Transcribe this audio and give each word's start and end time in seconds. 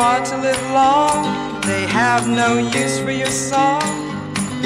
want 0.00 0.24
to 0.26 0.36
live 0.46 0.62
long, 0.80 1.16
they 1.70 1.84
have 2.00 2.22
no 2.42 2.50
use 2.82 2.96
for 3.04 3.14
your 3.22 3.34
song. 3.50 3.84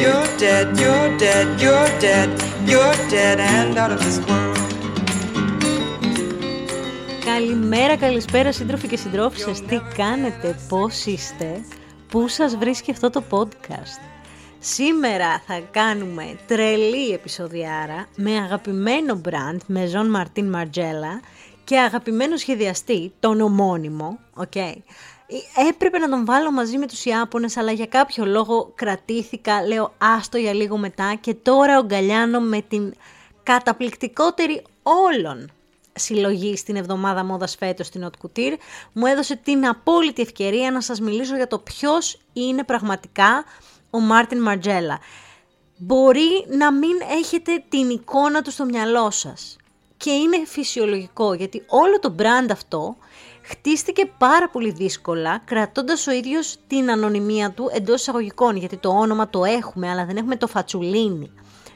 You're 0.03 0.29
dead, 0.45 0.67
you're 0.83 1.11
dead, 1.25 1.47
you're 1.65 1.91
dead, 2.07 2.29
you're 2.71 2.97
dead 3.15 3.37
and 3.55 3.77
out 3.83 3.93
of 3.93 4.01
this 4.05 4.19
world. 4.29 4.57
Καλημέρα, 7.25 7.97
καλησπέρα 7.97 8.53
σύντροφοι 8.53 8.89
και 8.89 8.97
συντρόφισσες. 8.97 9.61
Τι 9.61 9.81
κάνετε, 9.97 10.57
πώς 10.69 11.07
είστε, 11.07 11.65
πού 12.09 12.29
σας 12.29 12.57
βρίσκει 12.57 12.91
αυτό 12.91 13.11
το 13.11 13.23
podcast. 13.31 14.01
Σήμερα 14.59 15.43
θα 15.47 15.61
κάνουμε 15.71 16.39
τρελή 16.47 17.11
επεισοδιάρα 17.13 18.09
με 18.17 18.37
αγαπημένο 18.37 19.21
brand, 19.25 19.59
με 19.67 19.87
Ζων 19.87 20.11
Μαρτίν 20.11 20.49
Μαρτζέλα 20.49 21.21
και 21.65 21.79
αγαπημένο 21.79 22.37
σχεδιαστή, 22.37 23.13
τον 23.21 23.41
ομώνυμο, 23.41 24.19
okay. 24.37 24.75
Έπρεπε 25.69 25.99
να 25.99 26.09
τον 26.09 26.25
βάλω 26.25 26.51
μαζί 26.53 26.79
με 26.79 26.87
τους 26.87 27.05
Ιάπωνες, 27.05 27.57
αλλά 27.57 27.73
για 27.73 27.87
κάποιο 27.87 28.27
λόγο 28.27 28.73
κρατήθηκα, 28.75 29.67
λέω 29.67 29.95
άστο 29.99 30.39
για 30.39 30.53
λίγο 30.53 30.77
μετά. 30.77 31.15
Και 31.21 31.35
τώρα 31.35 31.79
ογκαλιάνω 31.79 32.41
με 32.41 32.61
την 32.61 32.95
καταπληκτικότερη 33.43 34.63
όλων 34.83 35.51
συλλογή 35.99 36.57
στην 36.57 36.77
εβδομάδα 36.77 37.25
μόδας 37.25 37.57
φέτος 37.57 37.87
στην 37.87 38.05
Haute 38.05 38.27
Couture, 38.27 38.57
μου 38.93 39.07
έδωσε 39.07 39.37
την 39.37 39.67
απόλυτη 39.67 40.23
ευκαιρία 40.23 40.71
να 40.71 40.81
σας 40.81 41.01
μιλήσω 41.01 41.37
για 41.37 41.47
το 41.47 41.59
ποιος 41.59 42.19
είναι 42.33 42.65
πραγματικά 42.65 43.45
ο 43.91 44.01
Μάρτιν 44.01 44.43
Μαρτζέλα. 44.43 44.99
Μπορεί 45.77 46.47
να 46.49 46.73
μην 46.73 46.97
έχετε 47.19 47.65
την 47.69 47.91
εικόνα 47.91 48.43
του 48.43 48.51
στο 48.51 48.65
μυαλό 48.65 49.11
σας. 49.11 49.57
Και 49.97 50.11
είναι 50.11 50.43
φυσιολογικό 50.47 51.35
γιατί 51.35 51.65
όλο 51.67 51.99
το 51.99 52.15
brand 52.19 52.51
αυτό 52.51 52.97
χτίστηκε 53.49 54.11
πάρα 54.19 54.49
πολύ 54.49 54.71
δύσκολα 54.71 55.39
κρατώντας 55.45 56.07
ο 56.07 56.11
ίδιος 56.11 56.57
την 56.67 56.91
ανωνυμία 56.91 57.51
του 57.51 57.71
εντός 57.73 58.01
εισαγωγικών 58.01 58.57
γιατί 58.57 58.77
το 58.77 58.89
όνομα 58.89 59.29
το 59.29 59.45
έχουμε 59.45 59.91
αλλά 59.91 60.05
δεν 60.05 60.17
έχουμε 60.17 60.37
το 60.37 60.47
φατσουλίνι 60.47 61.31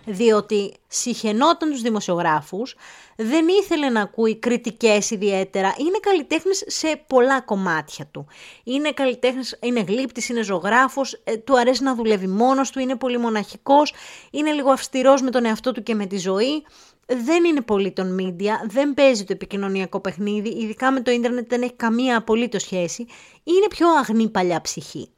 διότι 0.05 0.75
συχαινόταν 0.89 1.71
τους 1.71 1.83
δημοσιογράφους, 1.83 2.77
δεν 3.17 3.49
ήθελε 3.49 3.89
να 3.89 4.01
ακούει 4.01 4.37
κριτικές 4.37 5.11
ιδιαίτερα, 5.11 5.75
είναι 5.79 5.99
καλλιτέχνης 6.01 6.65
σε 6.67 7.05
πολλά 7.07 7.41
κομμάτια 7.41 8.07
του. 8.07 8.27
Είναι 8.65 8.93
καλλιτέχνης, 8.93 9.59
είναι 9.63 9.81
γλύπτης, 9.81 10.29
είναι 10.29 10.43
ζωγράφος, 10.43 11.21
ε, 11.25 11.37
του 11.37 11.59
αρέσει 11.59 11.83
να 11.83 11.95
δουλεύει 11.95 12.27
μόνος 12.27 12.71
του, 12.71 12.81
είναι 12.81 12.97
πολύ 12.97 13.19
μοναχικός, 13.19 13.95
είναι 14.31 14.53
λίγο 14.53 14.71
αυστηρός 14.71 15.23
με 15.23 15.31
τον 15.31 15.45
εαυτό 15.45 15.73
του 15.73 15.83
και 15.83 15.95
με 15.95 16.07
τη 16.07 16.19
ζωή, 16.19 16.65
δεν 17.07 17.45
είναι 17.45 17.61
πολύ 17.61 17.93
των 17.93 18.17
media, 18.21 18.53
δεν 18.67 18.95
παίζει 18.95 19.25
το 19.25 19.33
επικοινωνιακό 19.33 20.01
παιχνίδι, 20.01 20.49
ειδικά 20.49 20.91
με 20.91 21.01
το 21.01 21.11
ίντερνετ 21.11 21.49
δεν 21.49 21.63
έχει 21.63 21.75
καμία 21.75 22.17
απολύτως 22.17 22.63
σχέση, 22.63 23.07
είναι 23.43 23.67
πιο 23.69 23.89
αγνή 23.91 24.29
παλιά 24.29 24.61
ψυχή. 24.61 25.11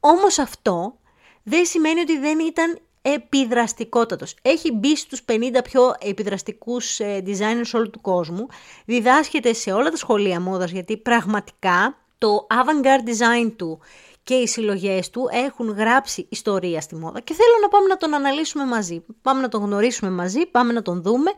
Όμως 0.00 0.38
αυτό 0.38 0.98
δεν 1.42 1.64
σημαίνει 1.64 2.00
ότι 2.00 2.18
δεν 2.18 2.38
ήταν 2.38 2.78
επιδραστικότατος. 3.02 4.34
Έχει 4.42 4.72
μπει 4.72 4.96
στους 4.96 5.24
50 5.28 5.34
πιο 5.64 5.94
επιδραστικούς 6.00 7.00
ε, 7.00 7.22
designers 7.26 7.70
όλου 7.72 7.90
του 7.90 8.00
κόσμου. 8.00 8.46
Διδάσκεται 8.84 9.52
σε 9.52 9.72
όλα 9.72 9.90
τα 9.90 9.96
σχολεία 9.96 10.40
μόδας 10.40 10.70
γιατί 10.70 10.96
πραγματικά 10.96 11.96
το 12.18 12.46
avant-garde 12.50 13.08
design 13.08 13.52
του 13.56 13.80
και 14.24 14.34
οι 14.34 14.46
συλλογές 14.46 15.10
του 15.10 15.28
έχουν 15.32 15.70
γράψει 15.70 16.26
ιστορία 16.28 16.80
στη 16.80 16.94
μόδα 16.94 17.20
και 17.20 17.34
θέλω 17.34 17.52
να 17.62 17.68
πάμε 17.68 17.86
να 17.86 17.96
τον 17.96 18.14
αναλύσουμε 18.14 18.64
μαζί. 18.64 19.04
Πάμε 19.22 19.40
να 19.40 19.48
τον 19.48 19.62
γνωρίσουμε 19.62 20.10
μαζί, 20.10 20.46
πάμε 20.46 20.72
να 20.72 20.82
τον 20.82 21.02
δούμε 21.02 21.30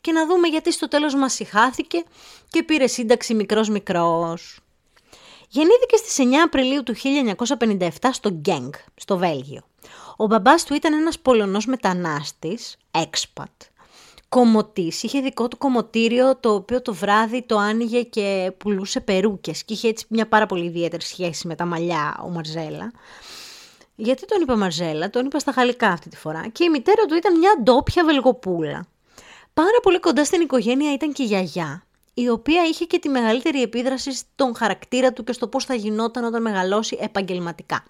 και 0.00 0.12
να 0.12 0.26
δούμε 0.26 0.48
γιατί 0.48 0.72
στο 0.72 0.88
τέλος 0.88 1.14
μας 1.14 1.32
συχάθηκε 1.32 2.04
και 2.50 2.62
πήρε 2.62 2.86
σύνταξη 2.86 3.34
μικρός 3.34 3.68
μικρός. 3.68 4.60
Γεννήθηκε 5.48 5.96
στις 5.96 6.16
9 6.18 6.22
Απριλίου 6.44 6.82
του 6.82 6.94
1957 7.68 7.88
στο 8.12 8.28
Γκέγκ, 8.28 8.72
στο 8.94 9.16
Βέλγιο. 9.16 9.62
Ο 10.20 10.26
μπαμπάς 10.26 10.64
του 10.64 10.74
ήταν 10.74 10.92
ένας 10.92 11.18
Πολωνός 11.18 11.66
μετανάστης, 11.66 12.76
expat, 12.90 13.68
κομμωτής. 14.28 15.02
Είχε 15.02 15.20
δικό 15.20 15.48
του 15.48 15.58
κομμωτήριο 15.58 16.36
το 16.36 16.54
οποίο 16.54 16.82
το 16.82 16.94
βράδυ 16.94 17.42
το 17.42 17.56
άνοιγε 17.58 18.02
και 18.02 18.52
πουλούσε 18.56 19.00
περούκες 19.00 19.64
και 19.64 19.72
είχε 19.72 19.88
έτσι 19.88 20.06
μια 20.08 20.26
πάρα 20.26 20.46
πολύ 20.46 20.64
ιδιαίτερη 20.64 21.02
σχέση 21.02 21.46
με 21.46 21.54
τα 21.54 21.64
μαλλιά 21.64 22.20
ο 22.24 22.28
Μαρζέλα. 22.28 22.92
Γιατί 23.94 24.26
τον 24.26 24.40
είπα 24.40 24.56
Μαρζέλα, 24.56 25.10
τον 25.10 25.26
είπα 25.26 25.38
στα 25.38 25.50
γαλλικά 25.50 25.88
αυτή 25.88 26.08
τη 26.08 26.16
φορά 26.16 26.48
και 26.48 26.64
η 26.64 26.68
μητέρα 26.68 27.04
του 27.04 27.14
ήταν 27.14 27.38
μια 27.38 27.50
ντόπια 27.62 28.04
βελγοπούλα. 28.04 28.86
Πάρα 29.54 29.80
πολύ 29.82 30.00
κοντά 30.00 30.24
στην 30.24 30.40
οικογένεια 30.40 30.92
ήταν 30.92 31.12
και 31.12 31.22
η 31.22 31.26
γιαγιά, 31.26 31.84
η 32.14 32.28
οποία 32.28 32.64
είχε 32.64 32.84
και 32.84 32.98
τη 32.98 33.08
μεγαλύτερη 33.08 33.62
επίδραση 33.62 34.12
στον 34.12 34.56
χαρακτήρα 34.56 35.12
του 35.12 35.24
και 35.24 35.32
στο 35.32 35.48
πώς 35.48 35.64
θα 35.64 35.74
γινόταν 35.74 36.24
όταν 36.24 36.42
μεγαλώσει 36.42 36.98
επαγγελματικά. 37.00 37.84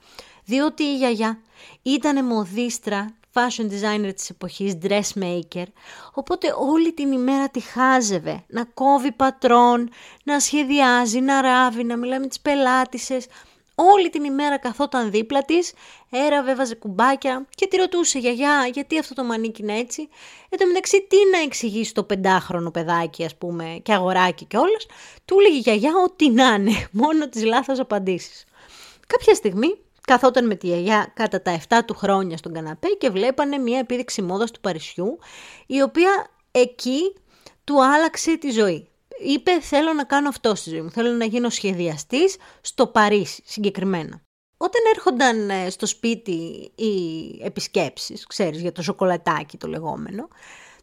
Διότι 0.45 0.83
η 0.83 0.97
γιαγιά 0.97 1.41
ήταν 1.83 2.25
μοδίστρα, 2.25 3.15
fashion 3.35 3.65
designer 3.65 4.13
της 4.15 4.31
εποχής, 4.31 4.79
dressmaker, 4.83 5.67
οπότε 6.13 6.55
όλη 6.59 6.93
την 6.93 7.13
ημέρα 7.13 7.49
τη 7.49 7.61
χάζευε, 7.61 8.45
να 8.49 8.65
κόβει 8.65 9.13
πατρών, 9.13 9.91
να 10.25 10.41
σχεδιάζει, 10.41 11.21
να 11.21 11.41
ράβει, 11.41 11.85
να 11.85 11.97
μιλάει 11.97 12.19
με 12.19 12.27
τις 12.27 12.41
πελάτησες, 12.41 13.27
όλη 13.75 14.11
την 14.11 14.25
ημέρα 14.25 14.59
καθόταν 14.59 15.11
δίπλα 15.11 15.45
της, 15.45 15.73
έραβε, 16.11 16.51
έβαζε 16.51 16.75
κουμπάκια 16.75 17.47
και 17.55 17.67
τη 17.67 17.77
ρωτούσε 17.77 18.19
«Γιαγιά, 18.19 18.71
γιατί 18.73 18.99
αυτό 18.99 19.15
το 19.15 19.25
μανίκι 19.25 19.63
είναι 19.63 19.79
έτσι» 19.79 20.09
Εν 20.49 20.59
τω 20.59 20.67
μεταξύ 20.67 21.07
τι 21.09 21.17
να 21.33 21.39
εξηγήσει 21.39 21.95
το 21.95 22.05
πεντάχρονο 22.05 22.71
παιδάκι 22.71 23.25
ας 23.25 23.37
πούμε 23.37 23.81
και 23.83 23.93
αγοράκι 23.93 24.45
και 24.45 24.57
όλες, 24.57 24.87
του 25.25 25.37
έλεγε 25.39 25.57
η 25.57 25.59
γιαγιά 25.59 25.93
ό,τι 26.05 26.31
να 26.31 26.55
είναι, 26.55 26.89
μόνο 27.03 27.29
τις 27.29 27.45
λάθος 27.45 27.79
απαντήσεις. 27.79 28.45
Κάποια 29.07 29.35
στιγμή 29.35 29.79
καθόταν 30.01 30.47
με 30.47 30.55
τη 30.55 30.67
γιαγιά 30.67 31.13
κατά 31.15 31.43
τα 31.43 31.61
7 31.69 31.81
του 31.87 31.95
χρόνια 31.95 32.37
στον 32.37 32.53
καναπέ 32.53 32.89
και 32.99 33.11
βλέπανε 33.11 33.59
μια 33.59 33.79
επίδειξη 33.79 34.23
μόδας 34.23 34.51
του 34.51 34.61
Παρισιού, 34.61 35.19
η 35.67 35.83
οποία 35.83 36.31
εκεί 36.51 37.15
του 37.65 37.85
άλλαξε 37.85 38.37
τη 38.37 38.51
ζωή. 38.51 38.89
Είπε 39.25 39.61
θέλω 39.61 39.93
να 39.93 40.05
κάνω 40.05 40.29
αυτό 40.29 40.55
στη 40.55 40.71
ζωή 40.71 40.81
μου, 40.81 40.91
θέλω 40.91 41.11
να 41.11 41.25
γίνω 41.25 41.49
σχεδιαστής 41.49 42.37
στο 42.61 42.87
Παρίσι 42.87 43.43
συγκεκριμένα. 43.47 44.23
Όταν 44.57 44.81
έρχονταν 44.95 45.51
ε, 45.51 45.71
στο 45.71 45.87
σπίτι 45.87 46.71
οι 46.75 46.95
επισκέψεις, 47.45 48.27
ξέρεις, 48.27 48.61
για 48.61 48.73
το 48.73 48.83
σοκολατάκι 48.83 49.57
το 49.57 49.69
λεγόμενο, 49.69 50.29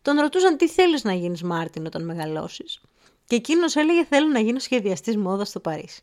τον 0.01 0.19
ρωτούσαν 0.19 0.57
τι 0.57 0.67
θέλεις 0.69 1.03
να 1.03 1.13
γίνεις 1.13 1.43
Μάρτιν 1.43 1.85
όταν 1.85 2.05
μεγαλώσεις; 2.05 2.81
Και 3.25 3.35
εκείνος 3.35 3.75
έλεγε 3.75 4.05
θέλω 4.05 4.27
να 4.27 4.39
γίνω 4.39 4.59
σχεδιαστής 4.59 5.17
μόδας 5.17 5.47
στο 5.47 5.59
Παρίσι. 5.59 6.01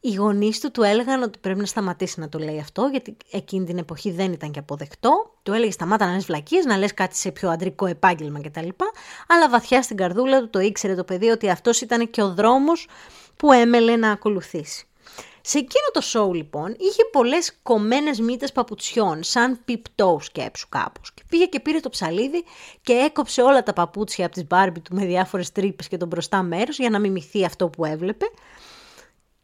Οι 0.00 0.14
γονείς 0.14 0.60
του 0.60 0.70
του 0.70 0.82
έλεγαν 0.82 1.22
ότι 1.22 1.38
πρέπει 1.38 1.60
να 1.60 1.66
σταματήσει 1.66 2.20
να 2.20 2.28
το 2.28 2.38
λέει 2.38 2.58
αυτό, 2.58 2.88
γιατί 2.90 3.16
εκείνη 3.30 3.64
την 3.64 3.78
εποχή 3.78 4.10
δεν 4.10 4.32
ήταν 4.32 4.50
και 4.50 4.58
αποδεκτό. 4.58 5.34
Του 5.42 5.52
έλεγε 5.52 5.70
σταμάτα 5.70 6.06
να 6.06 6.12
λες 6.12 6.24
βλακίες, 6.24 6.64
να 6.64 6.76
λες 6.76 6.94
κάτι 6.94 7.16
σε 7.16 7.30
πιο 7.30 7.50
αντρικό 7.50 7.86
επάγγελμα 7.86 8.40
κτλ. 8.40 8.68
Αλλά 9.28 9.48
βαθιά 9.48 9.82
στην 9.82 9.96
καρδούλα 9.96 10.40
του 10.40 10.50
το 10.50 10.60
ήξερε 10.60 10.94
το 10.94 11.04
παιδί 11.04 11.28
ότι 11.28 11.50
αυτός 11.50 11.80
ήταν 11.80 12.10
και 12.10 12.22
ο 12.22 12.34
δρόμος 12.34 12.86
που 13.36 13.52
έμελε 13.52 13.96
να 13.96 14.10
ακολουθήσει. 14.10 14.86
Σε 15.40 15.58
εκείνο 15.58 15.84
το 15.92 16.00
show 16.12 16.34
λοιπόν 16.34 16.76
είχε 16.78 17.04
πολλές 17.12 17.58
κομμένες 17.62 18.20
μύτες 18.20 18.52
παπουτσιών, 18.52 19.22
σαν 19.22 19.60
πιπτό 19.64 20.18
σκέψου 20.22 20.68
κάπως. 20.68 21.12
Και 21.14 21.22
πήγε 21.28 21.44
και 21.44 21.60
πήρε 21.60 21.80
το 21.80 21.88
ψαλίδι 21.88 22.44
και 22.82 22.92
έκοψε 22.92 23.42
όλα 23.42 23.62
τα 23.62 23.72
παπούτσια 23.72 24.26
από 24.26 24.34
τις 24.34 24.46
μπάρμπι 24.46 24.80
του 24.80 24.94
με 24.94 25.04
διάφορες 25.04 25.52
τρύπες 25.52 25.88
και 25.88 25.96
τον 25.96 26.08
μπροστά 26.08 26.42
μέρος 26.42 26.78
για 26.78 26.90
να 26.90 26.98
μιμηθεί 26.98 27.44
αυτό 27.44 27.68
που 27.68 27.84
έβλεπε. 27.84 28.26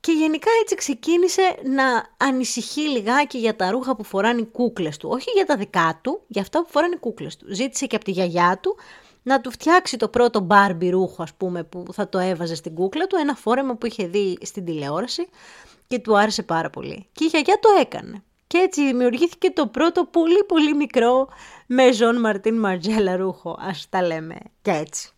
Και 0.05 0.13
γενικά 0.13 0.51
έτσι 0.61 0.75
ξεκίνησε 0.75 1.57
να 1.63 2.07
ανησυχεί 2.17 2.81
λιγάκι 2.81 3.39
για 3.39 3.57
τα 3.57 3.71
ρούχα 3.71 3.97
που 3.97 4.05
φοράνε 4.05 4.41
οι 4.41 4.45
κούκλες 4.45 4.97
του. 4.97 5.09
Όχι 5.13 5.31
για 5.35 5.45
τα 5.45 5.57
δικά 5.57 5.99
του, 6.03 6.21
για 6.27 6.43
αυτά 6.43 6.63
που 6.63 6.71
φοράνε 6.71 6.95
οι 6.95 6.99
κούκλες 6.99 7.37
του. 7.37 7.47
Ζήτησε 7.55 7.87
και 7.87 7.97
από 7.97 8.05
τη 8.05 8.11
γιαγιά 8.11 8.59
του 8.63 8.77
να 9.23 9.41
του 9.41 9.51
φτιάξει 9.51 9.97
το 9.97 10.09
πρώτο 10.09 10.41
μπάρμπι 10.41 10.89
ρούχο, 10.91 11.23
ας 11.23 11.35
πούμε, 11.35 11.65
που 11.65 11.85
θα 11.93 12.09
το 12.09 12.19
έβαζε 12.19 12.55
στην 12.55 12.75
κούκλα 12.75 13.07
του, 13.07 13.17
ένα 13.21 13.35
φόρεμα 13.35 13.75
που 13.75 13.87
είχε 13.87 14.07
δει 14.07 14.39
στην 14.43 14.65
τηλεόραση 14.65 15.29
και 15.87 15.99
του 15.99 16.19
άρεσε 16.19 16.43
πάρα 16.43 16.71
πολύ. 16.71 17.07
Και 17.13 17.25
η 17.25 17.27
γιαγιά 17.27 17.59
το 17.61 17.69
έκανε. 17.81 18.23
Και 18.47 18.59
έτσι 18.59 18.87
δημιουργήθηκε 18.87 19.51
το 19.51 19.67
πρώτο 19.67 20.05
πολύ 20.05 20.45
πολύ 20.45 20.75
μικρό 20.75 21.29
με 21.67 21.93
Ζων 21.93 22.21
Μαρτίν 22.21 22.59
Μαρτζέλα 22.59 23.17
ρούχο, 23.17 23.59
ας 23.61 23.87
τα 23.91 24.03
λέμε 24.03 24.37
και 24.63 24.71
έτσι. 24.71 25.14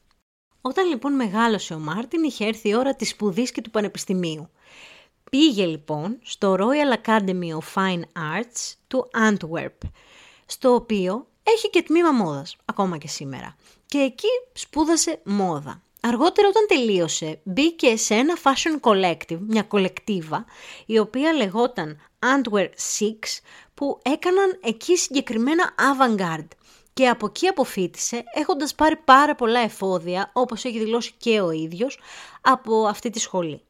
Όταν 0.66 0.88
λοιπόν 0.88 1.12
μεγάλωσε 1.12 1.74
ο 1.74 1.78
Μάρτιν 1.78 2.22
είχε 2.22 2.44
έρθει 2.44 2.68
η 2.68 2.74
ώρα 2.74 2.94
της 2.94 3.08
σπουδής 3.08 3.50
και 3.50 3.60
του 3.60 3.70
πανεπιστημίου. 3.70 4.50
Πήγε 5.30 5.66
λοιπόν 5.66 6.18
στο 6.22 6.56
Royal 6.58 7.06
Academy 7.06 7.58
of 7.58 7.74
Fine 7.74 8.00
Arts 8.00 8.74
του 8.86 9.10
Antwerp, 9.28 9.88
στο 10.46 10.74
οποίο 10.74 11.26
έχει 11.42 11.70
και 11.70 11.82
τμήμα 11.82 12.10
μόδας, 12.10 12.56
ακόμα 12.64 12.98
και 12.98 13.08
σήμερα. 13.08 13.56
Και 13.86 13.98
εκεί 13.98 14.28
σπούδασε 14.52 15.20
μόδα. 15.24 15.82
Αργότερα 16.00 16.48
όταν 16.48 16.66
τελείωσε 16.68 17.40
μπήκε 17.42 17.96
σε 17.96 18.14
ένα 18.14 18.34
fashion 18.42 18.90
collective, 18.90 19.38
μια 19.46 19.62
κολεκτίβα, 19.62 20.44
η 20.86 20.98
οποία 20.98 21.32
λεγόταν 21.32 22.00
Antwerp 22.18 22.70
6, 22.98 23.40
που 23.74 23.98
έκαναν 24.02 24.58
εκεί 24.62 24.96
συγκεκριμένα 24.96 25.74
avant-garde. 25.76 26.48
Και 26.96 27.08
από 27.08 27.26
εκεί 27.26 27.46
αποφύτησε 27.46 28.24
έχοντας 28.34 28.74
πάρει 28.74 28.96
πάρα 28.96 29.34
πολλά 29.34 29.60
εφόδια, 29.60 30.30
όπως 30.32 30.64
έχει 30.64 30.78
δηλώσει 30.78 31.12
και 31.18 31.40
ο 31.40 31.50
ίδιος, 31.50 31.98
από 32.40 32.86
αυτή 32.86 33.10
τη 33.10 33.18
σχολή. 33.18 33.60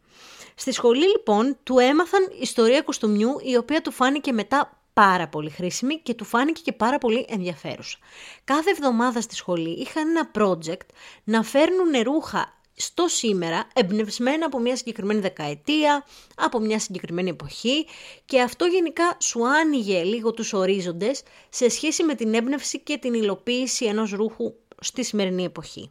Στη 0.54 0.72
σχολή 0.72 1.06
λοιπόν 1.06 1.56
του 1.62 1.78
έμαθαν 1.78 2.28
ιστορία 2.40 2.82
κουστούμιου 2.82 3.36
η 3.42 3.56
οποία 3.56 3.82
του 3.82 3.90
φάνηκε 3.90 4.32
μετά 4.32 4.78
πάρα 4.92 5.28
πολύ 5.28 5.50
χρήσιμη 5.50 5.98
και 5.98 6.14
του 6.14 6.24
φάνηκε 6.24 6.60
και 6.64 6.72
πάρα 6.72 6.98
πολύ 6.98 7.26
ενδιαφέρουσα. 7.28 7.98
Κάθε 8.44 8.70
εβδομάδα 8.70 9.20
στη 9.20 9.34
σχολή 9.34 9.70
είχαν 9.70 10.08
ένα 10.08 10.30
project 10.38 10.86
να 11.24 11.42
φέρνουν 11.42 12.02
ρούχα 12.02 12.54
στο 12.78 13.08
σήμερα, 13.08 13.68
εμπνευσμένα 13.74 14.46
από 14.46 14.58
μια 14.58 14.76
συγκεκριμένη 14.76 15.20
δεκαετία, 15.20 16.04
από 16.36 16.58
μια 16.58 16.78
συγκεκριμένη 16.78 17.30
εποχή 17.30 17.86
και 18.24 18.40
αυτό 18.40 18.64
γενικά 18.64 19.16
σου 19.20 19.48
άνοιγε 19.48 20.02
λίγο 20.02 20.32
τους 20.32 20.52
ορίζοντες 20.52 21.22
σε 21.48 21.68
σχέση 21.68 22.02
με 22.02 22.14
την 22.14 22.34
έμπνευση 22.34 22.80
και 22.80 22.98
την 22.98 23.14
υλοποίηση 23.14 23.84
ενός 23.84 24.10
ρούχου 24.10 24.54
στη 24.80 25.04
σημερινή 25.04 25.44
εποχή. 25.44 25.90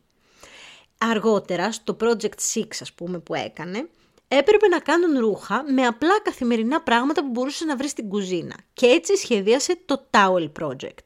Αργότερα, 0.97 1.71
στο 1.71 1.97
Project 2.01 2.39
6 2.53 2.63
ας 2.81 2.93
πούμε 2.93 3.19
που 3.19 3.33
έκανε, 3.33 3.89
έπρεπε 4.27 4.67
να 4.67 4.79
κάνουν 4.79 5.19
ρούχα 5.19 5.63
με 5.73 5.85
απλά 5.85 6.21
καθημερινά 6.23 6.81
πράγματα 6.81 7.21
που 7.21 7.29
μπορούσες 7.29 7.67
να 7.67 7.75
βρεις 7.75 7.91
στην 7.91 8.09
κουζίνα 8.09 8.55
και 8.73 8.85
έτσι 8.85 9.17
σχεδίασε 9.17 9.77
το 9.85 10.05
Towel 10.11 10.51
Project. 10.59 11.03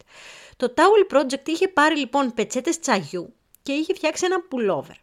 Το 0.58 0.74
Towel 0.76 1.18
Project 1.18 1.48
είχε 1.48 1.68
πάρει 1.68 1.98
λοιπόν 1.98 2.34
πετσέτες 2.34 2.80
τσαγιού 2.80 3.34
και 3.64 3.72
είχε 3.72 3.94
φτιάξει 3.94 4.26
ένα 4.26 4.38
pullover. 4.52 4.96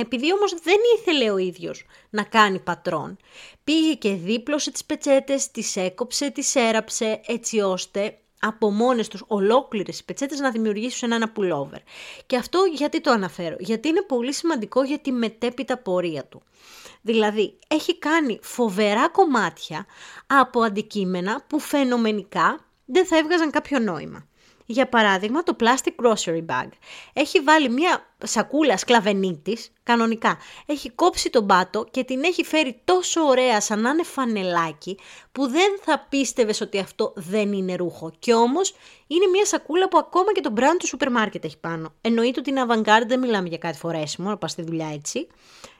Επειδή 0.00 0.32
όμως 0.32 0.54
δεν 0.62 0.76
ήθελε 0.98 1.30
ο 1.30 1.36
ίδιος 1.36 1.84
να 2.10 2.22
κάνει 2.22 2.58
πατρόν, 2.58 3.16
πήγε 3.64 3.94
και 3.94 4.12
δίπλωσε 4.12 4.70
τις 4.70 4.84
πετσέτες, 4.84 5.50
τις 5.50 5.76
έκοψε, 5.76 6.30
τις 6.30 6.54
έραψε 6.54 7.20
έτσι 7.26 7.60
ώστε 7.60 8.18
από 8.40 8.70
μόνες 8.70 9.08
τους 9.08 9.24
ολόκληρες 9.26 9.98
οι 9.98 10.04
πετσέτες 10.04 10.38
να 10.38 10.50
δημιουργήσουν 10.50 11.12
ένα 11.12 11.32
pullover. 11.36 11.78
Και 12.26 12.36
αυτό 12.36 12.58
γιατί 12.74 13.00
το 13.00 13.10
αναφέρω, 13.10 13.56
γιατί 13.58 13.88
είναι 13.88 14.02
πολύ 14.02 14.32
σημαντικό 14.32 14.82
για 14.82 14.98
τη 14.98 15.12
μετέπειτα 15.12 15.78
πορεία 15.78 16.24
του. 16.24 16.42
Δηλαδή, 17.02 17.58
έχει 17.68 17.98
κάνει 17.98 18.38
φοβερά 18.42 19.08
κομμάτια 19.08 19.86
από 20.26 20.62
αντικείμενα 20.62 21.44
που 21.46 21.58
φαινομενικά 21.58 22.64
δεν 22.84 23.06
θα 23.06 23.16
έβγαζαν 23.16 23.50
κάποιο 23.50 23.78
νόημα. 23.78 24.28
Για 24.70 24.88
παράδειγμα, 24.88 25.42
το 25.42 25.56
plastic 25.60 26.04
grocery 26.04 26.44
bag. 26.46 26.68
Έχει 27.12 27.40
βάλει 27.40 27.68
μια 27.68 28.06
σακούλα 28.24 28.76
σκλαβενίτης, 28.76 29.72
κανονικά. 29.82 30.38
Έχει 30.66 30.90
κόψει 30.90 31.30
τον 31.30 31.46
πάτο 31.46 31.86
και 31.90 32.04
την 32.04 32.22
έχει 32.24 32.44
φέρει 32.44 32.80
τόσο 32.84 33.20
ωραία 33.20 33.60
σαν 33.60 33.80
να 33.80 33.90
είναι 33.90 34.02
φανελάκι 34.02 34.98
που 35.32 35.46
δεν 35.48 35.78
θα 35.82 36.06
πίστευες 36.08 36.60
ότι 36.60 36.78
αυτό 36.78 37.12
δεν 37.16 37.52
είναι 37.52 37.74
ρούχο. 37.74 38.12
Και 38.18 38.34
όμως 38.34 38.74
είναι 39.14 39.26
μια 39.26 39.46
σακούλα 39.46 39.88
που 39.88 39.98
ακόμα 39.98 40.32
και 40.32 40.40
το 40.40 40.52
brand 40.56 40.76
του 40.78 40.86
σούπερ 40.86 41.10
μάρκετ 41.10 41.44
έχει 41.44 41.58
πάνω. 41.58 41.94
Εννοείται 42.00 42.40
ότι 42.40 42.50
είναι 42.50 42.64
avant-garde, 42.68 43.06
δεν 43.06 43.18
μιλάμε 43.18 43.48
για 43.48 43.58
κάτι 43.58 43.78
φορέσιμο, 43.78 44.28
να 44.28 44.36
πας 44.36 44.50
στη 44.50 44.62
δουλειά 44.62 44.90
έτσι. 44.92 45.26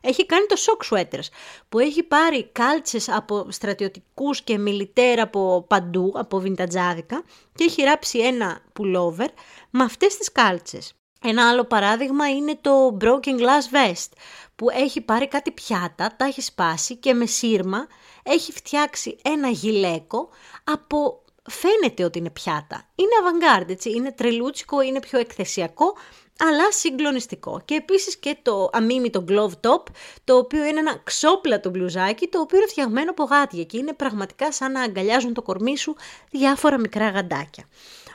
Έχει 0.00 0.27
κάνει 0.27 0.47
το 0.47 0.56
shock 0.59 0.97
sweaters 0.97 1.29
που 1.69 1.79
έχει 1.79 2.03
πάρει 2.03 2.49
κάλτσες 2.53 3.09
από 3.09 3.47
στρατιωτικούς 3.49 4.43
και 4.43 4.59
μιλιτέρ 4.59 5.21
από 5.21 5.65
παντού, 5.69 6.12
από 6.17 6.38
βιντατζάδικα 6.38 7.25
και 7.55 7.65
έχει 7.65 7.82
ράψει 7.82 8.19
ένα 8.19 8.61
pullover 8.79 9.29
με 9.71 9.82
αυτές 9.82 10.17
τις 10.17 10.32
κάλτσες. 10.32 10.93
Ένα 11.23 11.49
άλλο 11.49 11.65
παράδειγμα 11.65 12.31
είναι 12.31 12.59
το 12.61 12.97
Broken 13.00 13.38
Glass 13.38 13.75
Vest 13.75 14.09
που 14.56 14.71
έχει 14.71 15.00
πάρει 15.00 15.29
κάτι 15.29 15.50
πιάτα, 15.50 16.15
τα 16.17 16.25
έχει 16.25 16.41
σπάσει 16.41 16.97
και 16.97 17.15
με 17.15 17.27
σύρμα 17.27 17.87
έχει 18.23 18.53
φτιάξει 18.53 19.17
ένα 19.23 19.49
γυλαίκο 19.49 20.29
από 20.65 21.23
φαίνεται 21.50 22.05
ότι 22.05 22.19
είναι 22.19 22.31
πιάτα. 22.31 22.88
Είναι 22.94 23.11
avant-garde, 23.23 23.69
έτσι, 23.69 23.91
είναι 23.91 24.12
τρελούτσικο, 24.12 24.81
είναι 24.81 25.00
πιο 25.00 25.19
εκθεσιακό, 25.19 25.94
αλλά 26.38 26.73
συγκλονιστικό. 26.73 27.61
Και 27.64 27.75
επίσης 27.75 28.17
και 28.17 28.37
το 28.43 28.70
αμίμητο 28.73 29.25
glove 29.29 29.69
top, 29.69 29.82
το 30.25 30.37
οποίο 30.37 30.64
είναι 30.64 30.79
ένα 30.79 31.00
ξόπλατο 31.05 31.70
μπλουζάκι, 31.70 32.26
το 32.29 32.41
οποίο 32.41 32.58
είναι 32.58 32.67
φτιαγμένο 32.67 33.11
από 33.11 33.25
γάτια 33.25 33.64
και 33.64 33.79
είναι 33.79 33.93
πραγματικά 33.93 34.52
σαν 34.52 34.73
να 34.73 34.81
αγκαλιάζουν 34.81 35.35
το 35.35 35.43
κορμί 35.43 35.79
σου 35.79 35.97
διάφορα 36.31 36.79
μικρά 36.79 37.08
γαντάκια. 37.08 37.64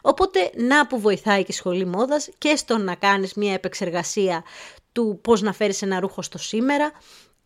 Οπότε 0.02 0.52
να 0.56 0.88
που 0.88 1.00
βοηθάει 1.00 1.42
και 1.42 1.52
η 1.52 1.56
σχολή 1.56 1.86
μόδας 1.86 2.30
και 2.38 2.56
στο 2.56 2.78
να 2.78 2.96
κάνεις 2.96 3.34
μια 3.34 3.54
επεξεργασία 3.54 4.44
του 4.92 5.20
πώς 5.24 5.42
να 5.42 5.54
φέρεις 5.54 5.82
ένα 5.82 6.00
ρούχο 6.00 6.22
στο 6.22 6.38
σήμερα 6.38 6.92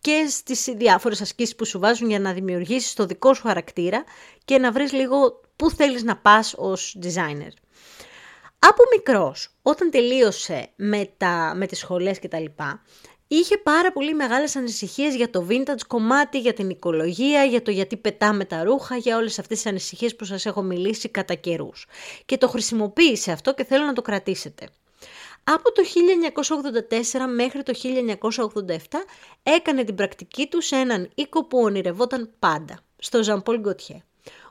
και 0.02 0.26
στις 0.30 0.64
διάφορες 0.64 1.22
ασκήσεις 1.22 1.56
που 1.56 1.66
σου 1.66 1.80
βάζουν 1.80 2.10
για 2.10 2.20
να 2.20 2.34
δημιουργήσεις 2.34 2.94
το 2.94 3.06
δικό 3.06 3.34
σου 3.34 3.42
χαρακτήρα 3.42 4.04
και 4.46 4.58
να 4.58 4.72
βρεις 4.72 4.92
λίγο 4.92 5.42
πού 5.60 5.72
θέλεις 5.72 6.04
να 6.04 6.18
πας 6.18 6.54
ως 6.58 6.98
designer. 7.02 7.52
Από 8.60 8.84
μικρός, 8.96 9.50
όταν 9.62 9.90
τελείωσε 9.92 10.70
με, 10.76 11.10
τα, 11.18 11.54
με 11.56 11.68
τις 11.68 11.80
σχολές 11.80 12.20
και 12.20 12.28
τα 12.28 12.40
λοιπά, 12.40 12.82
είχε 13.28 13.58
πάρα 13.58 13.92
πολύ 13.92 14.14
μεγάλες 14.14 14.56
ανησυχίες 14.56 15.16
για 15.16 15.30
το 15.30 15.48
vintage 15.50 15.84
κομμάτι, 15.88 16.40
για 16.40 16.54
την 16.54 16.70
οικολογία, 16.70 17.44
για 17.44 17.62
το 17.62 17.72
γιατί 17.72 17.98
πετάμε 17.98 18.46
τα 18.46 18.64
ρούχα, 18.64 18.98
για 18.98 19.18
όλες 19.18 19.40
αυτές 19.40 19.58
τις 19.58 19.66
ανησυχίες 19.66 20.16
που 20.16 20.26
σας 20.26 20.46
έχω 20.46 20.62
μιλήσει 20.62 21.10
κατά 21.10 21.34
καιρούς. 21.34 21.86
Και 22.26 22.38
το 22.38 22.48
χρησιμοποίησε 22.48 23.32
αυτό 23.32 23.54
και 23.54 23.64
θέλω 23.64 23.86
να 23.86 23.94
το 23.94 24.02
κρατήσετε. 24.02 24.68
Από 25.44 25.72
το 25.72 25.82
1984 27.14 27.20
μέχρι 27.36 27.64
το 27.64 27.74
1987 28.64 28.78
έκανε 29.44 29.84
την 29.84 29.96
πρακτική 29.96 30.48
του 30.48 30.62
σε 30.62 30.76
έναν 30.76 31.10
οίκο 31.16 31.46
που 31.46 31.60
ονειρευόταν 31.60 32.30
πάντα, 32.40 32.80
στο 32.98 33.24
Ζαμπόλ 33.24 33.60
Γκοτιέ. 33.60 34.04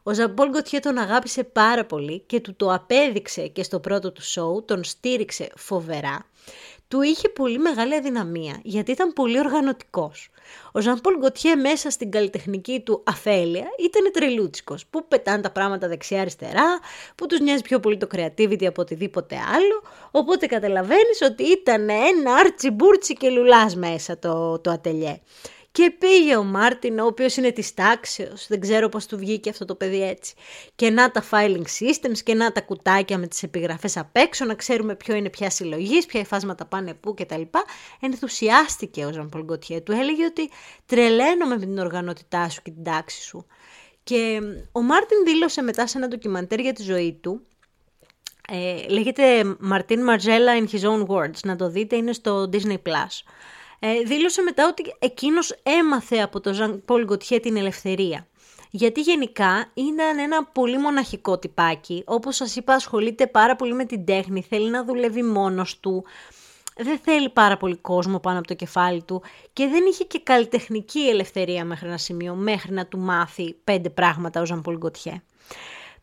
Ο 0.03 0.15
Ζαμπόλ 0.15 0.49
Γκοτιέ 0.49 0.81
τον 0.81 0.99
αγάπησε 0.99 1.45
πάρα 1.45 1.85
πολύ 1.85 2.23
και 2.27 2.41
του 2.41 2.55
το 2.55 2.73
απέδειξε 2.73 3.47
και 3.47 3.63
στο 3.63 3.81
πρώτο 3.81 4.13
του 4.13 4.23
σοου, 4.23 4.65
τον 4.67 4.85
στήριξε 4.85 5.49
φοβερά 5.57 6.27
του 6.89 7.03
είχε 7.03 7.29
πολύ 7.29 7.59
μεγάλη 7.59 7.95
αδυναμία, 7.95 8.61
γιατί 8.63 8.91
ήταν 8.91 9.13
πολύ 9.13 9.39
οργανωτικός. 9.39 10.31
Ο 10.73 10.81
Ζαν 10.81 11.01
Πολ 11.01 11.19
Γκοτιέ 11.19 11.57
μέσα 11.57 11.91
στην 11.91 12.11
καλλιτεχνική 12.11 12.81
του 12.81 13.03
αφέλεια 13.07 13.67
ήταν 13.79 14.13
τρελούτσικος, 14.13 14.87
που 14.87 15.09
πετάνε 15.09 15.43
τα 15.43 15.51
πράγματα 15.51 15.89
δεξιά-αριστερά, 15.89 16.79
που 17.15 17.27
τους 17.27 17.41
νοιάζει 17.41 17.63
πιο 17.63 17.81
πολύ 17.81 17.97
το 17.97 18.07
creativity 18.15 18.65
από 18.65 18.83
οτιδήποτε 18.83 19.37
άλλο, 19.37 19.83
οπότε 20.11 20.47
καταλαβαίνεις 20.47 21.23
ότι 21.23 21.43
ήταν 21.43 21.89
ένα 21.89 22.35
άρτσι 22.35 22.71
μπούρτσι 22.71 23.15
και 23.15 23.29
λουλάς 23.29 23.77
μέσα 23.77 24.19
το, 24.19 24.59
το 24.59 24.71
ατελιέ. 24.71 25.21
Και 25.79 25.91
πήγε 25.99 26.37
ο 26.37 26.45
Μάρτιν, 26.45 26.99
ο 26.99 27.07
οποίος 27.07 27.37
είναι 27.37 27.51
της 27.51 27.75
τάξεως, 27.75 28.47
δεν 28.49 28.61
ξέρω 28.61 28.89
πώς 28.89 29.07
του 29.07 29.19
βγήκε 29.19 29.51
αυτό 29.51 29.65
το 29.65 29.75
παιδί 29.75 30.03
έτσι. 30.03 30.35
Και 30.75 30.91
να 30.91 31.11
τα 31.11 31.25
filing 31.31 31.65
systems 31.79 32.19
και 32.25 32.35
να 32.35 32.53
τα 32.53 32.61
κουτάκια 32.61 33.19
με 33.19 33.27
τις 33.27 33.43
επιγραφές 33.43 33.97
απ' 33.97 34.17
έξω, 34.17 34.45
να 34.45 34.55
ξέρουμε 34.55 34.95
ποιο 34.95 35.15
είναι 35.15 35.31
ποιας 35.31 35.51
συλλογής, 35.51 36.07
ποια 36.07 36.21
υφάσματα 36.21 36.67
πάνε 36.67 36.95
πού 36.95 37.15
κτλ. 37.15 37.43
Ενθουσιάστηκε 38.01 39.05
ο 39.05 39.13
Ζαν 39.13 39.29
Πολ 39.29 39.44
Γκοτιέ, 39.44 39.81
του 39.81 39.93
έλεγε 39.93 40.25
ότι 40.25 40.51
τρελαίνομαι 40.87 41.59
με 41.59 41.67
την 41.67 41.79
οργανωτικότητά 41.79 42.49
σου 42.49 42.63
και 42.63 42.71
την 42.71 42.85
τάξη 42.85 43.23
σου. 43.23 43.47
Και 44.03 44.41
ο 44.73 44.83
Μάρτιν 44.83 45.25
δήλωσε 45.25 45.63
μετά 45.63 45.87
σε 45.87 45.99
ένα 45.99 46.09
ντοκιμαντέρ 46.09 46.61
για 46.61 46.73
τη 46.73 46.83
ζωή 46.83 47.19
του, 47.21 47.47
ε, 48.49 48.89
λέγεται 48.89 49.57
Martin 49.71 49.99
Margiela 50.09 50.63
in 50.63 50.67
his 50.73 50.83
own 50.83 51.07
words, 51.07 51.41
να 51.45 51.57
το 51.57 51.71
δείτε, 51.71 51.97
είναι 51.97 52.13
στο 52.13 52.51
Disney+. 52.53 52.77
Plus 52.83 53.23
ε, 53.79 54.01
δήλωσε 54.01 54.43
μετά 54.43 54.69
ότι 54.69 54.95
εκείνος 54.99 55.55
έμαθε 55.63 56.21
από 56.21 56.41
τον 56.41 56.55
Ζαν 56.55 56.83
Πολ 56.85 57.05
Γκοτιέ 57.05 57.41
την 57.41 57.57
ελευθερία. 57.57 58.27
Γιατί 58.71 59.01
γενικά 59.01 59.71
ήταν 59.75 60.19
ένα 60.19 60.45
πολύ 60.45 60.79
μοναχικό 60.79 61.39
τυπάκι. 61.39 62.03
Όπως 62.07 62.37
σας 62.37 62.57
είπα 62.57 62.75
ασχολείται 62.75 63.27
πάρα 63.27 63.57
πολύ 63.57 63.75
με 63.75 63.85
την 63.85 64.05
τέχνη, 64.05 64.43
θέλει 64.43 64.71
να 64.71 64.85
δουλεύει 64.85 65.23
μόνος 65.23 65.81
του, 65.81 66.05
δεν 66.77 66.99
θέλει 66.99 67.31
πάρα 67.31 67.57
πολύ 67.57 67.77
κόσμο 67.77 68.19
πάνω 68.21 68.39
από 68.39 68.47
το 68.47 68.55
κεφάλι 68.55 69.03
του 69.03 69.23
και 69.53 69.67
δεν 69.67 69.85
είχε 69.87 70.05
και 70.05 70.21
καλλιτεχνική 70.23 71.01
ελευθερία 71.01 71.65
μέχρι 71.65 71.87
ένα 71.87 71.99
σημείο, 71.99 72.35
μέχρι 72.35 72.73
να 72.73 72.87
του 72.87 72.99
μάθει 72.99 73.57
πέντε 73.65 73.91
πράγματα 73.91 74.41
ο 74.41 74.47
Ζαν 74.47 74.63
Πολ 74.63 74.77
Γκοτιέ. 74.77 75.23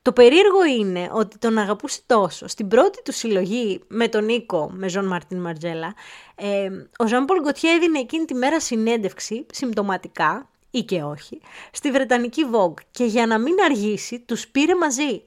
Το 0.06 0.14
περίεργο 0.14 0.66
είναι 0.66 1.10
ότι 1.12 1.38
τον 1.38 1.58
αγαπούσε 1.58 2.00
τόσο. 2.06 2.48
Στην 2.48 2.68
πρώτη 2.68 3.02
του 3.04 3.12
συλλογή 3.12 3.84
με 3.88 4.08
τον 4.08 4.26
Νίκο, 4.26 4.70
με 4.74 4.88
Ζων 4.88 5.06
Μαρτίν 5.06 5.42
Μαρτζέλα, 5.42 5.94
ε, 6.36 6.70
ο 6.98 7.08
Ζαν 7.08 7.26
Πολ 7.26 7.42
Γκοτιέ 7.42 7.72
έδινε 7.72 8.00
εκείνη 8.00 8.26
τη 8.26 8.34
μέρα 8.34 8.60
συνέντευξη, 8.60 9.46
συμπτωματικά 9.52 10.50
ή 10.72 10.84
και 10.84 11.04
όχι, 11.04 11.42
στη 11.72 11.92
Βρετανική 11.92 12.42
Vogue 12.52 12.82
και 12.92 13.04
για 13.06 13.28
να 13.28 13.40
μην 13.40 13.54
αργήσει 13.66 14.20
τους 14.20 14.48
πήρε 14.48 14.76
μαζί 14.76 15.24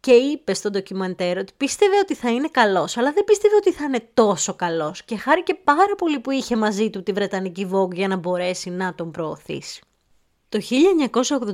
και 0.00 0.12
είπε 0.12 0.54
στο 0.54 0.70
ντοκιμαντέρ 0.70 1.38
ότι 1.38 1.52
πίστευε 1.56 1.98
ότι 1.98 2.14
θα 2.14 2.30
είναι 2.30 2.48
καλός, 2.48 2.96
αλλά 2.96 3.12
δεν 3.12 3.24
πίστευε 3.24 3.54
ότι 3.54 3.72
θα 3.72 3.84
είναι 3.84 4.08
τόσο 4.14 4.54
καλός 4.54 5.04
και 5.04 5.16
χάρηκε 5.16 5.54
πάρα 5.54 5.94
πολύ 5.96 6.20
που 6.20 6.30
είχε 6.30 6.56
μαζί 6.56 6.90
του 6.90 7.02
τη 7.02 7.12
Βρετανική 7.12 7.70
Vogue 7.72 7.94
για 7.94 8.08
να 8.08 8.16
μπορέσει 8.16 8.70
να 8.70 8.94
τον 8.94 9.10
προωθήσει. 9.10 9.80
Το 10.48 10.60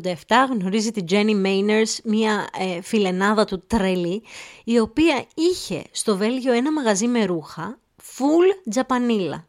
1987 0.04 0.14
γνωρίζει 0.50 0.90
την 0.90 1.04
Jenny 1.10 1.46
Mayners, 1.46 1.98
μια 2.04 2.48
ε, 2.58 2.80
φιλενάδα 2.82 3.44
του 3.44 3.62
τρελή, 3.66 4.22
η 4.64 4.78
οποία 4.78 5.24
είχε 5.34 5.82
στο 5.90 6.16
Βέλγιο 6.16 6.52
ένα 6.52 6.72
μαγαζί 6.72 7.06
με 7.06 7.24
ρούχα, 7.24 7.78
full 7.96 8.70
τζαπανίλα. 8.70 9.46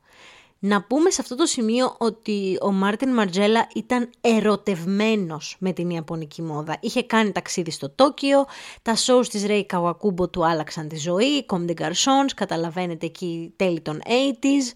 Να 0.66 0.84
πούμε 0.84 1.10
σε 1.10 1.22
αυτό 1.22 1.36
το 1.36 1.46
σημείο 1.46 1.96
ότι 1.98 2.58
ο 2.62 2.72
Μάρτιν 2.72 3.14
Μαρτζέλα 3.14 3.68
ήταν 3.76 4.10
ερωτευμένος 4.22 5.56
με 5.60 5.72
την 5.74 5.90
Ιαπωνική 5.90 6.42
μόδα. 6.42 6.78
Είχε 6.80 7.04
κάνει 7.04 7.32
ταξίδι 7.32 7.72
στο 7.72 7.90
Τόκιο, 7.90 8.46
τα 8.82 8.96
shows 8.96 9.28
της 9.28 9.46
Ρέι 9.46 9.66
Καουακούμπο 9.66 10.30
του 10.30 10.46
άλλαξαν 10.46 10.88
τη 10.88 10.98
ζωή, 10.98 11.46
Comme 11.48 11.70
des 11.70 11.82
Garçons, 11.82 12.32
καταλαβαίνετε 12.36 13.06
εκεί 13.06 13.54
τέλη 13.56 13.82
των 13.82 14.02
80s 14.06 14.74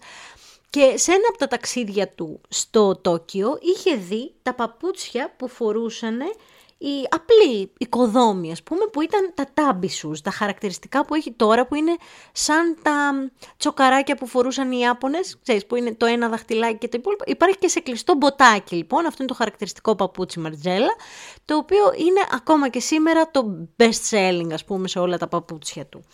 και 0.70 0.92
σε 0.96 1.10
ένα 1.10 1.24
από 1.28 1.38
τα 1.38 1.46
ταξίδια 1.46 2.08
του 2.08 2.40
στο 2.48 2.96
Τόκιο 2.96 3.58
είχε 3.60 3.96
δει 3.96 4.34
τα 4.42 4.54
παπούτσια 4.54 5.34
που 5.36 5.48
φορούσαν 5.48 6.20
οι 6.78 7.06
απλοί 7.10 7.72
οικοδόμοι, 7.78 8.52
ας 8.52 8.62
πούμε, 8.62 8.86
που 8.92 9.00
ήταν 9.00 9.32
τα 9.34 9.46
τάμπισους, 9.54 10.20
τα 10.20 10.30
χαρακτηριστικά 10.30 11.04
που 11.04 11.14
έχει 11.14 11.32
τώρα, 11.32 11.66
που 11.66 11.74
είναι 11.74 11.96
σαν 12.32 12.76
τα 12.82 13.12
τσοκαράκια 13.56 14.14
που 14.14 14.26
φορούσαν 14.26 14.72
οι 14.72 14.78
Ιάπωνες, 14.80 15.38
ξέρεις, 15.42 15.66
που 15.66 15.76
είναι 15.76 15.94
το 15.94 16.06
ένα 16.06 16.28
δαχτυλάκι 16.28 16.78
και 16.78 16.88
το 16.88 16.96
υπόλοιπο. 17.00 17.24
Υπάρχει 17.26 17.58
και 17.58 17.68
σε 17.68 17.80
κλειστό 17.80 18.14
μποτάκι, 18.14 18.74
λοιπόν, 18.74 19.06
αυτό 19.06 19.16
είναι 19.18 19.30
το 19.30 19.34
χαρακτηριστικό 19.34 19.94
παπούτσι 19.94 20.40
Μαρτζέλα, 20.40 20.94
το 21.44 21.56
οποίο 21.56 21.92
είναι 21.96 22.20
ακόμα 22.32 22.68
και 22.68 22.80
σήμερα 22.80 23.30
το 23.30 23.68
best 23.76 24.10
selling, 24.10 24.52
ας 24.52 24.64
πούμε, 24.64 24.88
σε 24.88 24.98
όλα 24.98 25.18
τα 25.18 25.28
παπούτσια 25.28 25.86
του. 25.86 26.04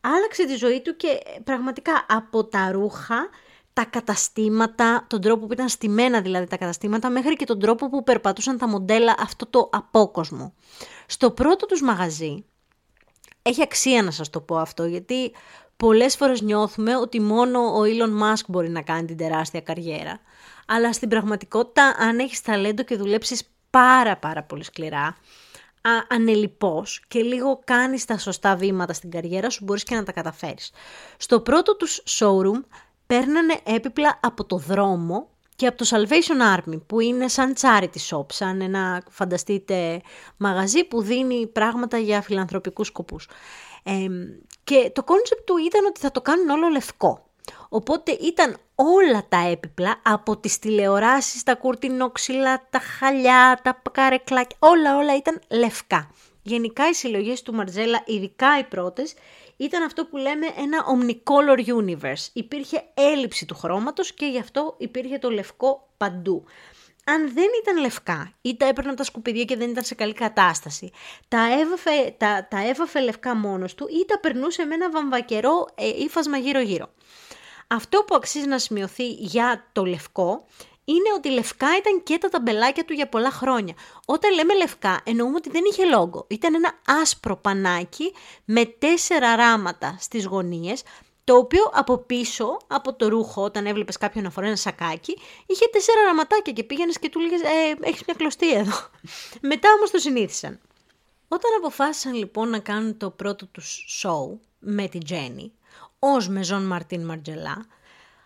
Άλλαξε 0.00 0.44
τη 0.44 0.54
ζωή 0.54 0.80
του 0.80 0.96
και 0.96 1.08
πραγματικά 1.44 2.06
από 2.08 2.44
τα 2.44 2.70
ρούχα 2.72 3.28
τα 3.72 3.84
καταστήματα, 3.84 5.06
τον 5.06 5.20
τρόπο 5.20 5.46
που 5.46 5.52
ήταν 5.52 5.68
στημένα 5.68 6.20
δηλαδή 6.20 6.46
τα 6.46 6.56
καταστήματα, 6.56 7.10
μέχρι 7.10 7.36
και 7.36 7.44
τον 7.44 7.58
τρόπο 7.58 7.88
που 7.88 8.02
περπατούσαν 8.02 8.58
τα 8.58 8.68
μοντέλα 8.68 9.14
αυτό 9.18 9.46
το 9.46 9.68
απόκοσμο. 9.72 10.54
Στο 11.06 11.30
πρώτο 11.30 11.66
τους 11.66 11.82
μαγαζί, 11.82 12.44
έχει 13.42 13.62
αξία 13.62 14.02
να 14.02 14.10
σας 14.10 14.30
το 14.30 14.40
πω 14.40 14.56
αυτό, 14.56 14.84
γιατί 14.84 15.34
πολλές 15.76 16.16
φορές 16.16 16.40
νιώθουμε 16.40 16.96
ότι 16.96 17.20
μόνο 17.20 17.58
ο 17.58 17.80
Elon 17.82 18.22
Musk 18.22 18.44
μπορεί 18.48 18.68
να 18.68 18.82
κάνει 18.82 19.04
την 19.04 19.16
τεράστια 19.16 19.60
καριέρα. 19.60 20.20
Αλλά 20.66 20.92
στην 20.92 21.08
πραγματικότητα, 21.08 21.94
αν 21.98 22.18
έχεις 22.18 22.42
ταλέντο 22.42 22.82
και 22.82 22.96
δουλέψεις 22.96 23.50
πάρα 23.70 24.16
πάρα 24.16 24.42
πολύ 24.42 24.64
σκληρά, 24.64 25.16
ανελιπώς 26.08 27.02
και 27.08 27.22
λίγο 27.22 27.60
κάνεις 27.64 28.04
τα 28.04 28.18
σωστά 28.18 28.56
βήματα 28.56 28.92
στην 28.92 29.10
καριέρα 29.10 29.50
σου, 29.50 29.64
μπορείς 29.64 29.82
και 29.82 29.94
να 29.94 30.02
τα 30.02 30.12
καταφέρεις. 30.12 30.70
Στο 31.16 31.40
πρώτο 31.40 31.76
τους 31.76 32.02
showroom 32.06 32.60
παίρνανε 33.12 33.60
έπιπλα 33.64 34.18
από 34.22 34.44
το 34.44 34.56
δρόμο 34.56 35.28
και 35.56 35.66
από 35.66 35.76
το 35.76 35.86
Salvation 35.90 36.58
Army 36.58 36.80
που 36.86 37.00
είναι 37.00 37.28
σαν 37.28 37.54
charity 37.60 38.08
shop, 38.08 38.32
σαν 38.32 38.60
ένα 38.60 39.02
φανταστείτε 39.10 40.00
μαγαζί 40.36 40.84
που 40.84 41.02
δίνει 41.02 41.46
πράγματα 41.46 41.98
για 41.98 42.22
φιλανθρωπικούς 42.22 42.86
σκοπούς. 42.86 43.28
και 44.64 44.90
το 44.94 45.04
concept 45.04 45.46
του 45.46 45.56
ήταν 45.56 45.84
ότι 45.84 46.00
θα 46.00 46.10
το 46.10 46.20
κάνουν 46.20 46.48
όλο 46.48 46.68
λευκό. 46.68 47.26
Οπότε 47.68 48.12
ήταν 48.12 48.56
όλα 48.74 49.24
τα 49.28 49.48
έπιπλα 49.50 50.00
από 50.02 50.36
τις 50.36 50.58
τηλεοράσεις, 50.58 51.42
τα 51.42 51.54
κουρτινόξυλα, 51.54 52.66
τα 52.70 52.78
χαλιά, 52.78 53.60
τα 53.62 53.82
καρεκλάκια, 53.92 54.56
όλα 54.58 54.96
όλα 54.96 55.16
ήταν 55.16 55.40
λευκά. 55.50 56.10
Γενικά 56.42 56.88
οι 56.88 56.94
συλλογές 56.94 57.42
του 57.42 57.54
Μαρτζέλα, 57.54 58.02
ειδικά 58.06 58.58
οι 58.58 58.64
πρώτες, 58.64 59.14
ήταν 59.62 59.82
αυτό 59.82 60.04
που 60.04 60.16
λέμε 60.16 60.46
ένα 60.46 60.84
omnicolor 60.94 61.58
universe. 61.76 62.26
Υπήρχε 62.32 62.84
έλλειψη 62.94 63.46
του 63.46 63.54
χρώματος 63.54 64.14
και 64.14 64.26
γι' 64.26 64.38
αυτό 64.38 64.74
υπήρχε 64.78 65.18
το 65.18 65.30
λευκό 65.30 65.88
παντού. 65.96 66.44
Αν 67.04 67.32
δεν 67.34 67.48
ήταν 67.62 67.80
λευκά 67.80 68.32
ή 68.40 68.56
τα 68.56 68.66
έπαιρναν 68.66 68.96
τα 68.96 69.04
σκουπιδιά 69.04 69.44
και 69.44 69.56
δεν 69.56 69.70
ήταν 69.70 69.84
σε 69.84 69.94
καλή 69.94 70.12
κατάσταση, 70.12 70.90
τα 71.28 71.60
έβαφε, 71.60 72.14
τα, 72.18 72.46
τα 72.50 72.68
έβαφε 72.68 73.00
λευκά 73.00 73.34
μόνος 73.34 73.74
του 73.74 73.86
ή 73.88 74.04
τα 74.06 74.18
περνούσε 74.18 74.64
με 74.64 74.74
ένα 74.74 74.90
βαμβακερό 74.90 75.66
ε, 75.74 75.88
ύφασμα 75.88 76.36
γύρω-γύρω. 76.36 76.92
Αυτό 77.66 78.04
που 78.06 78.14
αξίζει 78.14 78.46
να 78.46 78.58
σημειωθεί 78.58 79.08
για 79.08 79.68
το 79.72 79.84
λευκό 79.84 80.46
είναι 80.84 81.12
ότι 81.16 81.30
λευκά 81.30 81.76
ήταν 81.76 82.02
και 82.02 82.18
τα 82.18 82.28
ταμπελάκια 82.28 82.84
του 82.84 82.92
για 82.92 83.08
πολλά 83.08 83.30
χρόνια. 83.30 83.74
Όταν 84.04 84.34
λέμε 84.34 84.54
λευκά 84.54 85.00
εννοούμε 85.04 85.36
ότι 85.36 85.50
δεν 85.50 85.62
είχε 85.70 85.84
λόγο. 85.84 86.26
Ήταν 86.28 86.54
ένα 86.54 86.72
άσπρο 86.86 87.36
πανάκι 87.36 88.12
με 88.44 88.64
τέσσερα 88.64 89.36
ράματα 89.36 89.96
στις 90.00 90.24
γωνίες, 90.24 90.82
το 91.24 91.36
οποίο 91.36 91.70
από 91.72 91.98
πίσω, 91.98 92.56
από 92.66 92.94
το 92.94 93.08
ρούχο, 93.08 93.42
όταν 93.42 93.66
έβλεπες 93.66 93.96
κάποιον 93.96 94.24
να 94.24 94.30
φοράει 94.30 94.48
ένα 94.48 94.58
σακάκι, 94.58 95.18
είχε 95.46 95.66
τέσσερα 95.72 96.02
ραματάκια 96.02 96.52
και 96.52 96.64
πήγαινες 96.64 96.98
και 96.98 97.08
του 97.08 97.20
λέγες 97.20 97.40
ε, 97.40 97.74
«Έχεις 97.80 98.02
μια 98.06 98.14
κλωστή 98.18 98.54
εδώ». 98.54 98.72
Μετά 99.50 99.68
όμως 99.76 99.90
το 99.90 99.98
συνήθισαν. 99.98 100.60
Όταν 101.28 101.50
αποφάσισαν 101.58 102.14
λοιπόν 102.14 102.48
να 102.48 102.58
κάνουν 102.58 102.96
το 102.96 103.10
πρώτο 103.10 103.46
τους 103.46 104.02
show 104.02 104.38
με 104.58 104.88
τη 104.88 104.98
Τζέννη, 104.98 105.52
ως 105.98 106.28
με 106.28 106.42
Ζων 106.42 106.66
Μαρτίν 106.66 107.04
Μαρτζελά, 107.04 107.66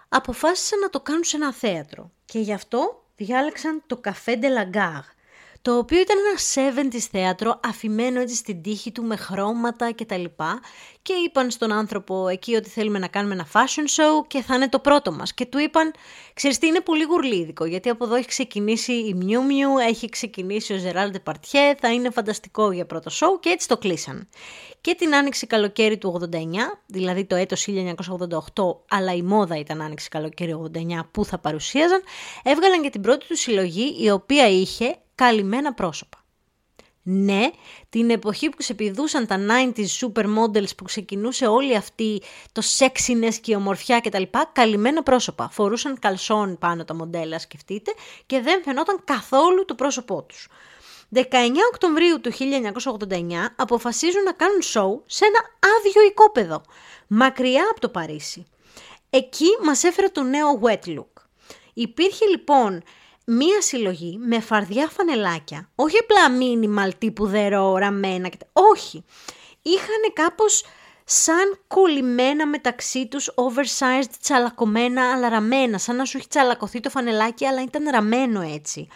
αποφάσισαν 0.08 0.78
να 0.78 0.90
το 0.90 1.00
κάνουν 1.00 1.24
σε 1.24 1.36
ένα 1.36 1.52
θέατρο. 1.52 2.10
Και 2.24 2.38
γι' 2.38 2.52
αυτό 2.52 3.04
διάλεξαν 3.16 3.82
το 3.86 4.00
Café 4.04 4.40
de 4.40 4.48
la 4.58 4.70
Gare, 4.74 5.15
το 5.66 5.78
οποίο 5.78 6.00
ήταν 6.00 6.16
ένα 6.18 6.90
70's 6.92 7.06
θέατρο 7.10 7.60
αφημένο 7.64 8.20
έτσι 8.20 8.34
στην 8.34 8.62
τύχη 8.62 8.92
του 8.92 9.02
με 9.02 9.16
χρώματα 9.16 9.90
και 9.90 10.04
τα 10.04 10.16
λοιπά 10.16 10.60
και 11.02 11.12
είπαν 11.12 11.50
στον 11.50 11.72
άνθρωπο 11.72 12.28
εκεί 12.28 12.54
ότι 12.54 12.68
θέλουμε 12.68 12.98
να 12.98 13.06
κάνουμε 13.08 13.34
ένα 13.34 13.46
fashion 13.52 14.00
show 14.00 14.26
και 14.26 14.42
θα 14.42 14.54
είναι 14.54 14.68
το 14.68 14.78
πρώτο 14.78 15.12
μας 15.12 15.34
και 15.34 15.46
του 15.46 15.58
είπαν 15.58 15.92
ξέρεις 16.34 16.58
τι 16.58 16.66
είναι 16.66 16.80
πολύ 16.80 17.02
γουρλίδικο 17.02 17.64
γιατί 17.64 17.88
από 17.88 18.04
εδώ 18.04 18.14
έχει 18.14 18.26
ξεκινήσει 18.26 18.92
η 18.92 19.14
Μιου 19.14 19.44
Μιου, 19.44 19.78
έχει 19.88 20.08
ξεκινήσει 20.08 20.72
ο 20.72 20.76
Ζεράλ 20.76 21.10
Παρτιέ, 21.22 21.74
θα 21.80 21.92
είναι 21.92 22.10
φανταστικό 22.10 22.72
για 22.72 22.86
πρώτο 22.86 23.10
show 23.12 23.40
και 23.40 23.48
έτσι 23.48 23.68
το 23.68 23.76
κλείσαν. 23.76 24.28
Και 24.80 24.94
την 24.94 25.14
άνοιξη 25.14 25.46
καλοκαίρι 25.46 25.98
του 25.98 26.28
89, 26.32 26.36
δηλαδή 26.86 27.24
το 27.24 27.34
έτος 27.34 27.68
1988, 28.54 28.76
αλλά 28.88 29.14
η 29.14 29.22
μόδα 29.22 29.58
ήταν 29.58 29.82
άνοιξη 29.82 30.08
καλοκαίρι 30.08 30.70
89 30.74 30.78
που 31.10 31.24
θα 31.24 31.38
παρουσίαζαν, 31.38 32.02
έβγαλαν 32.42 32.82
και 32.82 32.90
την 32.90 33.00
πρώτη 33.00 33.26
του 33.26 33.36
συλλογή 33.36 33.96
η 34.00 34.10
οποία 34.10 34.48
είχε 34.48 34.96
καλυμμένα 35.16 35.74
πρόσωπα. 35.74 36.24
Ναι, 37.08 37.50
την 37.88 38.10
εποχή 38.10 38.48
που 38.48 38.56
ξεπηδούσαν 38.56 39.26
τα 39.26 39.36
90s 39.48 39.86
supermodels 40.00 40.76
που 40.76 40.84
ξεκινούσε 40.84 41.46
όλη 41.46 41.76
αυτή 41.76 42.22
το 42.52 42.62
sexiness 42.78 43.34
και 43.40 43.52
η 43.52 43.54
ομορφιά 43.54 44.00
κτλ. 44.00 44.22
Καλυμμένα 44.52 45.02
πρόσωπα. 45.02 45.48
Φορούσαν 45.52 45.98
καλσόν 45.98 46.58
πάνω 46.58 46.84
τα 46.84 46.94
μοντέλα, 46.94 47.38
σκεφτείτε, 47.38 47.92
και 48.26 48.40
δεν 48.40 48.62
φαινόταν 48.62 49.00
καθόλου 49.04 49.64
το 49.64 49.74
πρόσωπό 49.74 50.22
τους. 50.22 50.48
19 51.14 51.20
Οκτωβρίου 51.72 52.20
του 52.20 52.32
1989 52.32 53.16
αποφασίζουν 53.56 54.22
να 54.22 54.32
κάνουν 54.32 54.60
show 54.62 55.02
σε 55.06 55.24
ένα 55.24 55.38
άδειο 55.76 56.02
οικόπεδο, 56.02 56.62
μακριά 57.06 57.64
από 57.70 57.80
το 57.80 57.88
Παρίσι. 57.88 58.46
Εκεί 59.10 59.46
μας 59.64 59.84
έφερε 59.84 60.08
το 60.08 60.22
νέο 60.22 60.60
wet 60.62 60.88
look. 60.88 61.22
Υπήρχε 61.74 62.24
λοιπόν 62.26 62.82
μία 63.28 63.60
συλλογή 63.60 64.18
με 64.18 64.40
φαρδιά 64.40 64.88
φανελάκια, 64.88 65.70
όχι 65.74 65.96
απλά 65.98 66.38
minimal 66.38 66.90
τύπου 66.98 67.26
δερό, 67.26 67.76
ραμμένα, 67.76 68.30
όχι. 68.52 69.04
Είχαν 69.62 70.12
κάπως 70.12 70.64
σαν 71.04 71.58
κολλημένα 71.66 72.46
μεταξύ 72.46 73.06
τους 73.06 73.30
oversized 73.34 74.10
τσαλακωμένα 74.20 75.12
αλλά 75.12 75.28
ραμμένα, 75.28 75.78
σαν 75.78 75.96
να 75.96 76.04
σου 76.04 76.16
έχει 76.16 76.28
τσαλακωθεί 76.28 76.80
το 76.80 76.90
φανελάκι 76.90 77.46
αλλά 77.46 77.62
ήταν 77.62 77.90
ραμμένο 77.90 78.40
έτσι. 78.40 78.88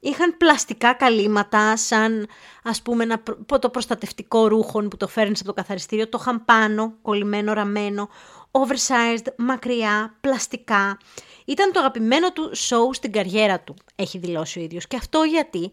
Είχαν 0.00 0.36
πλαστικά 0.36 0.92
καλύματα 0.92 1.76
σαν 1.76 2.26
ας 2.62 2.82
πούμε 2.82 3.02
ένα, 3.02 3.22
το 3.60 3.70
προστατευτικό 3.70 4.48
ρούχο 4.48 4.82
που 4.88 4.96
το 4.96 5.08
φέρνεις 5.08 5.40
από 5.40 5.48
το 5.48 5.54
καθαριστήριο, 5.54 6.08
το 6.08 6.18
είχαν 6.20 6.44
πάνω, 6.44 6.94
κολλημένο, 7.02 7.52
ραμμένο, 7.52 8.08
oversized, 8.50 9.26
μακριά, 9.36 10.16
πλαστικά. 10.20 10.98
Ήταν 11.44 11.72
το 11.72 11.80
αγαπημένο 11.80 12.32
του 12.32 12.50
show 12.56 12.88
στην 12.92 13.12
καριέρα 13.12 13.60
του, 13.60 13.74
έχει 13.94 14.18
δηλώσει 14.18 14.58
ο 14.58 14.62
ίδιος. 14.62 14.86
Και 14.86 14.96
αυτό 14.96 15.22
γιατί 15.22 15.72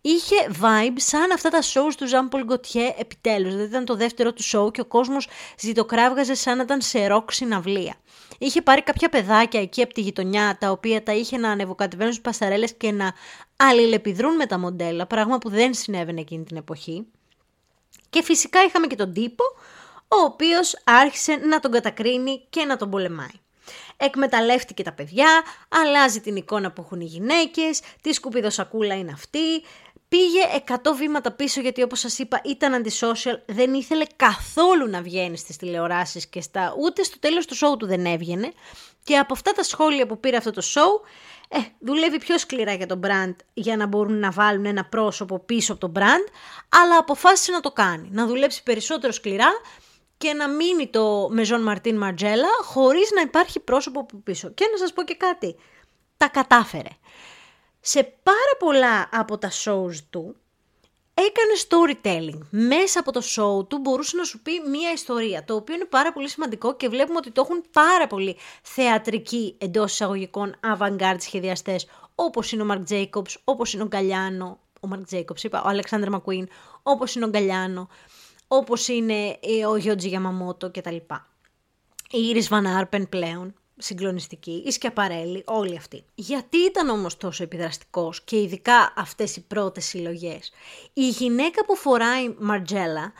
είχε 0.00 0.36
vibe 0.60 0.94
σαν 0.96 1.32
αυτά 1.32 1.50
τα 1.50 1.62
shows 1.62 1.92
του 1.96 2.08
Jean 2.10 2.34
Paul 2.34 2.52
Gaultier 2.52 2.92
επιτέλους. 2.98 3.50
Δηλαδή 3.50 3.68
ήταν 3.68 3.84
το 3.84 3.96
δεύτερο 3.96 4.32
του 4.32 4.42
show 4.42 4.72
και 4.72 4.80
ο 4.80 4.84
κόσμος 4.84 5.28
ζητοκράβγαζε 5.58 6.34
σαν 6.34 6.56
να 6.56 6.62
ήταν 6.62 6.80
σε 6.80 7.06
ροκ 7.06 7.32
συναυλία. 7.32 7.94
Είχε 8.38 8.62
πάρει 8.62 8.82
κάποια 8.82 9.08
παιδάκια 9.08 9.60
εκεί 9.60 9.82
από 9.82 9.94
τη 9.94 10.00
γειτονιά, 10.00 10.56
τα 10.60 10.70
οποία 10.70 11.02
τα 11.02 11.12
είχε 11.12 11.36
να 11.36 11.50
ανεβοκατεβαίνουν 11.50 12.12
στις 12.12 12.24
πασαρέλες 12.24 12.74
και 12.74 12.92
να 12.92 13.12
αλληλεπιδρούν 13.56 14.36
με 14.36 14.46
τα 14.46 14.58
μοντέλα, 14.58 15.06
πράγμα 15.06 15.38
που 15.38 15.48
δεν 15.48 15.74
συνέβαινε 15.74 16.20
εκείνη 16.20 16.44
την 16.44 16.56
εποχή. 16.56 17.06
Και 18.10 18.22
φυσικά 18.22 18.64
είχαμε 18.64 18.86
και 18.86 18.96
τον 18.96 19.12
τύπο, 19.12 19.44
ο 20.08 20.16
οποίος 20.24 20.80
άρχισε 20.84 21.34
να 21.34 21.60
τον 21.60 21.70
κατακρίνει 21.70 22.46
και 22.50 22.64
να 22.64 22.76
τον 22.76 22.90
πολεμάει 22.90 23.41
εκμεταλλεύτηκε 24.04 24.82
τα 24.82 24.92
παιδιά, 24.92 25.42
αλλάζει 25.68 26.20
την 26.20 26.36
εικόνα 26.36 26.72
που 26.72 26.82
έχουν 26.84 27.00
οι 27.00 27.04
γυναίκες, 27.04 27.80
τι 28.00 28.12
σκουπιδοσακούλα 28.12 28.94
είναι 28.94 29.12
αυτή, 29.12 29.62
πήγε 30.08 30.40
100 30.66 30.74
βήματα 30.96 31.32
πίσω 31.32 31.60
γιατί 31.60 31.82
όπως 31.82 31.98
σας 32.00 32.18
είπα 32.18 32.40
ήταν 32.44 32.82
αντισocial, 32.84 33.38
δεν 33.46 33.74
ήθελε 33.74 34.04
καθόλου 34.16 34.88
να 34.88 35.02
βγαίνει 35.02 35.36
στις 35.36 35.56
τηλεοράσεις 35.56 36.26
και 36.26 36.40
στα, 36.40 36.74
ούτε 36.78 37.02
στο 37.02 37.18
τέλος 37.18 37.46
του 37.46 37.56
show 37.56 37.78
του 37.78 37.86
δεν 37.86 38.06
έβγαινε. 38.06 38.52
Και 39.04 39.18
από 39.18 39.32
αυτά 39.32 39.52
τα 39.52 39.62
σχόλια 39.62 40.06
που 40.06 40.20
πήρε 40.20 40.36
αυτό 40.36 40.50
το 40.50 40.62
show, 40.74 41.08
ε, 41.48 41.58
δουλεύει 41.78 42.18
πιο 42.18 42.38
σκληρά 42.38 42.72
για 42.72 42.86
τον 42.86 43.00
brand 43.04 43.34
για 43.54 43.76
να 43.76 43.86
μπορούν 43.86 44.18
να 44.18 44.30
βάλουν 44.30 44.64
ένα 44.64 44.84
πρόσωπο 44.84 45.38
πίσω 45.38 45.72
από 45.72 45.80
τον 45.80 45.92
brand, 45.96 46.32
αλλά 46.68 46.96
αποφάσισε 46.98 47.52
να 47.52 47.60
το 47.60 47.70
κάνει, 47.70 48.08
να 48.12 48.26
δουλέψει 48.26 48.62
περισσότερο 48.62 49.12
σκληρά 49.12 49.48
και 50.22 50.32
να 50.32 50.48
μείνει 50.48 50.88
το 50.88 51.28
Μεζόν 51.30 51.62
Μαρτίν 51.62 51.96
Μαρτζέλα 51.96 52.48
χωρίς 52.62 53.10
να 53.10 53.20
υπάρχει 53.20 53.60
πρόσωπο 53.60 54.00
από 54.00 54.16
πίσω. 54.24 54.50
Και 54.50 54.68
να 54.70 54.76
σας 54.76 54.92
πω 54.92 55.02
και 55.02 55.14
κάτι, 55.14 55.56
τα 56.16 56.28
κατάφερε. 56.28 56.88
Σε 57.80 58.02
πάρα 58.02 58.54
πολλά 58.58 59.08
από 59.12 59.38
τα 59.38 59.50
shows 59.50 59.94
του 60.10 60.36
έκανε 61.14 61.52
storytelling. 61.68 62.38
Μέσα 62.50 63.00
από 63.00 63.12
το 63.12 63.22
show 63.24 63.68
του 63.68 63.78
μπορούσε 63.78 64.16
να 64.16 64.24
σου 64.24 64.42
πει 64.42 64.52
μία 64.70 64.92
ιστορία, 64.92 65.44
το 65.44 65.54
οποίο 65.54 65.74
είναι 65.74 65.84
πάρα 65.84 66.12
πολύ 66.12 66.28
σημαντικό 66.28 66.76
και 66.76 66.88
βλέπουμε 66.88 67.18
ότι 67.18 67.30
το 67.30 67.40
έχουν 67.44 67.64
πάρα 67.72 68.06
πολύ 68.06 68.36
θεατρικοί 68.62 69.54
εντός 69.58 69.92
εισαγωγικών 69.92 70.54
avant-garde 70.78 71.16
σχεδιαστές, 71.18 71.86
όπως 72.14 72.52
είναι 72.52 72.62
ο 72.62 72.66
Mark 72.70 72.92
Jacobs, 72.92 73.34
όπως 73.44 73.72
είναι 73.72 73.82
ο 73.82 73.86
Γκαλιάνο, 73.86 74.58
ο 74.80 74.88
Mark 74.92 75.14
Jacobs 75.14 75.42
είπα, 75.42 75.62
ο 75.62 75.68
Alexander 75.68 76.08
McQueen, 76.14 76.44
όπως 76.82 77.14
είναι 77.14 77.24
ο 77.24 77.28
Γκαλιάνο, 77.28 77.88
όπως 78.54 78.88
είναι 78.88 79.38
ο 79.68 79.76
Γιώτζι 79.76 80.08
Γιαμαμότο 80.08 80.70
κτλ. 80.70 80.96
Η 82.10 82.34
Iris 82.34 82.48
Van 82.48 82.82
Arpen 82.82 83.08
πλέον, 83.08 83.54
συγκλονιστική, 83.76 84.62
η 84.66 84.70
Σκιαπαρέλη, 84.70 85.42
όλοι 85.46 85.76
αυτοί. 85.76 86.04
Γιατί 86.14 86.58
ήταν 86.58 86.88
όμως 86.88 87.16
τόσο 87.16 87.42
επιδραστικός 87.42 88.22
και 88.22 88.40
ειδικά 88.40 88.92
αυτές 88.96 89.36
οι 89.36 89.40
πρώτες 89.46 89.84
συλλογές. 89.84 90.52
Η 90.92 91.08
γυναίκα 91.08 91.64
που 91.64 91.76
φοράει 91.76 92.34
Μαρτζέλα 92.38 93.12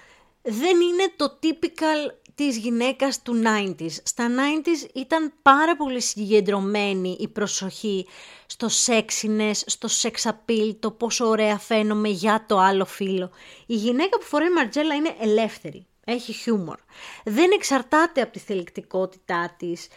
δεν 0.42 0.80
είναι 0.80 1.12
το 1.16 1.38
typical 1.42 2.12
της 2.34 2.56
γυναίκας 2.56 3.22
του 3.22 3.42
90s. 3.44 3.90
Στα 4.02 4.28
90s 4.28 4.94
ήταν 4.94 5.32
πάρα 5.42 5.76
πολύ 5.76 6.00
συγκεντρωμένη 6.00 7.16
η 7.20 7.28
προσοχή 7.28 8.06
στο 8.46 8.68
sexiness, 8.86 9.52
στο 9.66 9.88
sex 10.02 10.30
appeal, 10.30 10.76
το 10.78 10.90
πόσο 10.90 11.26
ωραία 11.28 11.58
φαίνομαι 11.58 12.08
για 12.08 12.44
το 12.48 12.58
άλλο 12.58 12.84
φίλο. 12.84 13.30
Η 13.66 13.74
γυναίκα 13.74 14.18
που 14.18 14.24
φοράει 14.24 14.50
Μαρτζέλα 14.50 14.94
είναι 14.94 15.16
ελεύθερη. 15.20 15.86
Έχει 16.04 16.32
χιούμορ. 16.32 16.78
Δεν 17.24 17.50
εξαρτάται 17.54 18.20
από 18.20 18.32
τη 18.32 18.38
θελεκτικότητά 18.38 19.54
της. 19.58 19.88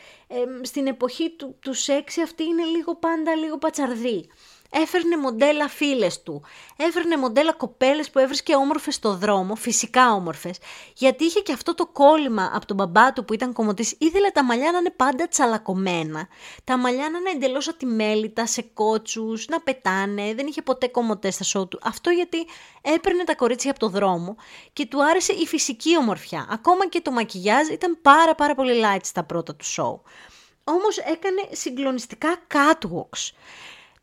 στην 0.61 0.87
εποχή 0.87 1.29
του, 1.29 1.55
του 1.59 1.73
σεξ 1.73 2.17
αυτή 2.17 2.43
είναι 2.43 2.63
λίγο 2.63 2.95
πάντα 2.95 3.35
λίγο 3.35 3.57
πατσαρδί 3.57 4.29
έφερνε 4.69 5.17
μοντέλα 5.17 5.67
φίλες 5.67 6.23
του. 6.23 6.43
Έφερνε 6.75 7.17
μοντέλα 7.17 7.53
κοπέλες 7.53 8.09
που 8.09 8.19
έβρισκε 8.19 8.55
όμορφες 8.55 8.95
στο 8.95 9.15
δρόμο, 9.15 9.55
φυσικά 9.55 10.13
όμορφες, 10.13 10.57
γιατί 10.95 11.23
είχε 11.23 11.39
και 11.39 11.51
αυτό 11.53 11.75
το 11.75 11.85
κόλλημα 11.85 12.51
από 12.53 12.65
τον 12.65 12.75
μπαμπά 12.75 13.13
του 13.13 13.25
που 13.25 13.33
ήταν 13.33 13.53
κομμωτής. 13.53 13.95
Ήθελε 13.97 14.29
τα 14.29 14.43
μαλλιά 14.43 14.71
να 14.71 14.77
είναι 14.77 14.89
πάντα 14.89 15.27
τσαλακωμένα. 15.27 16.27
Τα 16.63 16.77
μαλλιά 16.77 17.09
να 17.09 17.17
είναι 17.17 17.29
εντελώς 17.29 17.67
ατιμέλητα, 17.67 18.45
σε 18.45 18.61
κότσους, 18.61 19.47
να 19.47 19.61
πετάνε. 19.61 20.33
Δεν 20.33 20.47
είχε 20.47 20.61
ποτέ 20.61 20.87
κομμωτές 20.87 21.33
στα 21.33 21.43
σώου 21.43 21.67
του. 21.67 21.79
Αυτό 21.83 22.09
γιατί 22.09 22.45
έπαιρνε 22.81 23.23
τα 23.23 23.35
κορίτσια 23.35 23.71
από 23.71 23.79
το 23.79 23.89
δρόμο 23.89 24.35
και 24.73 24.85
του 24.85 25.03
άρεσε 25.03 25.33
η 25.33 25.45
φυσική 25.45 25.97
ομορφιά. 25.97 26.47
Ακόμα 26.49 26.87
και 26.87 27.01
το 27.01 27.11
μακιγιάζ 27.11 27.67
ήταν 27.67 27.97
πάρα 28.01 28.35
πάρα 28.35 28.55
πολύ 28.55 28.81
light 28.83 29.03
στα 29.03 29.23
πρώτα 29.23 29.55
του 29.55 29.65
σοου. 29.65 30.01
Όμως 30.63 30.97
έκανε 30.97 31.47
συγκλονιστικά 31.51 32.37
catwalks. 32.53 33.31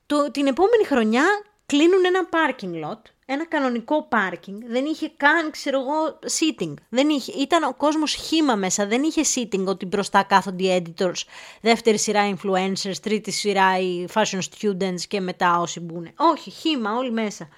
Το, 0.06 0.30
την 0.30 0.46
επόμενη 0.46 0.84
χρονιά 0.84 1.24
κλείνουν 1.66 2.04
ένα 2.04 2.28
parking 2.30 2.88
lot, 2.88 3.00
ένα 3.26 3.46
κανονικό 3.46 4.08
parking. 4.10 4.58
Δεν 4.66 4.84
είχε 4.84 5.12
καν, 5.16 5.50
ξέρω 5.50 5.80
εγώ, 5.80 6.18
sitting. 6.38 6.74
Δεν 6.88 7.08
είχε, 7.08 7.32
ήταν 7.32 7.62
ο 7.62 7.74
κόσμος 7.74 8.14
χήμα 8.14 8.54
μέσα, 8.54 8.86
δεν 8.86 9.02
είχε 9.02 9.22
sitting 9.34 9.64
ότι 9.64 9.86
μπροστά 9.86 10.22
κάθονται 10.22 10.64
οι 10.64 10.82
editors, 10.82 11.22
δεύτερη 11.60 11.98
σειρά 11.98 12.34
influencers, 12.34 12.96
τρίτη 13.02 13.30
σειρά 13.30 13.78
οι 13.78 14.06
fashion 14.14 14.40
students 14.58 15.00
και 15.08 15.20
μετά 15.20 15.60
όσοι 15.60 15.80
μπουν. 15.80 16.10
Όχι, 16.16 16.50
χήμα 16.50 16.96
όλοι 16.96 17.10
μέσα. 17.10 17.48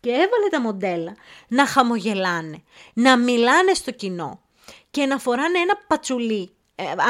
Και 0.00 0.10
έβαλε 0.10 0.48
τα 0.50 0.60
μοντέλα 0.60 1.16
να 1.48 1.66
χαμογελάνε, 1.66 2.62
να 2.94 3.16
μιλάνε 3.16 3.74
στο 3.74 3.90
κοινό 3.90 4.40
και 4.90 5.06
να 5.06 5.18
φοράνε 5.18 5.58
ένα 5.58 5.74
πατσουλί 5.86 6.42
ε, 6.42 6.46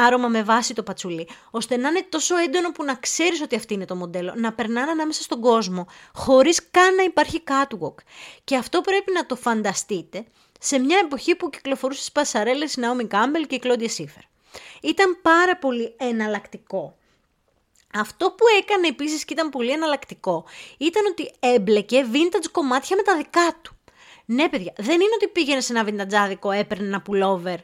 άρωμα 0.05 0.27
με 0.27 0.43
βάση 0.43 0.73
το 0.73 0.83
πατσουλί, 0.83 1.27
ώστε 1.51 1.77
να 1.77 1.89
είναι 1.89 2.05
τόσο 2.09 2.37
έντονο 2.37 2.71
που 2.71 2.83
να 2.83 2.95
ξέρεις 2.95 3.41
ότι 3.41 3.55
αυτή 3.55 3.73
είναι 3.73 3.85
το 3.85 3.95
μοντέλο, 3.95 4.33
να 4.35 4.53
περνάνε 4.53 4.91
ανάμεσα 4.91 5.21
στον 5.21 5.41
κόσμο, 5.41 5.87
χωρίς 6.13 6.69
καν 6.71 6.95
να 6.95 7.03
υπάρχει 7.03 7.43
catwalk. 7.47 7.95
Και 8.43 8.55
αυτό 8.55 8.81
πρέπει 8.81 9.11
να 9.11 9.25
το 9.25 9.35
φανταστείτε 9.35 10.25
σε 10.59 10.79
μια 10.79 10.99
εποχή 11.03 11.35
που 11.35 11.49
κυκλοφορούσε 11.49 11.99
στις 11.99 12.11
πασαρέλες 12.11 12.73
η 12.73 12.81
Naomi 12.81 13.07
Campbell 13.07 13.45
και 13.47 13.55
η 13.55 13.61
Claudia 13.63 13.87
Schiffer. 13.97 14.23
Ήταν 14.81 15.19
πάρα 15.21 15.57
πολύ 15.57 15.95
εναλλακτικό. 15.97 16.95
Αυτό 17.93 18.31
που 18.31 18.45
έκανε 18.59 18.87
επίσης 18.87 19.25
και 19.25 19.33
ήταν 19.33 19.49
πολύ 19.49 19.71
εναλλακτικό 19.71 20.45
ήταν 20.77 21.05
ότι 21.05 21.33
έμπλεκε 21.39 22.05
vintage 22.13 22.49
κομμάτια 22.51 22.95
με 22.95 23.01
τα 23.01 23.17
δικά 23.17 23.57
του. 23.61 23.75
Ναι, 24.25 24.49
παιδιά, 24.49 24.73
δεν 24.77 24.95
είναι 24.95 25.13
ότι 25.15 25.27
πήγαινε 25.27 25.61
σε 25.61 25.73
ένα 25.73 25.83
βιντατζάδικο, 25.83 26.51
έπαιρνε 26.51 26.85
ένα 26.85 27.03
pullover 27.07 27.57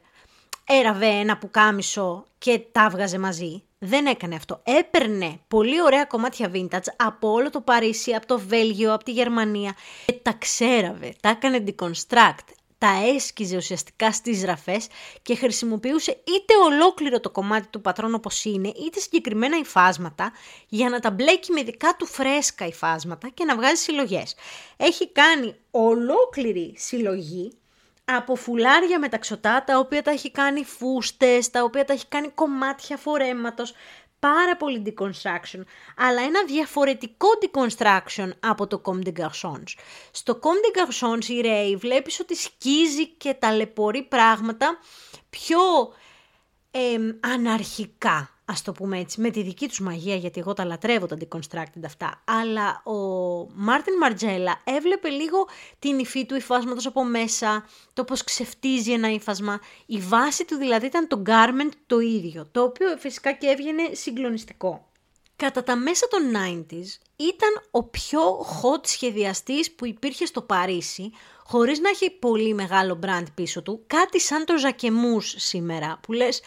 έραβε 0.68 1.06
ένα 1.06 1.38
πουκάμισο 1.38 2.26
και 2.38 2.60
τα 2.72 2.90
βγάζε 2.90 3.18
μαζί. 3.18 3.62
Δεν 3.80 4.06
έκανε 4.06 4.36
αυτό. 4.36 4.62
Έπαιρνε 4.64 5.40
πολύ 5.48 5.82
ωραία 5.82 6.06
κομμάτια 6.06 6.52
vintage 6.54 6.88
από 6.96 7.32
όλο 7.32 7.50
το 7.50 7.62
Παρίσι, 7.62 8.14
από 8.14 8.26
το 8.28 8.40
Βέλγιο, 8.40 8.94
από 8.94 9.04
τη 9.04 9.12
Γερμανία 9.12 9.76
και 10.06 10.14
τα 10.14 10.34
ξέραβε, 10.34 11.14
τα 11.22 11.30
έκανε 11.30 11.64
deconstruct, 11.68 12.54
τα 12.78 12.90
έσκιζε 13.16 13.56
ουσιαστικά 13.56 14.12
στις 14.12 14.44
ραφές 14.44 14.88
και 15.22 15.36
χρησιμοποιούσε 15.36 16.12
είτε 16.12 16.54
ολόκληρο 16.66 17.20
το 17.20 17.30
κομμάτι 17.30 17.68
του 17.68 17.82
πατρών 17.82 18.14
όπως 18.14 18.46
είναι, 18.46 18.68
είτε 18.68 19.00
συγκεκριμένα 19.00 19.58
υφάσματα 19.58 20.32
για 20.68 20.90
να 20.90 21.00
τα 21.00 21.12
μπλέκει 21.12 21.52
με 21.52 21.64
δικά 21.64 21.96
του 21.98 22.06
φρέσκα 22.06 22.66
υφάσματα 22.66 23.30
και 23.30 23.44
να 23.44 23.56
βγάζει 23.56 23.82
συλλογές. 23.82 24.36
Έχει 24.78 25.12
κάνει 25.12 25.56
ολόκληρη 25.72 26.74
συλλογή 26.78 27.52
από 28.16 28.36
φουλάρια 28.36 29.00
μεταξωτά, 29.00 29.64
τα 29.64 29.80
οποία 29.80 30.02
τα 30.02 30.12
έχει 30.12 30.32
κάνει 30.32 30.64
φούστες, 30.64 31.50
τα 31.50 31.64
οποία 31.64 31.86
τα 31.86 31.94
έχει 31.94 32.08
κάνει 32.08 32.30
κομμάτια 32.30 32.98
φορέματος, 32.98 33.74
πάρα 34.20 34.58
πολύ 34.58 34.84
deconstruction, 34.86 35.62
αλλά 35.98 36.22
ένα 36.22 36.44
διαφορετικό 36.46 37.28
deconstruction 37.42 38.30
από 38.40 38.68
το 38.68 38.82
Comme 38.86 39.08
des 39.08 39.22
Garçons. 39.22 39.64
Στο 40.12 40.40
Comme 40.42 40.62
des 40.66 40.82
Garçons 40.82 41.26
η 41.26 41.42
Ray 41.44 41.76
βλέπεις 41.78 42.20
ότι 42.20 42.36
σκίζει 42.36 43.08
και 43.08 43.34
ταλαιπωρεί 43.34 44.04
πράγματα 44.04 44.80
πιο 45.30 45.60
ε, 46.72 46.98
αναρχικά 47.20 48.37
Α 48.52 48.54
το 48.64 48.72
πούμε 48.72 49.00
έτσι, 49.00 49.22
με 49.22 49.30
τη 49.30 49.42
δική 49.42 49.68
τους 49.68 49.80
μαγεία, 49.80 50.16
γιατί 50.16 50.40
εγώ 50.40 50.54
τα 50.54 50.66
λατρεύω 50.66 51.06
τα 51.06 51.18
deconstructed 51.20 51.82
αυτά, 51.86 52.24
αλλά 52.26 52.82
ο 52.84 52.94
Μάρτιν 53.54 53.98
Μαρτζέλα 53.98 54.62
έβλεπε 54.64 55.10
λίγο 55.10 55.48
την 55.80 56.00
υφή 56.00 56.26
του 56.26 56.36
υφάσματος 56.36 56.86
από 56.86 57.04
μέσα, 57.04 57.66
το 57.94 58.04
πώς 58.04 58.24
ξεφτίζει 58.24 58.92
ένα 58.92 59.12
υφάσμα, 59.12 59.60
η 59.86 59.98
βάση 59.98 60.46
του 60.46 60.56
δηλαδή 60.56 60.86
ήταν 60.86 61.08
το 61.08 61.22
garment 61.26 61.72
το 61.86 62.00
ίδιο, 62.00 62.48
το 62.52 62.62
οποίο 62.62 62.98
φυσικά 62.98 63.32
και 63.32 63.48
έβγαινε 63.48 63.84
συγκλονιστικό. 63.92 64.88
Κατά 65.36 65.64
τα 65.64 65.76
μέσα 65.76 66.08
των 66.08 66.22
90s 66.36 66.88
ήταν 67.16 67.50
ο 67.72 67.84
πιο 67.84 68.22
hot 68.40 68.88
σχεδιαστής 68.88 69.72
που 69.72 69.86
υπήρχε 69.86 70.26
στο 70.26 70.42
Παρίσι, 70.42 71.12
χωρίς 71.44 71.80
να 71.80 71.90
έχει 71.90 72.12
πολύ 72.12 72.54
μεγάλο 72.54 73.00
brand 73.06 73.26
πίσω 73.36 73.62
του, 73.62 73.84
κάτι 73.88 74.20
σαν 74.20 74.46
το 74.46 74.58
Ζακεμούς 74.58 75.36
σήμερα, 75.38 76.00
που 76.02 76.14
λες 76.14 76.42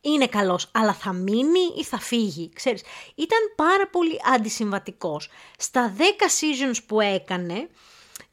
είναι 0.00 0.26
καλός, 0.26 0.68
αλλά 0.72 0.92
θα 0.92 1.12
μείνει 1.12 1.74
ή 1.78 1.84
θα 1.84 1.98
φύγει, 1.98 2.50
ξέρεις. 2.54 2.82
Ήταν 3.14 3.38
πάρα 3.56 3.88
πολύ 3.88 4.20
αντισυμβατικός. 4.34 5.28
Στα 5.58 5.94
10 5.96 6.02
seasons 6.02 6.78
που 6.86 7.00
έκανε, 7.00 7.54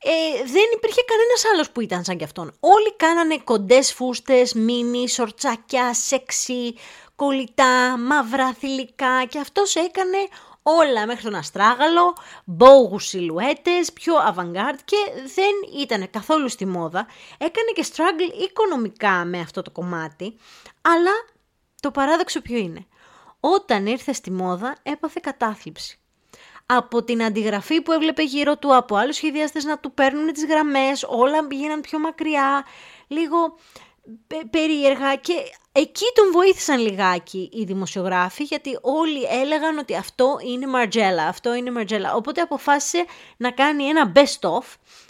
ε, 0.03 0.43
δεν 0.45 0.63
υπήρχε 0.75 1.01
κανένας 1.08 1.45
άλλος 1.53 1.71
που 1.71 1.82
ήταν 1.82 2.03
σαν 2.03 2.17
κι 2.17 2.23
αυτόν. 2.23 2.53
Όλοι 2.60 2.95
κάνανε 2.95 3.38
κοντές 3.38 3.93
φούστες, 3.93 4.53
μίνι, 4.53 5.10
σορτσάκια, 5.10 5.93
σεξι, 5.93 6.75
κολλητά, 7.15 7.97
μαύρα 7.97 8.53
θηλυκά 8.53 9.25
και 9.25 9.39
αυτός 9.39 9.75
έκανε 9.75 10.17
όλα 10.62 11.06
μέχρι 11.06 11.23
τον 11.23 11.36
αστράγαλο, 11.36 12.15
μπόγους 12.45 13.08
σιλουέτες, 13.08 13.93
πιο 13.93 14.13
avant 14.30 14.75
και 14.86 14.97
δεν 15.36 15.82
ήταν 15.82 16.10
καθόλου 16.10 16.49
στη 16.49 16.65
μόδα. 16.65 17.08
Έκανε 17.38 17.71
και 17.75 17.86
struggle 17.91 18.41
οικονομικά 18.43 19.25
με 19.25 19.39
αυτό 19.39 19.62
το 19.62 19.71
κομμάτι, 19.71 20.38
αλλά 20.82 21.12
το 21.88 21.93
παράδοξο 21.93 22.41
ποιο 22.41 22.58
είναι; 22.58 22.86
Όταν 23.39 23.86
ήρθε 23.86 24.13
στη 24.13 24.32
μόδα 24.32 24.78
έπαθε 24.84 25.19
κατάθλιψη. 25.23 26.00
Από 26.65 27.04
την 27.04 27.23
αντιγραφή 27.23 27.82
που 27.82 27.91
έβλεπε 27.91 28.23
γύρω 28.23 28.58
του, 28.58 28.76
από 28.76 28.95
άλλους 28.95 29.15
σχεδιάστες 29.15 29.63
να 29.63 29.80
του 29.80 29.93
παίρνουν 29.93 30.34
τις 30.34 30.45
γραμμές, 30.45 31.06
όλα 31.08 31.47
πήγαιναν 31.47 31.82
πιο 31.82 32.00
μακριά, 32.00 32.65
λίγο 33.08 33.38
περίεργα 34.50 35.15
και 35.15 35.34
εκεί 35.71 36.06
τον 36.13 36.32
βοήθησαν 36.32 36.80
λιγάκι 36.80 37.50
οι 37.54 37.63
δημοσιογράφοι 37.63 38.43
γιατί 38.43 38.78
όλοι 38.82 39.23
έλεγαν 39.23 39.78
ότι 39.78 39.95
αυτό 39.95 40.38
είναι 40.45 40.67
Μαρτζέλα, 40.67 41.28
αυτό 41.28 41.54
είναι 41.54 41.71
Μαρτζέλα. 41.71 42.15
Οπότε 42.15 42.41
αποφάσισε 42.41 43.06
να 43.38 43.52
κάνει 43.52 43.84
ένα 43.84 44.12
best 44.15 44.50
of, 44.50 44.63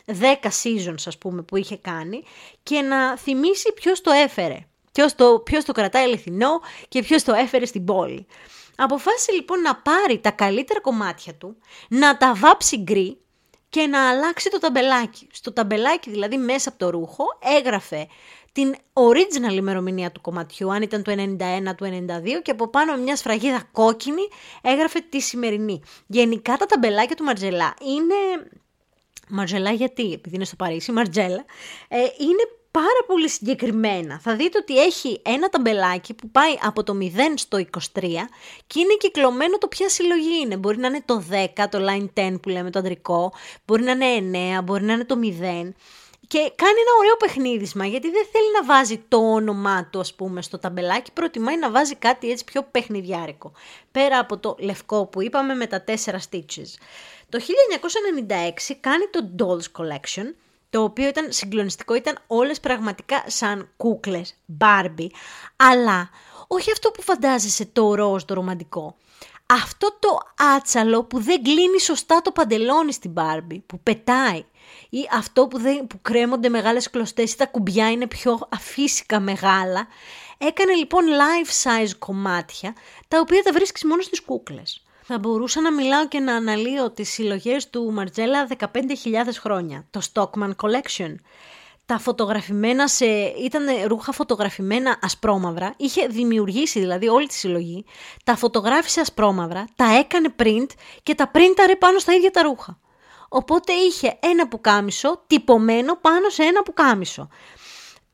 10 0.06 0.50
seasons 0.64 1.04
ας 1.06 1.18
πούμε 1.18 1.42
που 1.42 1.56
είχε 1.56 1.78
κάνει 1.78 2.24
και 2.64 2.82
να 2.82 3.18
θυμίσει 3.18 3.74
ποιος 3.74 4.02
το 4.02 4.12
έφερε. 4.12 4.68
Ποιος 4.98 5.16
το, 5.16 5.40
ποιος 5.40 5.66
το 5.66 5.72
κρατάει 5.72 6.04
αληθινό 6.04 6.62
και 6.88 7.02
ποιος 7.02 7.24
το 7.24 7.34
έφερε 7.34 7.66
στην 7.66 7.86
πόλη. 7.86 8.26
Αποφάσισε 8.76 9.32
λοιπόν 9.32 9.62
να 9.62 9.76
πάρει 9.76 10.20
τα 10.20 10.32
καλύτερα 10.32 10.80
κομμάτια 10.80 11.34
του, 11.34 11.58
να 11.90 12.18
τα 12.18 12.34
βάψει 12.36 12.78
γκρι 12.78 13.18
και 13.70 13.88
να 13.88 14.10
αλλάξει 14.10 14.50
το 14.50 14.60
ταμπελάκι. 14.60 15.28
Στο 15.32 15.54
ταμπελάκι 15.54 16.10
δηλαδή 16.10 16.38
μέσα 16.38 16.70
από 16.70 16.78
το 16.78 16.90
ρούχο 16.90 17.24
έγραφε 17.58 18.08
την 18.52 18.76
original 18.94 19.54
ημερομηνία 19.54 20.12
του 20.12 20.22
κομματιού, 20.22 20.74
αν 20.74 20.82
ήταν 20.82 21.04
το 21.04 21.12
91, 21.12 21.76
του 21.76 21.86
92 21.86 22.42
και 22.42 22.52
από 22.52 22.68
πάνω 22.68 22.94
με 22.94 23.02
μια 23.02 23.16
σφραγίδα 23.16 23.64
κόκκινη 23.72 24.28
έγραφε 24.62 25.00
τη 25.10 25.20
σημερινή. 25.20 25.82
Γενικά 26.08 26.58
τα 26.58 26.66
ταμπελάκια 26.66 27.16
του 27.16 27.24
Μαρτζελά 27.24 27.74
είναι 27.82 28.50
Μαρτζέλα 29.30 29.72
γιατί, 29.72 30.12
επειδή 30.14 30.36
είναι 30.36 30.46
στο 30.46 30.56
Παρίσι, 30.56 30.92
Μαρτζέλα, 30.92 31.46
ε, 31.88 31.98
είναι 31.98 32.44
πάρα 32.80 33.04
πολύ 33.08 33.30
συγκεκριμένα. 33.30 34.20
Θα 34.20 34.36
δείτε 34.36 34.58
ότι 34.58 34.80
έχει 34.80 35.22
ένα 35.26 35.50
ταμπελάκι 35.50 36.14
που 36.14 36.30
πάει 36.30 36.54
από 36.64 36.84
το 36.84 36.98
0 37.02 37.06
στο 37.36 37.58
23 37.58 38.02
και 38.68 38.80
είναι 38.80 38.96
κυκλωμένο 39.00 39.58
το 39.58 39.68
ποια 39.68 39.90
συλλογή 39.90 40.40
είναι. 40.42 40.58
Μπορεί 40.58 40.78
να 40.78 40.88
είναι 40.88 41.02
το 41.06 41.24
10, 41.56 41.66
το 41.70 41.80
line 41.88 42.08
10 42.14 42.40
που 42.42 42.50
λέμε 42.50 42.70
το 42.70 42.80
αντρικό, 42.80 43.34
μπορεί 43.66 43.84
να 43.84 43.92
είναι 43.92 44.60
9, 44.60 44.64
μπορεί 44.64 44.84
να 44.84 44.94
είναι 44.94 45.06
το 45.06 45.16
0. 45.16 45.26
Και 46.28 46.52
κάνει 46.56 46.80
ένα 46.86 46.94
ωραίο 47.00 47.16
παιχνίδισμα 47.20 47.86
γιατί 47.86 48.10
δεν 48.12 48.26
θέλει 48.32 48.52
να 48.60 48.66
βάζει 48.66 49.04
το 49.08 49.18
όνομά 49.18 49.90
του 49.92 50.00
ας 50.00 50.14
πούμε 50.14 50.42
στο 50.42 50.60
ταμπελάκι, 50.60 51.12
προτιμάει 51.12 51.58
να 51.58 51.72
βάζει 51.72 51.96
κάτι 51.96 52.30
έτσι 52.30 52.44
πιο 52.44 52.64
παιχνιδιάρικο. 52.72 53.52
Πέρα 53.92 54.20
από 54.20 54.38
το 54.38 54.56
λευκό 54.60 55.06
που 55.06 55.22
είπαμε 55.22 55.54
με 55.54 55.68
τα 55.68 55.82
τέσσερα 55.82 56.20
stitches. 56.30 56.74
Το 57.30 57.40
1996 58.70 58.76
κάνει 58.80 59.06
το 59.12 59.30
Dolls 59.38 59.82
Collection 59.82 60.34
το 60.78 60.84
οποίο 60.84 61.08
ήταν 61.08 61.32
συγκλονιστικό, 61.32 61.96
ήταν 61.96 62.18
όλες 62.28 62.60
πραγματικά 62.60 63.24
σαν 63.28 63.70
κούκλες, 63.78 64.36
Barbie, 64.60 65.08
αλλά 65.56 66.10
όχι 66.48 66.72
αυτό 66.72 66.92
που 66.92 67.02
φαντάζεσαι 67.02 67.66
το 67.66 67.96
ροζ, 67.96 68.24
το 68.24 68.34
ρομαντικό. 68.34 68.96
Αυτό 69.46 69.98
το 70.00 70.20
άτσαλο 70.56 71.04
που 71.04 71.22
δεν 71.22 71.44
κλείνει 71.44 71.80
σωστά 71.80 72.22
το 72.22 72.32
παντελόνι 72.32 72.92
στην 72.92 73.14
Barbie, 73.16 73.62
που 73.66 73.80
πετάει. 73.80 74.46
Ή 74.90 75.00
αυτό 75.12 75.48
που, 75.48 75.60
δεν, 75.60 75.88
που 75.88 76.02
κρέμονται 76.02 76.50
μεγάλες 76.50 76.90
κλωστές 76.90 77.32
ή 77.34 77.38
τα 77.38 77.46
κουμπιά 77.46 77.92
είναι 77.92 78.08
πιο 78.08 78.40
αφύσικα 78.50 79.20
μεγάλα. 79.20 79.88
Έκανε 80.38 80.74
λοιπόν 80.74 81.04
life 81.06 81.64
size 81.64 81.92
κομμάτια, 82.00 82.76
τα 83.08 83.20
οποία 83.20 83.44
τα 83.44 83.52
βρίσκεις 83.52 83.84
μόνο 83.84 84.02
στις 84.02 84.22
κούκλες. 84.22 84.82
Θα 85.10 85.20
μπορούσα 85.20 85.62
να 85.62 85.74
μιλάω 85.74 86.08
και 86.08 86.20
να 86.20 86.36
αναλύω 86.36 86.92
τις 86.92 87.10
συλλογές 87.10 87.70
του 87.70 87.92
Μαρτζέλα 87.92 88.48
15.000 88.58 88.68
χρόνια, 89.40 89.88
το 89.90 90.02
Stockman 90.14 90.52
Collection. 90.62 91.16
Τα 91.86 92.00
φωτογραφημένα 92.00 92.88
σε, 92.88 93.06
ήταν 93.44 93.66
ρούχα 93.86 94.12
φωτογραφημένα 94.12 95.00
ασπρόμαυρα, 95.02 95.74
είχε 95.78 96.08
δημιουργήσει 96.08 96.80
δηλαδή 96.80 97.08
όλη 97.08 97.28
τη 97.28 97.34
συλλογή, 97.34 97.86
τα 98.24 98.36
φωτογράφησε 98.36 99.00
ασπρόμαυρα, 99.00 99.68
τα 99.76 99.98
έκανε 99.98 100.34
print 100.40 100.68
και 101.04 101.16
τα 101.16 101.28
πρίνταρε 101.28 101.76
πάνω 101.76 102.00
στα 102.00 102.14
ίδια 102.14 102.32
τα 102.32 102.42
ρούχα. 102.42 102.80
Οπότε 103.30 103.74
είχε 103.74 104.18
ένα 104.20 104.48
πουκάμισο 104.48 105.24
τυπωμένο 105.28 105.96
πάνω 105.96 106.30
σε 106.30 106.44
ένα 106.44 106.64
πουκάμισο 106.64 107.30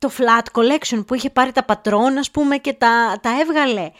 το 0.04 0.12
Flat 0.18 0.60
Collection 0.60 1.06
που 1.08 1.14
είχε 1.14 1.30
πάρει 1.30 1.52
τα 1.52 1.64
πατρόν 1.64 2.18
ας 2.18 2.32
πούμε 2.32 2.58
και 2.58 2.74
τα, 2.74 3.20
τα 3.22 3.40
έβγαλε. 3.40 3.92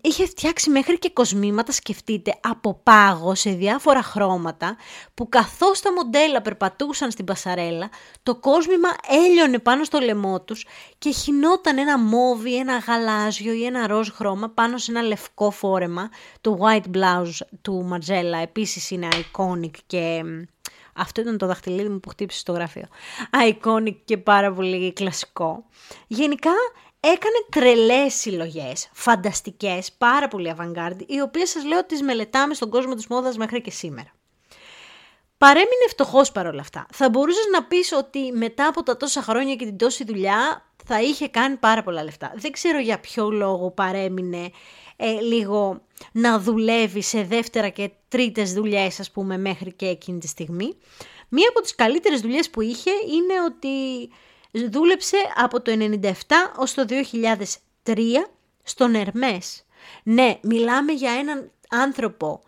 Είχε 0.00 0.26
φτιάξει 0.26 0.70
μέχρι 0.70 0.98
και 0.98 1.10
κοσμήματα, 1.10 1.72
σκεφτείτε, 1.72 2.38
από 2.40 2.80
πάγο 2.82 3.34
σε 3.34 3.50
διάφορα 3.50 4.02
χρώματα 4.02 4.76
που 5.14 5.28
καθώς 5.28 5.80
τα 5.80 5.92
μοντέλα 5.92 6.42
περπατούσαν 6.42 7.10
στην 7.10 7.24
πασαρέλα, 7.24 7.90
το 8.22 8.34
κόσμημα 8.36 8.88
έλειωνε 9.08 9.58
πάνω 9.58 9.84
στο 9.84 9.98
λαιμό 9.98 10.40
τους 10.40 10.66
και 10.98 11.10
χινόταν 11.10 11.78
ένα 11.78 11.98
μόβι, 11.98 12.56
ένα 12.56 12.78
γαλάζιο 12.78 13.52
ή 13.52 13.64
ένα 13.64 13.86
ροζ 13.86 14.08
χρώμα 14.08 14.48
πάνω 14.48 14.78
σε 14.78 14.90
ένα 14.90 15.02
λευκό 15.02 15.50
φόρεμα. 15.50 16.10
Το 16.40 16.58
white 16.60 16.96
blouse 16.96 17.46
του 17.62 17.88
Margiela 17.92 18.42
επίσης 18.42 18.90
είναι 18.90 19.08
iconic 19.12 19.70
και 19.86 20.22
αυτό 20.94 21.20
ήταν 21.20 21.38
το 21.38 21.46
δαχτυλίδι 21.46 21.88
μου 21.88 22.00
που 22.00 22.08
χτύπησε 22.08 22.38
στο 22.38 22.52
γραφείο. 22.52 22.86
Iconic 23.50 23.96
και 24.04 24.16
πάρα 24.16 24.52
πολύ 24.52 24.92
κλασικό. 24.92 25.64
Γενικά 26.06 26.50
έκανε 27.04 27.46
τρελές 27.50 28.14
συλλογές, 28.14 28.88
φανταστικές, 28.92 29.92
πάρα 29.98 30.28
πολύ 30.28 30.54
avant 30.58 30.96
οι 31.06 31.20
οποίες 31.20 31.50
σας 31.50 31.64
λέω 31.64 31.78
ότι 31.78 31.86
τις 31.88 32.02
μελετάμε 32.02 32.54
στον 32.54 32.70
κόσμο 32.70 32.94
της 32.94 33.06
μόδας 33.06 33.36
μέχρι 33.36 33.60
και 33.60 33.70
σήμερα. 33.70 34.12
Παρέμεινε 35.38 35.86
φτωχός 35.88 36.32
παρόλα 36.32 36.60
αυτά. 36.60 36.86
Θα 36.92 37.10
μπορούσες 37.10 37.44
να 37.52 37.64
πεις 37.64 37.92
ότι 37.92 38.32
μετά 38.32 38.66
από 38.66 38.82
τα 38.82 38.96
τόσα 38.96 39.22
χρόνια 39.22 39.54
και 39.54 39.64
την 39.64 39.76
τόση 39.76 40.04
δουλειά 40.04 40.64
θα 40.84 41.02
είχε 41.02 41.28
κάνει 41.28 41.56
πάρα 41.56 41.82
πολλά 41.82 42.04
λεφτά. 42.04 42.32
Δεν 42.36 42.52
ξέρω 42.52 42.78
για 42.78 43.00
ποιο 43.00 43.30
λόγο 43.30 43.70
παρέμεινε 43.70 44.50
ε, 44.96 45.20
λίγο 45.20 45.80
να 46.12 46.38
δουλεύει 46.38 47.02
σε 47.02 47.22
δεύτερα 47.22 47.68
και 47.68 47.90
τρίτες 48.08 48.52
δουλειές 48.52 49.00
ας 49.00 49.10
πούμε 49.10 49.38
μέχρι 49.38 49.72
και 49.72 49.86
εκείνη 49.86 50.18
τη 50.18 50.26
στιγμή. 50.26 50.76
Μία 51.28 51.48
από 51.48 51.60
τις 51.60 51.74
καλύτερες 51.74 52.20
δουλειές 52.20 52.50
που 52.50 52.60
είχε 52.60 52.90
είναι 52.90 53.34
ότι 53.46 53.68
δούλεψε 54.52 55.16
από 55.34 55.62
το 55.62 55.72
1997 56.02 56.12
ως 56.56 56.74
το 56.74 56.86
2003 57.84 57.98
στον 58.62 58.94
Ερμές. 58.94 59.64
Ναι, 60.02 60.38
μιλάμε 60.42 60.92
για 60.92 61.12
έναν 61.12 61.50
άνθρωπο 61.70 62.42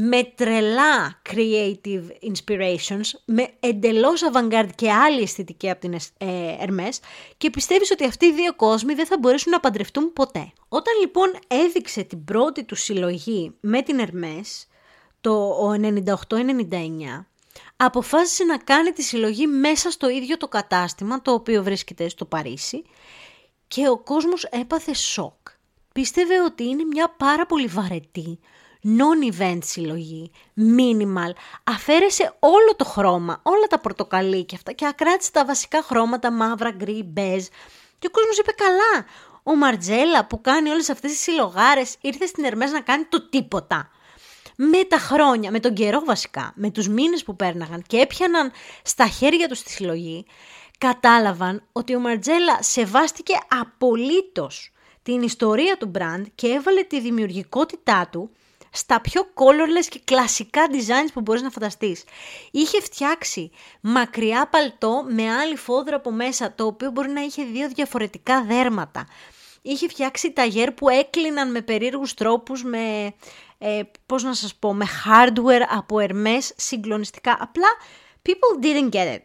με 0.00 0.32
τρελά 0.34 1.22
creative 1.30 2.04
inspirations, 2.30 3.10
με 3.24 3.48
εντελώς 3.60 4.22
avant 4.32 4.68
και 4.74 4.92
άλλη 4.92 5.22
αισθητική 5.22 5.70
από 5.70 5.80
την 5.80 5.94
ε, 6.18 6.56
και 7.36 7.50
πιστεύεις 7.50 7.90
ότι 7.90 8.04
αυτοί 8.04 8.26
οι 8.26 8.32
δύο 8.32 8.54
κόσμοι 8.54 8.94
δεν 8.94 9.06
θα 9.06 9.18
μπορέσουν 9.18 9.52
να 9.52 9.60
παντρευτούν 9.60 10.12
ποτέ. 10.12 10.52
Όταν 10.68 10.94
λοιπόν 11.00 11.30
έδειξε 11.48 12.02
την 12.02 12.24
πρώτη 12.24 12.64
του 12.64 12.74
συλλογή 12.74 13.54
με 13.60 13.82
την 13.82 14.00
Hermes, 14.00 14.66
το 15.20 15.56
98-99, 15.72 17.24
αποφάσισε 17.80 18.44
να 18.44 18.58
κάνει 18.58 18.92
τη 18.92 19.02
συλλογή 19.02 19.46
μέσα 19.46 19.90
στο 19.90 20.08
ίδιο 20.08 20.36
το 20.36 20.48
κατάστημα 20.48 21.22
το 21.22 21.32
οποίο 21.32 21.62
βρίσκεται 21.62 22.08
στο 22.08 22.24
Παρίσι 22.24 22.84
και 23.68 23.88
ο 23.88 23.98
κόσμος 23.98 24.44
έπαθε 24.44 24.94
σοκ. 24.94 25.48
Πίστευε 25.92 26.42
ότι 26.42 26.64
είναι 26.64 26.84
μια 26.84 27.14
πάρα 27.16 27.46
πολύ 27.46 27.66
βαρετή, 27.66 28.38
non-event 28.84 29.58
συλλογή, 29.62 30.30
minimal, 30.56 31.32
αφαίρεσε 31.64 32.36
όλο 32.38 32.76
το 32.76 32.84
χρώμα, 32.84 33.40
όλα 33.42 33.66
τα 33.66 33.78
πορτοκαλί 33.78 34.44
και 34.44 34.54
αυτά 34.54 34.72
και 34.72 34.86
ακράτησε 34.86 35.30
τα 35.30 35.44
βασικά 35.44 35.82
χρώματα 35.82 36.30
μαύρα, 36.30 36.70
γκρι, 36.70 37.02
μπέζ 37.02 37.46
και 37.98 38.06
ο 38.06 38.10
κόσμος 38.10 38.38
είπε 38.38 38.52
καλά, 38.52 39.06
ο 39.42 39.56
Μαρτζέλα 39.56 40.26
που 40.26 40.40
κάνει 40.40 40.68
όλες 40.70 40.90
αυτές 40.90 41.10
τις 41.10 41.20
συλλογάρες 41.20 41.96
ήρθε 42.00 42.26
στην 42.26 42.44
Ερμές 42.44 42.70
να 42.70 42.80
κάνει 42.80 43.04
το 43.04 43.28
τίποτα. 43.28 43.90
Με 44.60 44.84
τα 44.84 44.98
χρόνια, 44.98 45.50
με 45.50 45.60
τον 45.60 45.74
καιρό 45.74 46.00
βασικά, 46.04 46.52
με 46.54 46.70
τους 46.70 46.88
μήνες 46.88 47.22
που 47.22 47.36
πέρναγαν 47.36 47.82
και 47.86 47.98
έπιαναν 47.98 48.52
στα 48.82 49.06
χέρια 49.06 49.48
τους 49.48 49.62
τη 49.62 49.70
συλλογή, 49.70 50.26
κατάλαβαν 50.78 51.62
ότι 51.72 51.94
ο 51.94 52.00
Μαρτζέλα 52.00 52.62
σεβάστηκε 52.62 53.34
απολύτως 53.60 54.72
την 55.02 55.22
ιστορία 55.22 55.76
του 55.76 55.90
brand 55.94 56.22
και 56.34 56.46
έβαλε 56.46 56.82
τη 56.82 57.00
δημιουργικότητά 57.00 58.08
του 58.12 58.30
στα 58.70 59.00
πιο 59.00 59.22
colorless 59.22 59.86
και 59.88 60.00
κλασικά 60.04 60.66
designs 60.70 61.10
που 61.12 61.20
μπορείς 61.20 61.42
να 61.42 61.50
φανταστείς. 61.50 62.04
Είχε 62.50 62.80
φτιάξει 62.80 63.50
μακριά 63.80 64.48
παλτό 64.48 65.04
με 65.08 65.30
άλλη 65.30 65.56
φόδρα 65.56 65.96
από 65.96 66.10
μέσα, 66.10 66.54
το 66.54 66.66
οποίο 66.66 66.90
μπορεί 66.90 67.08
να 67.08 67.20
είχε 67.20 67.44
δύο 67.44 67.68
διαφορετικά 67.68 68.44
δέρματα. 68.44 69.06
Είχε 69.70 69.88
φτιάξει 69.88 70.32
ταγέρ 70.32 70.72
που 70.72 70.88
έκλειναν 70.88 71.50
με 71.50 71.60
περίεργους 71.60 72.14
τρόπους, 72.14 72.64
με, 72.64 73.14
ε, 73.58 73.80
πώς 74.06 74.22
να 74.22 74.34
σας 74.34 74.54
πω, 74.54 74.74
με 74.74 74.84
hardware 75.04 75.62
από 75.68 75.98
ερμές 75.98 76.52
συγκλονιστικά. 76.56 77.36
Απλά 77.40 77.66
people 78.22 78.64
didn't 78.64 78.94
get 78.94 79.14
it. 79.14 79.24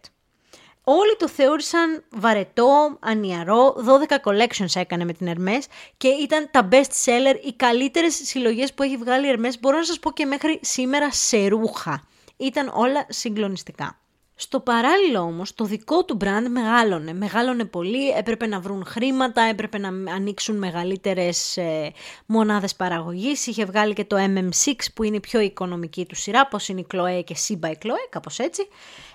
Όλοι 0.84 1.16
το 1.18 1.28
θεώρησαν 1.28 2.04
βαρετό, 2.10 2.98
ανιαρό, 3.00 3.76
12 3.78 4.20
collections 4.24 4.76
έκανε 4.76 5.06
με 5.06 5.14
την 5.14 5.34
Hermes 5.34 5.64
και 5.98 6.08
ήταν 6.08 6.50
τα 6.52 6.68
best 6.72 7.06
seller, 7.06 7.36
οι 7.46 7.54
καλύτερες 7.54 8.16
συλλογές 8.16 8.74
που 8.74 8.84
έχει 8.84 8.98
βγάλει 8.98 9.28
η 9.28 9.36
Hermes, 9.36 9.54
μπορώ 9.60 9.78
να 9.78 9.84
σας 9.84 10.00
πω 10.00 10.12
και 10.12 10.26
μέχρι 10.26 10.60
σήμερα 10.64 11.12
σε 11.12 11.48
ρούχα. 11.48 12.08
Ήταν 12.38 12.72
όλα 12.76 13.06
συγκλονιστικά. 13.10 14.03
Στο 14.44 14.60
παράλληλο 14.60 15.20
όμως 15.20 15.54
το 15.54 15.66
δικό 15.66 16.06
του 16.06 16.18
brand 16.22 16.48
μεγάλωνε, 16.50 17.14
μεγάλωνε 17.14 17.66
πολύ, 17.66 18.10
έπρεπε 18.10 18.48
να 18.48 18.60
βρουν 18.60 18.86
χρήματα, 18.86 19.42
έπρεπε 19.42 19.78
να 19.78 20.14
ανοίξουν 20.14 20.58
μεγαλύτερες 20.58 21.58
ε, 21.58 21.92
μονάδες 22.26 22.76
παραγωγής, 22.76 23.48
είχε 23.48 23.66
βγάλει 23.66 23.94
και 23.94 24.06
το 24.06 24.16
MM6 24.20 24.74
που 24.94 25.04
είναι 25.04 25.16
η 25.16 25.20
πιο 25.20 25.40
οικονομική 25.40 26.06
του 26.06 26.16
σειρά, 26.16 26.48
πως 26.48 26.68
είναι 26.68 26.80
η 26.80 26.86
Chloe 26.94 27.24
και 27.24 27.36
C 27.48 27.60
by 27.60 27.72
Chloe, 27.72 28.08
κάπως 28.10 28.40
έτσι, 28.40 28.68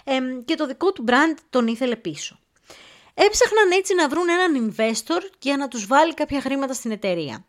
ε, 0.05 0.15
και 0.45 0.55
το 0.55 0.67
δικό 0.67 0.93
του 0.93 1.05
brand 1.09 1.39
τον 1.51 1.67
ήθελε 1.67 1.97
πίσω. 1.97 2.39
Έψαχναν 3.15 3.71
έτσι 3.71 3.95
να 3.95 4.09
βρουν 4.09 4.29
έναν 4.29 4.73
investor 4.77 5.21
για 5.39 5.57
να 5.57 5.69
τους 5.69 5.87
βάλει 5.87 6.15
κάποια 6.15 6.41
χρήματα 6.41 6.73
στην 6.73 6.91
εταιρεία. 6.91 7.45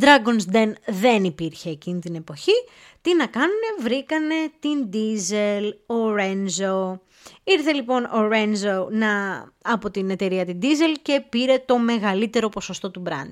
Dragon's 0.00 0.54
Den 0.54 0.72
δεν 0.86 1.24
υπήρχε 1.24 1.70
εκείνη 1.70 2.00
την 2.00 2.14
εποχή. 2.14 2.52
Τι 3.00 3.14
να 3.14 3.26
κάνουνε, 3.26 3.68
βρήκανε 3.80 4.34
την 4.60 4.88
Diesel, 4.92 5.72
ο 5.86 6.14
Renzo. 6.18 6.98
Ήρθε 7.44 7.72
λοιπόν 7.72 8.04
ο 8.04 8.28
Renzo 8.32 8.86
να, 8.90 9.44
από 9.62 9.90
την 9.90 10.10
εταιρεία 10.10 10.44
την 10.44 10.58
Diesel 10.62 10.94
και 11.02 11.24
πήρε 11.28 11.62
το 11.66 11.78
μεγαλύτερο 11.78 12.48
ποσοστό 12.48 12.90
του 12.90 13.02
brand. 13.06 13.30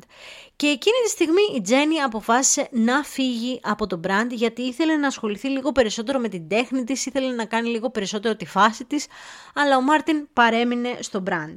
Και 0.56 0.66
εκείνη 0.66 0.96
τη 1.04 1.10
στιγμή 1.10 1.42
η 1.56 1.62
Jenny 1.68 2.04
αποφάσισε 2.04 2.68
να 2.70 3.02
φύγει 3.02 3.60
από 3.62 3.86
το 3.86 4.00
brand 4.06 4.30
γιατί 4.30 4.62
ήθελε 4.62 4.96
να 4.96 5.06
ασχοληθεί 5.06 5.48
λίγο 5.48 5.72
περισσότερο 5.72 6.18
με 6.18 6.28
την 6.28 6.48
τέχνη 6.48 6.84
της, 6.84 7.06
ήθελε 7.06 7.34
να 7.34 7.44
κάνει 7.44 7.68
λίγο 7.68 7.90
περισσότερο 7.90 8.36
τη 8.36 8.46
φάση 8.46 8.84
της, 8.84 9.06
αλλά 9.54 9.76
ο 9.76 9.80
Μάρτιν 9.80 10.28
παρέμεινε 10.32 10.96
στο 11.00 11.22
brand. 11.30 11.54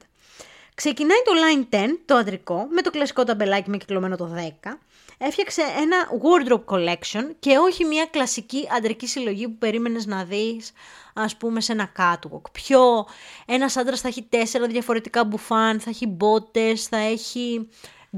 Ξεκινάει 0.76 1.17
το 1.26 1.32
line 1.71 1.76
10, 1.76 1.88
το 2.06 2.15
αντρικό, 2.15 2.67
με 2.69 2.82
το 2.82 2.89
κλασικό 2.89 3.24
ταμπελάκι 3.24 3.69
με 3.69 3.78
κυκλωμένο 3.78 4.15
το 4.15 4.30
10. 4.63 4.71
Έφτιαξε 5.17 5.62
ένα 5.62 5.97
wardrobe 6.23 6.65
collection 6.65 7.36
και 7.39 7.58
όχι 7.58 7.86
μια 7.86 8.06
κλασική 8.06 8.67
αντρική 8.78 9.08
συλλογή 9.08 9.47
που 9.47 9.58
περίμενες 9.58 10.06
να 10.06 10.23
δεις 10.23 10.71
ας 11.13 11.38
πούμε 11.38 11.62
σε 11.62 11.71
ένα 11.71 11.91
catwalk. 11.97 12.51
Πιο 12.51 13.08
ένας 13.45 13.78
άντρας 13.78 14.01
θα 14.01 14.08
έχει 14.08 14.23
τέσσερα 14.23 14.67
διαφορετικά 14.67 15.23
μπουφάν, 15.23 15.80
θα 15.80 15.89
έχει 15.89 16.08
μπότες, 16.08 16.88
θα 16.88 16.97
έχει 16.97 17.69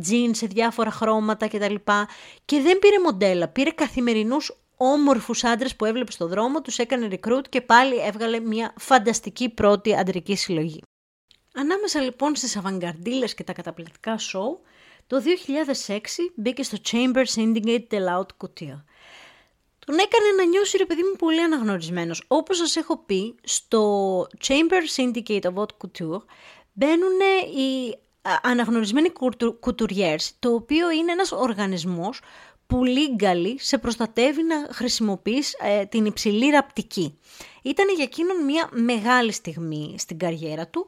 jeans 0.09 0.31
σε 0.31 0.45
διάφορα 0.45 0.91
χρώματα 0.91 1.47
κτλ. 1.47 1.75
Και 2.45 2.61
δεν 2.61 2.79
πήρε 2.79 2.99
μοντέλα, 2.99 3.47
πήρε 3.47 3.69
καθημερινούς 3.69 4.57
όμορφους 4.77 5.43
άντρες 5.43 5.75
που 5.75 5.85
έβλεπε 5.85 6.11
στο 6.11 6.27
δρόμο, 6.27 6.61
τους 6.61 6.77
έκανε 6.77 7.07
recruit 7.11 7.47
και 7.49 7.61
πάλι 7.61 7.95
έβγαλε 8.05 8.39
μια 8.39 8.73
φανταστική 8.77 9.49
πρώτη 9.49 9.95
αντρική 9.95 10.35
συλλογή. 10.35 10.81
Ανάμεσα 11.53 12.01
λοιπόν 12.01 12.35
στις 12.35 12.57
αβαγκαρντίλες 12.57 13.33
και 13.33 13.43
τα 13.43 13.53
καταπληκτικά 13.53 14.17
show, 14.17 14.57
το 15.07 15.21
2006 15.87 15.97
μπήκε 16.35 16.63
στο 16.63 16.77
Chamber 16.91 17.23
Syndicate 17.35 17.83
de 17.89 17.97
la 17.97 18.17
Haute 18.17 18.35
Couture. 18.45 18.81
Τον 19.85 19.97
έκανε 19.97 20.29
να 20.37 20.45
νιώσει 20.45 20.77
ρε 20.77 20.85
παιδί 20.85 21.01
μου 21.03 21.15
πολύ 21.17 21.41
αναγνωρισμένος. 21.41 22.23
Όπως 22.27 22.57
σας 22.57 22.75
έχω 22.75 22.97
πει, 22.97 23.35
στο 23.43 24.21
Chamber 24.47 25.01
Syndicate 25.01 25.41
of 25.41 25.53
Haute 25.53 25.77
Couture 25.81 26.21
μπαίνουν 26.73 27.19
οι 27.55 27.95
αναγνωρισμένοι 28.41 29.11
couturiers, 29.59 30.29
το 30.39 30.53
οποίο 30.53 30.91
είναι 30.91 31.11
ένας 31.11 31.31
οργανισμός 31.31 32.21
που 32.67 32.81
legally 32.85 33.53
σε 33.57 33.77
προστατεύει 33.77 34.43
να 34.43 34.67
χρησιμοποιείς 34.71 35.55
ε, 35.61 35.85
την 35.85 36.05
υψηλή 36.05 36.49
ραπτική. 36.49 37.19
Ήταν 37.61 37.85
για 37.95 38.03
εκείνον 38.03 38.43
μια 38.43 38.69
μεγάλη 38.71 39.31
στιγμή 39.31 39.95
στην 39.97 40.17
καριέρα 40.17 40.67
του 40.67 40.87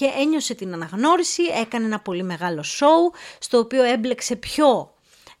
και 0.00 0.10
ένιωσε 0.20 0.54
την 0.54 0.72
αναγνώριση, 0.72 1.42
έκανε 1.42 1.84
ένα 1.84 2.00
πολύ 2.00 2.22
μεγάλο 2.22 2.64
show 2.64 3.16
στο 3.38 3.58
οποίο 3.58 3.82
έμπλεξε 3.82 4.36
πιο 4.36 4.94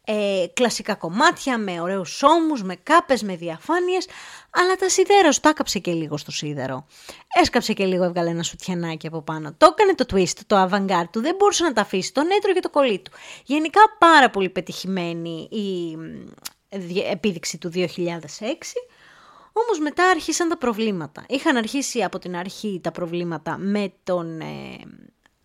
ε, 0.04 0.44
κλασικά 0.52 0.94
κομμάτια 0.94 1.58
με 1.58 1.80
ωραίους 1.80 2.22
ώμους, 2.22 2.62
με 2.62 2.74
κάπες, 2.82 3.22
με 3.22 3.36
διαφάνειες, 3.36 4.06
αλλά 4.50 4.76
τα 4.76 4.88
σιδέρα 4.88 5.32
σου 5.32 5.40
τα 5.40 5.48
έκαψε 5.48 5.78
και 5.78 5.92
λίγο 5.92 6.16
στο 6.16 6.30
σίδερο. 6.30 6.86
Έσκαψε 7.40 7.72
και 7.72 7.86
λίγο, 7.86 8.04
έβγαλε 8.04 8.30
ένα 8.30 8.42
σουτιανάκι 8.42 9.06
από 9.06 9.22
πάνω. 9.22 9.54
Το 9.58 9.66
έκανε 9.72 9.94
το 9.94 10.04
twist, 10.12 10.38
το 10.46 10.62
avant 10.62 11.04
του, 11.10 11.20
δεν 11.20 11.34
μπορούσε 11.38 11.64
να 11.64 11.72
τα 11.72 11.80
αφήσει, 11.80 12.12
τον 12.12 12.24
έτρωγε 12.38 12.60
το 12.60 12.70
κολλή 12.70 12.98
του. 12.98 13.10
Γενικά 13.44 13.80
πάρα 13.98 14.30
πολύ 14.30 14.48
πετυχημένη 14.48 15.48
η 15.50 15.98
επίδειξη 17.10 17.58
του 17.58 17.70
2006. 17.74 17.86
Όμως 19.52 19.78
μετά 19.80 20.04
άρχισαν 20.04 20.48
τα 20.48 20.56
προβλήματα. 20.56 21.24
Είχαν 21.28 21.56
αρχίσει 21.56 22.02
από 22.02 22.18
την 22.18 22.36
αρχή 22.36 22.80
τα 22.82 22.90
προβλήματα 22.90 23.56
με 23.58 23.92
τον 24.04 24.40
ε, 24.40 24.46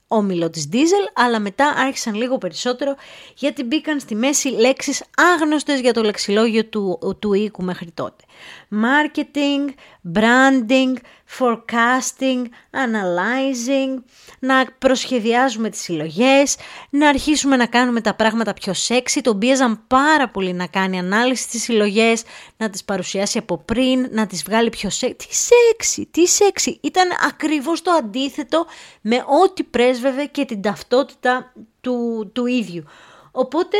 όμιλο 0.08 0.50
της 0.50 0.70
Diesel, 0.72 1.12
αλλά 1.13 1.39
μετά 1.39 1.68
άρχισαν 1.68 2.15
λίγο 2.15 2.38
περισσότερο 2.38 2.96
γιατί 3.36 3.63
μπήκαν 3.63 4.00
στη 4.00 4.15
μέση 4.15 4.48
λέξεις 4.50 5.04
άγνωστες 5.15 5.80
για 5.80 5.94
το 5.94 6.04
λεξιλόγιο 6.04 6.65
του, 6.65 7.00
του 7.20 7.34
οίκου 7.34 7.63
μέχρι 7.63 7.91
τότε. 7.91 8.24
Marketing, 8.71 9.74
branding, 10.13 10.93
forecasting, 11.39 12.41
analyzing, 12.71 14.04
να 14.39 14.65
προσχεδιάζουμε 14.78 15.69
τις 15.69 15.82
συλλογές, 15.82 16.56
να 16.89 17.10
αρχίσουμε 17.10 17.56
να 17.56 17.65
κάνουμε 17.65 18.02
τα 18.02 18.15
πράγματα 18.15 18.54
πιο 18.54 18.74
sexy, 18.88 19.19
τον 19.21 19.39
πίεζαν 19.39 19.84
πάρα 19.88 20.30
πολύ 20.30 20.54
να 20.54 20.67
κάνει 20.67 21.00
ανάλυση 21.00 21.43
στις 21.43 21.63
συλλογές, 21.63 22.24
να 22.58 22.69
τις 22.69 22.84
παρουσιάσει 22.84 23.38
από 23.38 23.58
πριν, 23.58 24.08
να 24.12 24.28
τις 24.28 24.43
βγάλει 24.43 24.69
πιο 24.69 24.89
sexy. 25.00 25.15
Τι 25.17 25.28
sexy, 25.30 26.04
τι 26.12 26.21
sexy. 26.38 26.78
Ήταν 26.82 27.10
ακριβώς 27.28 27.82
το 27.82 27.91
αντίθετο 27.91 28.65
με 29.02 29.15
ό,τι 29.43 29.63
πρέσβευε 29.63 30.26
και 30.26 30.45
την 30.45 30.62
ταυτότητα 30.62 31.54
του, 31.82 32.30
του 32.34 32.45
ίδιου. 32.45 32.84
Οπότε 33.32 33.78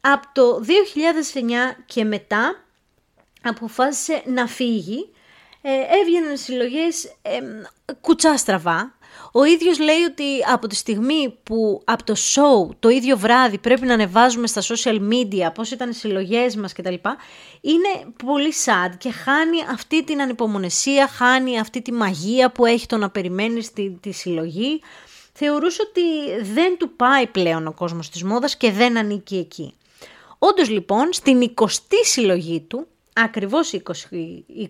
από 0.00 0.26
το 0.32 0.64
2009 1.74 1.82
και 1.86 2.04
μετά 2.04 2.65
αποφάσισε 3.48 4.22
να 4.26 4.46
φύγει 4.46 5.10
ε, 5.68 5.98
έβγαιναν 6.00 6.36
συλλογές 6.36 7.04
ε, 7.22 7.38
κουτσά 8.00 8.36
στραβά. 8.36 8.94
Ο 9.32 9.44
ίδιος 9.44 9.78
λέει 9.78 10.02
ότι 10.08 10.24
από 10.52 10.66
τη 10.66 10.74
στιγμή 10.74 11.38
που 11.42 11.82
από 11.84 12.04
το 12.04 12.14
show 12.16 12.74
το 12.78 12.88
ίδιο 12.88 13.16
βράδυ 13.16 13.58
πρέπει 13.58 13.86
να 13.86 13.92
ανεβάζουμε 13.92 14.46
στα 14.46 14.62
social 14.62 14.98
media 15.10 15.54
πώς 15.54 15.70
ήταν 15.70 15.90
οι 15.90 15.94
συλλογές 15.94 16.56
μας 16.56 16.72
κτλ. 16.72 16.94
Είναι 17.60 18.14
πολύ 18.24 18.52
sad 18.64 18.90
και 18.98 19.10
χάνει 19.10 19.58
αυτή 19.72 20.04
την 20.04 20.20
ανυπομονεσία, 20.20 21.08
χάνει 21.08 21.58
αυτή 21.58 21.82
τη 21.82 21.92
μαγεία 21.92 22.50
που 22.50 22.66
έχει 22.66 22.86
το 22.86 22.96
να 22.96 23.10
περιμένεις 23.10 23.72
τη, 23.72 23.90
τη 23.90 24.12
συλλογή. 24.12 24.80
Θεωρούσε 25.32 25.82
ότι 25.88 26.02
δεν 26.52 26.76
του 26.78 26.96
πάει 26.96 27.26
πλέον 27.26 27.66
ο 27.66 27.72
κόσμος 27.72 28.10
της 28.10 28.22
μόδας 28.22 28.56
και 28.56 28.70
δεν 28.72 28.98
ανήκει 28.98 29.36
εκεί. 29.36 29.74
Όντως 30.38 30.68
λοιπόν 30.68 31.12
στην 31.12 31.54
20η 31.54 31.94
συλλογή 32.02 32.60
του 32.60 32.86
ακριβώς 33.16 33.72
20, 33.72 33.78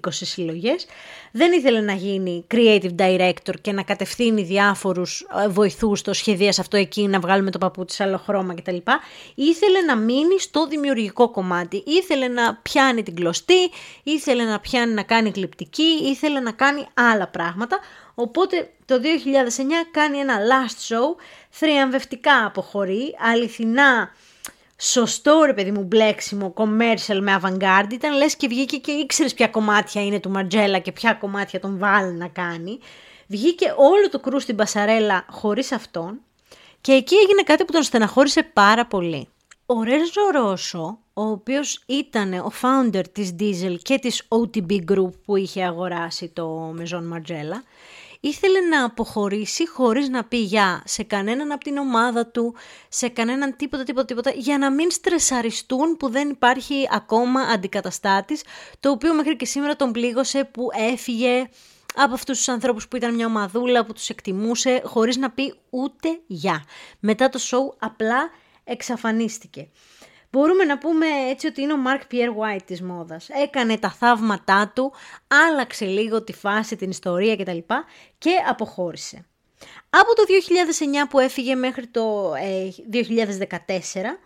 20 0.07 0.09
συλλογές. 0.11 0.87
Δεν 1.33 1.53
ήθελε 1.53 1.81
να 1.81 1.93
γίνει 1.93 2.47
creative 2.55 2.95
director 2.99 3.55
και 3.61 3.73
να 3.73 3.83
κατευθύνει 3.83 4.43
διάφορους 4.43 5.27
ε, 5.45 5.49
βοηθούς 5.49 5.99
στο 5.99 6.13
σχεδίας 6.13 6.59
αυτό 6.59 6.77
εκεί, 6.77 7.07
να 7.07 7.21
βγάλουμε 7.21 7.51
το 7.51 7.59
παπούτσι 7.59 7.97
σε 7.97 8.03
άλλο 8.03 8.19
χρώμα 8.19 8.55
κτλ. 8.55 8.77
Ήθελε 9.35 9.81
να 9.81 9.97
μείνει 9.97 10.41
στο 10.41 10.67
δημιουργικό 10.67 11.31
κομμάτι. 11.31 11.83
Ήθελε 11.87 12.29
να 12.29 12.55
πιάνει 12.63 13.03
την 13.03 13.15
κλωστή, 13.15 13.71
ήθελε 14.03 14.45
να 14.45 14.61
πιάνει 14.61 14.93
να 14.93 15.03
κάνει 15.03 15.31
κλειπτική, 15.31 16.01
ήθελε 16.03 16.41
να 16.41 16.53
κάνει 16.53 16.87
άλλα 16.95 17.29
πράγματα. 17.29 17.79
Οπότε 18.15 18.71
το 18.85 18.95
2009 18.95 19.01
κάνει 19.91 20.19
ένα 20.19 20.35
last 20.39 20.95
show, 20.95 21.23
θριαμβευτικά 21.51 22.47
αποχωρεί, 22.47 23.17
αληθινά 23.33 24.11
σωστό 24.77 25.43
ρε 25.47 25.53
παιδί 25.53 25.71
μου 25.71 25.83
μπλέξιμο 25.83 26.55
commercial 26.57 27.19
με 27.21 27.41
avant-garde 27.43 27.93
ήταν 27.93 28.17
λες 28.17 28.37
και 28.37 28.49
βγήκε 28.49 28.77
και 28.77 28.93
ήξερες 28.93 29.35
ποια 29.35 29.49
κομμάτια 29.49 30.05
είναι 30.05 30.21
του 30.21 30.31
Μαρτζέλα 30.31 30.79
και 30.79 30.93
ποια 30.93 31.15
κομμάτια 31.15 31.61
τον 31.61 31.79
βάλει 31.79 32.13
να 32.13 32.29
κάνει. 32.29 32.79
Βγήκε 33.27 33.75
όλο 33.77 34.09
το 34.11 34.21
κρού 34.21 34.41
στην 34.41 34.57
πασαρέλα 34.57 35.25
χωρίς 35.31 35.73
αυτόν 35.73 36.21
και 36.81 36.93
εκεί 36.93 37.15
έγινε 37.15 37.43
κάτι 37.43 37.65
που 37.65 37.73
τον 37.73 37.83
στεναχώρησε 37.83 38.43
πάρα 38.43 38.87
πολύ. 38.87 39.29
Ο 39.67 39.83
Ρέζο 39.83 40.31
Ρώσο, 40.33 40.99
ο 41.13 41.23
οποίος 41.23 41.83
ήταν 41.87 42.33
ο 42.33 42.53
founder 42.63 43.03
της 43.13 43.35
Diesel 43.39 43.77
και 43.83 43.99
της 43.99 44.23
OTB 44.29 44.79
Group 44.91 45.11
που 45.25 45.37
είχε 45.37 45.65
αγοράσει 45.65 46.29
το 46.29 46.75
Maison 46.79 47.03
Margiela, 47.15 47.61
ήθελε 48.21 48.61
να 48.61 48.85
αποχωρήσει 48.85 49.69
χωρίς 49.69 50.09
να 50.09 50.25
πει 50.25 50.37
γεια 50.37 50.83
σε 50.85 51.03
κανέναν 51.03 51.53
από 51.53 51.65
την 51.65 51.77
ομάδα 51.77 52.27
του, 52.27 52.55
σε 52.89 53.09
κανέναν 53.09 53.57
τίποτα, 53.57 53.83
τίποτα, 53.83 54.05
τίποτα, 54.07 54.31
για 54.31 54.59
να 54.59 54.71
μην 54.71 54.91
στρεσαριστούν 54.91 55.97
που 55.97 56.11
δεν 56.11 56.29
υπάρχει 56.29 56.89
ακόμα 56.91 57.41
αντικαταστάτης, 57.41 58.43
το 58.81 58.91
οποίο 58.91 59.15
μέχρι 59.15 59.37
και 59.37 59.47
σήμερα 59.47 59.77
τον 59.77 59.93
πλήγωσε 59.93 60.45
που 60.45 60.69
έφυγε 60.93 61.49
από 61.95 62.15
αυτούς 62.15 62.37
τους 62.37 62.49
ανθρώπους 62.49 62.89
που 62.89 62.97
ήταν 62.97 63.15
μια 63.15 63.27
ομαδούλα, 63.27 63.85
που 63.85 63.93
τους 63.93 64.09
εκτιμούσε, 64.09 64.83
χωρίς 64.85 65.17
να 65.17 65.31
πει 65.31 65.55
ούτε 65.71 66.19
γεια. 66.27 66.65
Μετά 67.01 67.29
το 67.29 67.39
show 67.43 67.77
απλά 67.79 68.31
εξαφανίστηκε. 68.65 69.69
Μπορούμε 70.37 70.65
να 70.65 70.79
πούμε 70.79 71.07
έτσι 71.31 71.47
ότι 71.47 71.63
είναι 71.63 71.73
ο 71.73 71.77
Mark 71.87 72.13
Pierre 72.13 72.57
White 72.57 72.63
της 72.65 72.83
μόδας. 72.83 73.29
Έκανε 73.29 73.79
τα 73.79 73.91
θαύματά 73.91 74.73
του, 74.75 74.93
άλλαξε 75.49 75.85
λίγο 75.85 76.23
τη 76.23 76.33
φάση, 76.33 76.77
την 76.77 76.91
ιστορία 76.91 77.37
κτλ. 77.37 77.59
και 78.19 78.31
αποχώρησε. 78.49 79.27
Από 79.91 80.15
το 80.15 80.23
2009 81.05 81.09
που 81.09 81.19
έφυγε 81.19 81.55
μέχρι 81.55 81.87
το 81.87 82.33
2014, 82.33 82.37
ε, 84.03 84.19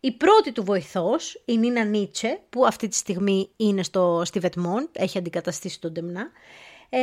η 0.00 0.12
πρώτη 0.12 0.52
του 0.52 0.64
βοηθός, 0.64 1.42
η 1.44 1.58
Νίνα 1.58 1.84
Νίτσε, 1.84 2.40
που 2.50 2.66
αυτή 2.66 2.88
τη 2.88 2.96
στιγμή 2.96 3.50
είναι 3.56 3.82
στο, 3.82 4.22
στη 4.24 4.38
Βετμόντ, 4.38 4.86
έχει 4.92 5.18
αντικαταστήσει 5.18 5.80
τον 5.80 5.92
Ντεμνά, 5.92 6.30
ε, 6.88 6.98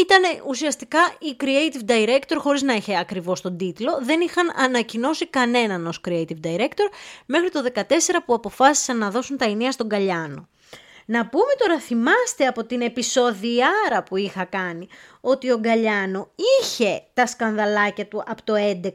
ήταν 0.00 0.22
ουσιαστικά 0.46 0.98
η 1.18 1.36
creative 1.40 1.90
director 1.90 2.36
χωρίς 2.36 2.62
να 2.62 2.72
έχει 2.72 2.96
ακριβώς 2.96 3.40
τον 3.40 3.56
τίτλο. 3.56 3.98
Δεν 4.02 4.20
είχαν 4.20 4.52
ανακοινώσει 4.56 5.26
κανέναν 5.26 5.86
ως 5.86 6.00
creative 6.08 6.40
director 6.44 6.88
μέχρι 7.26 7.50
το 7.50 7.64
2014 7.74 7.80
που 8.26 8.34
αποφάσισαν 8.34 8.98
να 8.98 9.10
δώσουν 9.10 9.36
τα 9.36 9.44
ενία 9.44 9.72
στον 9.72 9.88
Καλιάνο. 9.88 10.48
Να 11.06 11.26
πούμε 11.26 11.52
τώρα, 11.58 11.78
θυμάστε 11.78 12.46
από 12.46 12.64
την 12.64 12.80
επεισοδιάρα 12.80 14.02
που 14.08 14.16
είχα 14.16 14.44
κάνει, 14.44 14.88
ότι 15.20 15.50
ο 15.50 15.58
Γκαλιάνο 15.58 16.30
είχε 16.60 17.02
τα 17.14 17.26
σκανδαλάκια 17.26 18.06
του 18.06 18.22
από 18.26 18.42
το 18.44 18.54
11 18.56 18.90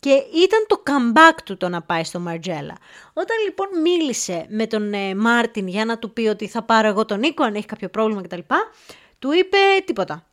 και 0.00 0.10
ήταν 0.34 0.66
το 0.66 0.82
comeback 0.86 1.38
του 1.44 1.56
το 1.56 1.68
να 1.68 1.82
πάει 1.82 2.04
στο 2.04 2.20
Μαρτζέλα. 2.20 2.76
Όταν 3.12 3.36
λοιπόν 3.44 3.66
μίλησε 3.82 4.46
με 4.48 4.66
τον 4.66 4.92
ε, 4.92 5.14
Μάρτιν 5.14 5.68
για 5.68 5.84
να 5.84 5.98
του 5.98 6.12
πει 6.12 6.26
ότι 6.26 6.48
θα 6.48 6.62
πάρω 6.62 6.88
εγώ 6.88 7.04
τον 7.04 7.18
Νίκο 7.18 7.44
αν 7.44 7.54
έχει 7.54 7.66
κάποιο 7.66 7.88
πρόβλημα 7.88 8.22
κτλ. 8.22 8.38
Του 9.20 9.32
είπε 9.32 9.56
τίποτα. 9.84 10.26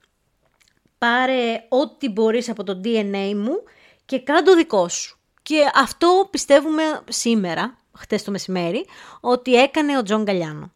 Πάρε 0.98 1.66
ό,τι 1.70 2.10
μπορείς 2.10 2.50
από 2.50 2.64
το 2.64 2.82
DNA 2.84 3.34
μου 3.36 3.64
και 4.06 4.20
κάνε 4.20 4.42
το 4.42 4.56
δικό 4.56 4.88
σου. 4.88 5.18
Και 5.42 5.72
αυτό 5.76 6.28
πιστεύουμε 6.32 6.84
σήμερα, 7.10 7.78
χτες 7.94 8.24
το 8.24 8.32
μεσημέρι, 8.32 8.86
ότι 9.20 9.54
έκανε 9.54 9.98
ο 9.98 10.04
Τζον 10.04 10.24
Γκαλιάνο. 10.24 10.72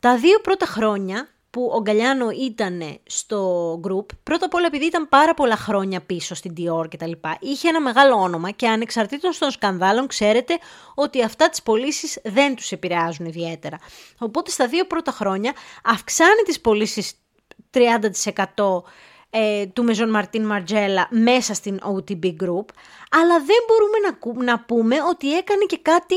Τα 0.00 0.16
δύο 0.16 0.40
πρώτα 0.40 0.66
χρόνια 0.66 1.28
που 1.50 1.70
ο 1.74 1.80
Γκαλιάνο 1.80 2.30
ήταν 2.30 3.00
στο 3.06 3.72
group, 3.84 4.06
πρώτα 4.22 4.46
απ' 4.46 4.54
όλα 4.54 4.66
επειδή 4.66 4.84
ήταν 4.86 5.08
πάρα 5.08 5.34
πολλά 5.34 5.56
χρόνια 5.56 6.00
πίσω 6.00 6.34
στην 6.34 6.54
Dior 6.56 6.88
και 6.88 6.96
τα 6.96 7.06
λοιπά, 7.06 7.36
είχε 7.40 7.68
ένα 7.68 7.80
μεγάλο 7.80 8.14
όνομα 8.14 8.50
και 8.50 8.68
ανεξαρτήτως 8.68 9.38
των 9.38 9.50
σκανδάλων 9.50 10.06
ξέρετε 10.06 10.58
ότι 10.94 11.22
αυτά 11.22 11.48
τις 11.48 11.62
πωλήσεις 11.62 12.18
δεν 12.24 12.54
τους 12.54 12.72
επηρεάζουν 12.72 13.26
ιδιαίτερα. 13.26 13.78
Οπότε 14.18 14.50
στα 14.50 14.66
δύο 14.66 14.86
πρώτα 14.86 15.10
χρόνια 15.10 15.52
αυξάνει 15.84 16.42
τις 16.44 16.60
πωλήσεις 16.60 17.12
30% 17.72 18.82
ε, 19.30 19.66
του 19.66 19.84
Μεζόν 19.84 20.10
Μαρτίν 20.10 20.46
Μαρτζέλα 20.46 21.08
μέσα 21.10 21.54
στην 21.54 21.78
OTB 21.82 22.24
Group, 22.24 22.66
αλλά 23.10 23.38
δεν 23.38 23.60
μπορούμε 23.66 23.98
να, 24.42 24.44
να 24.44 24.60
πούμε 24.60 24.96
ότι 25.08 25.36
έκανε 25.36 25.64
και 25.66 25.78
κάτι 25.82 26.14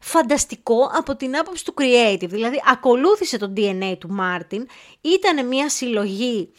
φανταστικό 0.00 0.90
από 0.92 1.16
την 1.16 1.36
άποψη 1.36 1.64
του 1.64 1.74
creative. 1.78 2.28
Δηλαδή, 2.28 2.62
ακολούθησε 2.66 3.38
το 3.38 3.52
DNA 3.56 3.96
του 3.98 4.08
Μάρτιν, 4.10 4.66
ήταν 5.00 5.46
μια 5.46 5.68
συλλογή, 5.68 6.52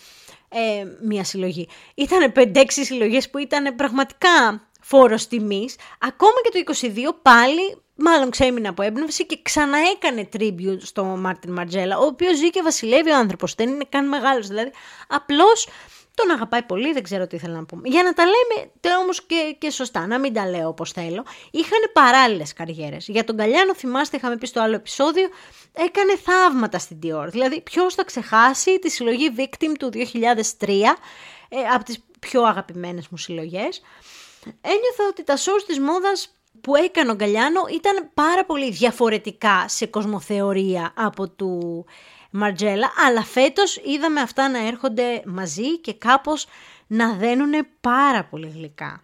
ε, 0.49 0.86
μια 1.01 1.23
συλλογή, 1.23 1.67
ήταν 1.95 2.32
5-6 2.36 2.63
συλλογές 2.69 3.29
που 3.29 3.38
ήταν 3.38 3.75
πραγματικά 3.75 4.67
φόρος 4.84 5.28
τιμής, 5.28 5.76
ακόμα 6.00 6.34
και 6.43 6.63
το 6.63 6.88
22 7.10 7.15
πάλι 7.22 7.78
μάλλον 7.96 8.30
ξέμεινε 8.30 8.67
από 8.67 8.82
έμπνευση 8.82 9.26
και 9.26 9.39
ξαναέκανε 9.41 10.30
tribute 10.38 10.82
στο 10.82 11.04
Μάρτιν 11.04 11.54
Μαρτζέλα, 11.54 11.98
ο 11.98 12.06
οποίος 12.06 12.38
ζει 12.38 12.50
και 12.50 12.62
βασιλεύει 12.62 13.12
ο 13.12 13.17
άνθρωπος, 13.17 13.54
δεν 13.56 13.69
είναι 13.69 13.86
καν 13.89 14.08
μεγάλος, 14.08 14.48
δηλαδή 14.48 14.72
απλώς 15.08 15.67
τον 16.15 16.32
αγαπάει 16.32 16.63
πολύ, 16.63 16.93
δεν 16.93 17.04
ξέρω 17.04 17.28
τι 17.28 17.36
ήθελα 17.36 17.54
να 17.54 17.65
πούμε. 17.65 17.82
Για 17.86 18.04
να 18.04 18.13
τα 18.13 18.24
λέμε 18.24 18.96
όμως 19.02 19.26
και, 19.26 19.56
και 19.60 19.69
σωστά, 19.69 20.08
να 20.08 20.19
μην 20.19 20.34
τα 20.34 20.50
λέω 20.50 20.67
όπως 20.67 20.91
θέλω. 20.91 21.26
Είχαν 21.52 21.80
παράλληλες 21.93 22.54
καριέρες. 22.54 23.08
Για 23.08 23.24
τον 23.24 23.38
Καλιάνο, 23.38 23.76
θυμάστε, 23.76 24.17
είχαμε 24.17 24.38
πει 24.38 24.46
στο 24.46 24.62
άλλο 24.62 24.76
επεισόδιο, 24.76 25.30
έκανε 25.72 26.17
θαύματα 26.17 26.80
στην 26.80 27.00
Dior. 27.04 27.28
Δηλαδή, 27.30 27.62
ποιος 27.62 27.93
θα 27.93 28.04
ξεχάσει 28.04 28.80
τη 28.80 28.89
συλλογή 28.89 29.34
Victim 29.38 29.72
του 29.80 29.89
2003, 29.89 30.98
ε, 31.50 31.60
από 31.74 31.84
τις 31.84 32.04
πιο 32.19 32.43
αγαπημένες 32.43 33.08
μου 33.08 33.17
συλλογές. 33.17 33.82
Ένιωθα 34.62 35.08
ότι 35.10 35.23
τα 35.23 35.38
shows 35.38 35.63
της 35.67 35.79
μόδας 35.79 36.36
που 36.62 36.75
έκανε 36.75 37.12
ο 37.12 37.15
Γκαλιάνο 37.15 37.62
ήταν 37.73 38.10
πάρα 38.13 38.45
πολύ 38.45 38.71
διαφορετικά 38.71 39.67
σε 39.67 39.86
κοσμοθεωρία 39.86 40.93
από 40.95 41.29
του 41.29 41.86
Μαρτζέλα, 42.32 42.91
αλλά 43.08 43.23
φέτος 43.23 43.82
είδαμε 43.86 44.21
αυτά 44.21 44.49
να 44.49 44.67
έρχονται 44.67 45.21
μαζί 45.25 45.79
και 45.79 45.93
κάπως 45.93 46.47
να 46.88 47.13
δένουν 47.13 47.67
πάρα 47.82 48.25
πολύ 48.25 48.51
γλυκά. 48.56 49.03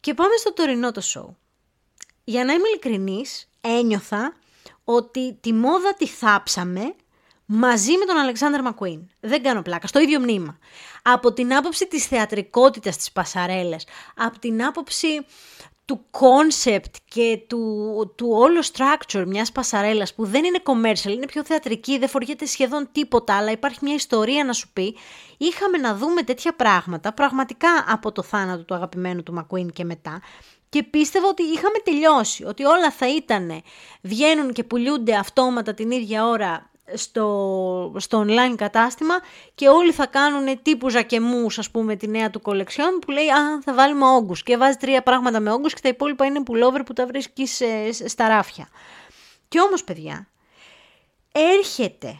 Και 0.00 0.14
πάμε 0.14 0.36
στο 0.36 0.52
τωρινό 0.52 0.92
το 0.92 1.00
σοου. 1.00 1.36
Για 2.24 2.44
να 2.44 2.52
είμαι 2.52 2.68
ειλικρινής, 2.68 3.48
ένιωθα 3.60 4.36
ότι 4.84 5.38
τη 5.40 5.52
μόδα 5.52 5.94
τη 5.94 6.06
θάψαμε 6.06 6.94
μαζί 7.46 7.92
με 7.98 8.04
τον 8.04 8.16
Αλεξάνδρ 8.16 8.62
Μακουίν. 8.62 9.00
Δεν 9.20 9.42
κάνω 9.42 9.62
πλάκα, 9.62 9.86
στο 9.86 10.00
ίδιο 10.00 10.20
μνήμα. 10.20 10.58
Από 11.02 11.32
την 11.32 11.54
άποψη 11.54 11.86
της 11.86 12.06
θεατρικότητας 12.06 12.96
της 12.96 13.12
πασαρέλες, 13.12 13.86
από 14.16 14.38
την 14.38 14.64
άποψη 14.64 15.24
του 15.84 16.04
concept 16.10 16.94
και 17.08 17.40
του, 17.46 18.12
του 18.16 18.28
όλο 18.30 18.62
structure 18.72 19.24
μιας 19.26 19.52
πασαρέλας 19.52 20.14
που 20.14 20.24
δεν 20.24 20.44
είναι 20.44 20.58
commercial, 20.64 21.10
είναι 21.10 21.26
πιο 21.26 21.44
θεατρική, 21.44 21.98
δεν 21.98 22.08
φοριέται 22.08 22.46
σχεδόν 22.46 22.88
τίποτα, 22.92 23.36
αλλά 23.36 23.50
υπάρχει 23.50 23.78
μια 23.82 23.94
ιστορία 23.94 24.44
να 24.44 24.52
σου 24.52 24.70
πει, 24.72 24.96
είχαμε 25.36 25.78
να 25.78 25.94
δούμε 25.94 26.22
τέτοια 26.22 26.54
πράγματα 26.54 27.12
πραγματικά 27.12 27.84
από 27.88 28.12
το 28.12 28.22
θάνατο 28.22 28.64
του 28.64 28.74
αγαπημένου 28.74 29.22
του 29.22 29.32
Μακουίν 29.32 29.70
και 29.70 29.84
μετά 29.84 30.20
και 30.68 30.82
πίστευα 30.82 31.28
ότι 31.28 31.42
είχαμε 31.42 31.78
τελειώσει, 31.84 32.44
ότι 32.44 32.64
όλα 32.64 32.90
θα 32.90 33.14
ήταν, 33.14 33.62
βγαίνουν 34.00 34.52
και 34.52 34.64
πουλούνται 34.64 35.14
αυτόματα 35.14 35.74
την 35.74 35.90
ίδια 35.90 36.26
ώρα 36.26 36.70
στο, 36.94 37.94
στο 37.96 38.24
online 38.26 38.54
κατάστημα 38.56 39.14
και 39.54 39.68
όλοι 39.68 39.92
θα 39.92 40.06
κάνουν 40.06 40.62
τύπου 40.62 40.90
ζακεμούς 40.90 41.58
ας 41.58 41.70
πούμε 41.70 41.96
τη 41.96 42.08
νέα 42.08 42.30
του 42.30 42.40
κολεξιόν 42.40 42.98
που 42.98 43.10
λέει 43.10 43.30
α 43.30 43.60
θα 43.64 43.74
βάλουμε 43.74 44.06
όγκους 44.06 44.42
και 44.42 44.56
βάζει 44.56 44.76
τρία 44.76 45.02
πράγματα 45.02 45.40
με 45.40 45.50
όγκους 45.50 45.74
και 45.74 45.80
τα 45.82 45.88
υπόλοιπα 45.88 46.24
είναι 46.24 46.42
πουλόβερ 46.42 46.82
που 46.82 46.92
τα 46.92 47.06
βρίσκεις 47.06 47.60
ε, 47.60 47.92
στα 48.08 48.28
ράφια. 48.28 48.68
Και 49.48 49.60
όμως 49.60 49.84
παιδιά 49.84 50.28
έρχεται 51.32 52.18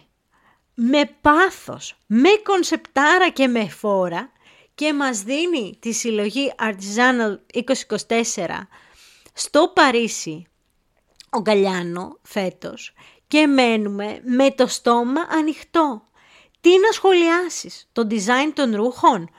με 0.74 1.10
πάθος, 1.20 1.96
με 2.06 2.28
κονσεπτάρα 2.44 3.28
και 3.28 3.48
με 3.48 3.68
φόρα 3.68 4.30
και 4.74 4.94
μας 4.94 5.22
δίνει 5.22 5.76
τη 5.80 5.92
συλλογή 5.92 6.52
Artisanal 6.58 7.62
2024 8.06 8.66
στο 9.32 9.68
Παρίσι 9.74 10.46
ο 11.30 11.40
Γκαλιάνο 11.40 12.18
φέτος 12.22 12.94
και 13.32 13.46
μένουμε 13.46 14.20
με 14.24 14.50
το 14.50 14.66
στόμα 14.66 15.20
ανοιχτό. 15.30 16.02
Τι 16.60 16.70
να 16.70 16.92
σχολιάσεις, 16.92 17.88
το 17.92 18.06
design 18.10 18.52
των 18.54 18.76
ρούχων, 18.76 19.30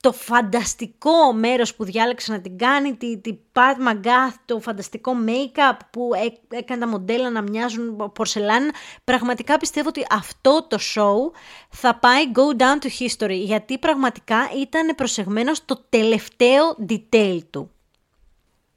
το 0.00 0.12
φανταστικό 0.12 1.32
μέρος 1.32 1.74
που 1.74 1.84
διάλεξε 1.84 2.32
να 2.32 2.40
την 2.40 2.58
κάνει, 2.58 2.96
τη, 2.96 3.18
τη 3.18 3.38
Pat 3.52 3.88
McGath, 3.88 4.34
το 4.44 4.60
φανταστικό 4.60 5.12
make-up 5.26 5.76
που 5.90 6.10
έκανε 6.48 6.80
τα 6.80 6.88
μοντέλα 6.88 7.30
να 7.30 7.42
μοιάζουν 7.42 8.12
πορσελάνα. 8.12 8.74
Πραγματικά 9.04 9.56
πιστεύω 9.56 9.88
ότι 9.88 10.06
αυτό 10.10 10.66
το 10.68 10.78
show 10.94 11.38
θα 11.70 11.98
πάει 11.98 12.24
go 12.34 12.60
down 12.60 12.84
to 12.84 12.88
history, 13.00 13.40
γιατί 13.44 13.78
πραγματικά 13.78 14.50
ήταν 14.60 14.94
προσεγμένο 14.94 15.54
στο 15.54 15.84
τελευταίο 15.88 16.76
detail 16.88 17.38
του. 17.50 17.70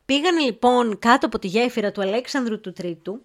Πήγανε 0.05 0.39
λοιπόν 0.39 0.99
κάτω 0.99 1.25
από 1.25 1.39
τη 1.39 1.47
γέφυρα 1.47 1.91
του 1.91 2.01
Αλέξανδρου 2.01 2.59
του 2.59 2.73
Τρίτου 2.73 3.21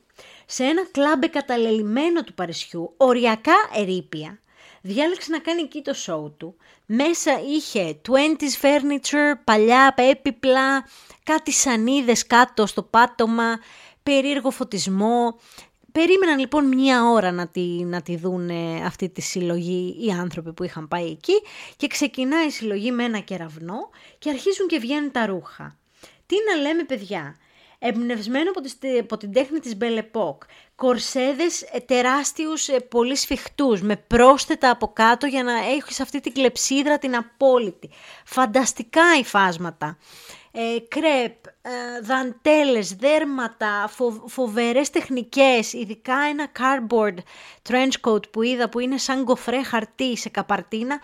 σε 0.47 0.65
ένα 0.65 0.87
κλαμπ 0.91 1.23
εγκαταλελειμμένο 1.25 2.23
του 2.23 2.35
Παρισιού, 2.35 2.95
οριακά 2.97 3.55
ερήπια. 3.75 4.41
Διάλεξε 4.81 5.31
να 5.31 5.39
κάνει 5.39 5.63
εκεί 5.63 5.83
το 5.83 5.95
show 6.07 6.33
του. 6.37 6.57
Μέσα 6.87 7.41
είχε 7.41 8.01
20s 8.09 8.65
furniture, 8.65 9.35
παλιά 9.45 9.95
έπιπλα, 9.97 10.89
κάτι 11.23 11.53
σανίδες 11.53 12.27
κάτω 12.27 12.67
στο 12.67 12.83
πάτωμα, 12.83 13.59
περίεργο 14.03 14.51
φωτισμό. 14.51 15.39
Περίμεναν 15.93 16.39
λοιπόν 16.39 16.67
μία 16.67 17.05
ώρα 17.05 17.33
να 17.33 17.49
τη, 17.49 17.61
να 17.85 18.03
τη 18.03 18.17
δουν 18.17 18.51
αυτή 18.85 19.09
τη 19.09 19.21
συλλογή 19.21 19.97
οι 20.01 20.11
άνθρωποι 20.11 20.53
που 20.53 20.65
είχαν 20.65 20.89
πάει 20.89 21.07
εκεί 21.07 21.43
και 21.77 21.87
ξεκινάει 21.87 22.47
η 22.47 22.51
συλλογή 22.51 22.93
με 22.93 23.05
ένα 23.05 23.19
κεραυνό 23.19 23.91
και 24.19 24.31
αρχίζουν 24.31 24.67
και 24.67 24.79
βγαίνουν 24.79 25.11
τα 25.11 25.27
ρούχα. 25.27 25.79
Τι 26.27 26.37
να 26.51 26.61
λέμε 26.63 26.85
παιδιά, 26.85 27.37
εμπνευσμένο 27.79 28.51
από, 28.51 28.61
από 29.01 29.17
την 29.17 29.33
τέχνη 29.33 29.59
της 29.59 29.77
Μπελεπόκ. 29.77 30.43
Κορσέδες 30.75 31.63
ε, 31.63 31.81
τεράστιους, 31.81 32.69
ε, 32.69 32.81
πολύ 32.81 33.17
σφιχτούς, 33.17 33.83
με 33.83 33.97
πρόσθετα 33.97 34.71
από 34.71 34.89
κάτω 34.89 35.27
για 35.27 35.43
να 35.43 35.53
έχεις 35.53 36.01
αυτή 36.01 36.21
την 36.21 36.33
κλεψίδρα 36.33 36.99
την 36.99 37.17
απόλυτη. 37.17 37.91
Φανταστικά 38.25 39.03
υφάσματα. 39.21 39.99
Ε, 40.59 40.79
κρέπ, 40.89 41.47
ε, 41.47 42.01
δαντέλες, 42.03 42.95
δέρματα, 42.95 43.89
φο, 43.89 44.25
φοβερές 44.27 44.91
τεχνικές, 44.91 45.73
ειδικά 45.73 46.17
ένα 46.31 46.47
cardboard 46.59 47.17
trench 47.69 48.11
coat 48.11 48.31
που 48.31 48.43
είδα 48.43 48.69
που 48.69 48.79
είναι 48.79 48.99
σαν 48.99 49.23
γκοφρέ 49.23 49.63
χαρτί 49.63 50.17
σε 50.17 50.29
καπαρτίνα, 50.29 51.01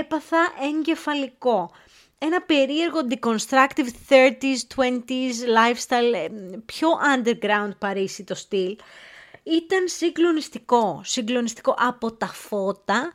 έπαθα 0.00 0.52
εγκεφαλικό 0.62 1.70
ένα 2.24 2.42
περίεργο 2.42 2.98
deconstructive 3.10 3.88
30s, 4.08 4.76
20s 4.76 5.36
lifestyle, 5.56 6.14
ε, 6.14 6.28
πιο 6.66 6.88
underground 7.16 7.70
Παρίσι 7.78 8.24
το 8.24 8.34
στυλ. 8.34 8.76
Ήταν 9.42 9.88
συγκλονιστικό, 9.88 11.00
συγκλονιστικό 11.04 11.74
από 11.78 12.12
τα 12.12 12.26
φώτα 12.26 13.12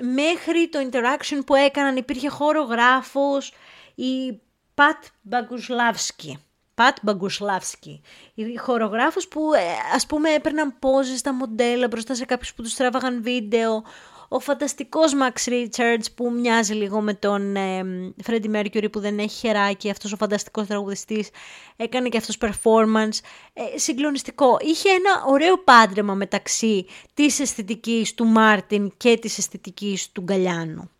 μέχρι 0.00 0.68
το 0.68 0.88
interaction 0.90 1.40
που 1.46 1.54
έκαναν. 1.54 1.96
Υπήρχε 1.96 2.28
χορογράφος, 2.28 3.52
η 3.94 4.40
Πατ 4.74 5.04
Μπαγκουσλάβσκι. 5.22 6.38
Πατ 6.74 6.96
Μπαγκουσλάβσκι. 7.02 8.02
Η 8.34 8.56
χορογράφος 8.56 9.28
που 9.28 9.52
ε, 9.54 9.94
ας 9.94 10.06
πούμε 10.06 10.30
έπαιρναν 10.30 10.78
πόζες 10.78 11.18
στα 11.18 11.32
μοντέλα 11.32 11.86
μπροστά 11.86 12.14
σε 12.14 12.24
κάποιους 12.24 12.54
που 12.54 12.62
τους 12.62 12.74
τράβαγαν 12.74 13.22
βίντεο 13.22 13.84
ο 14.28 14.40
φανταστικός 14.40 15.12
Max 15.14 15.50
Richards 15.50 16.04
που 16.14 16.32
μοιάζει 16.32 16.74
λίγο 16.74 17.00
με 17.00 17.14
τον 17.14 17.56
ε, 17.56 17.82
Freddie 18.26 18.54
Mercury 18.54 18.92
που 18.92 19.00
δεν 19.00 19.18
έχει 19.18 19.38
χεράκι, 19.38 19.90
αυτός 19.90 20.12
ο 20.12 20.16
φανταστικός 20.16 20.66
τραγουδιστής, 20.66 21.30
έκανε 21.76 22.08
και 22.08 22.16
αυτός 22.16 22.38
performance, 22.40 23.18
ε, 23.52 23.78
συγκλονιστικό. 23.78 24.56
Είχε 24.60 24.88
ένα 24.88 25.24
ωραίο 25.26 25.58
πάντρεμα 25.58 26.14
μεταξύ 26.14 26.86
της 27.14 27.40
αισθητικής 27.40 28.14
του 28.14 28.24
Μάρτιν 28.26 28.92
και 28.96 29.18
της 29.18 29.38
αισθητικής 29.38 30.12
του 30.12 30.22
Γκαλιάνου. 30.22 30.90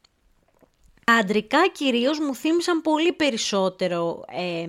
Αντρικά 1.20 1.68
κυρίως 1.68 2.18
μου 2.18 2.34
θύμισαν 2.34 2.80
πολύ 2.80 3.12
περισσότερο 3.12 4.24
ε, 4.28 4.66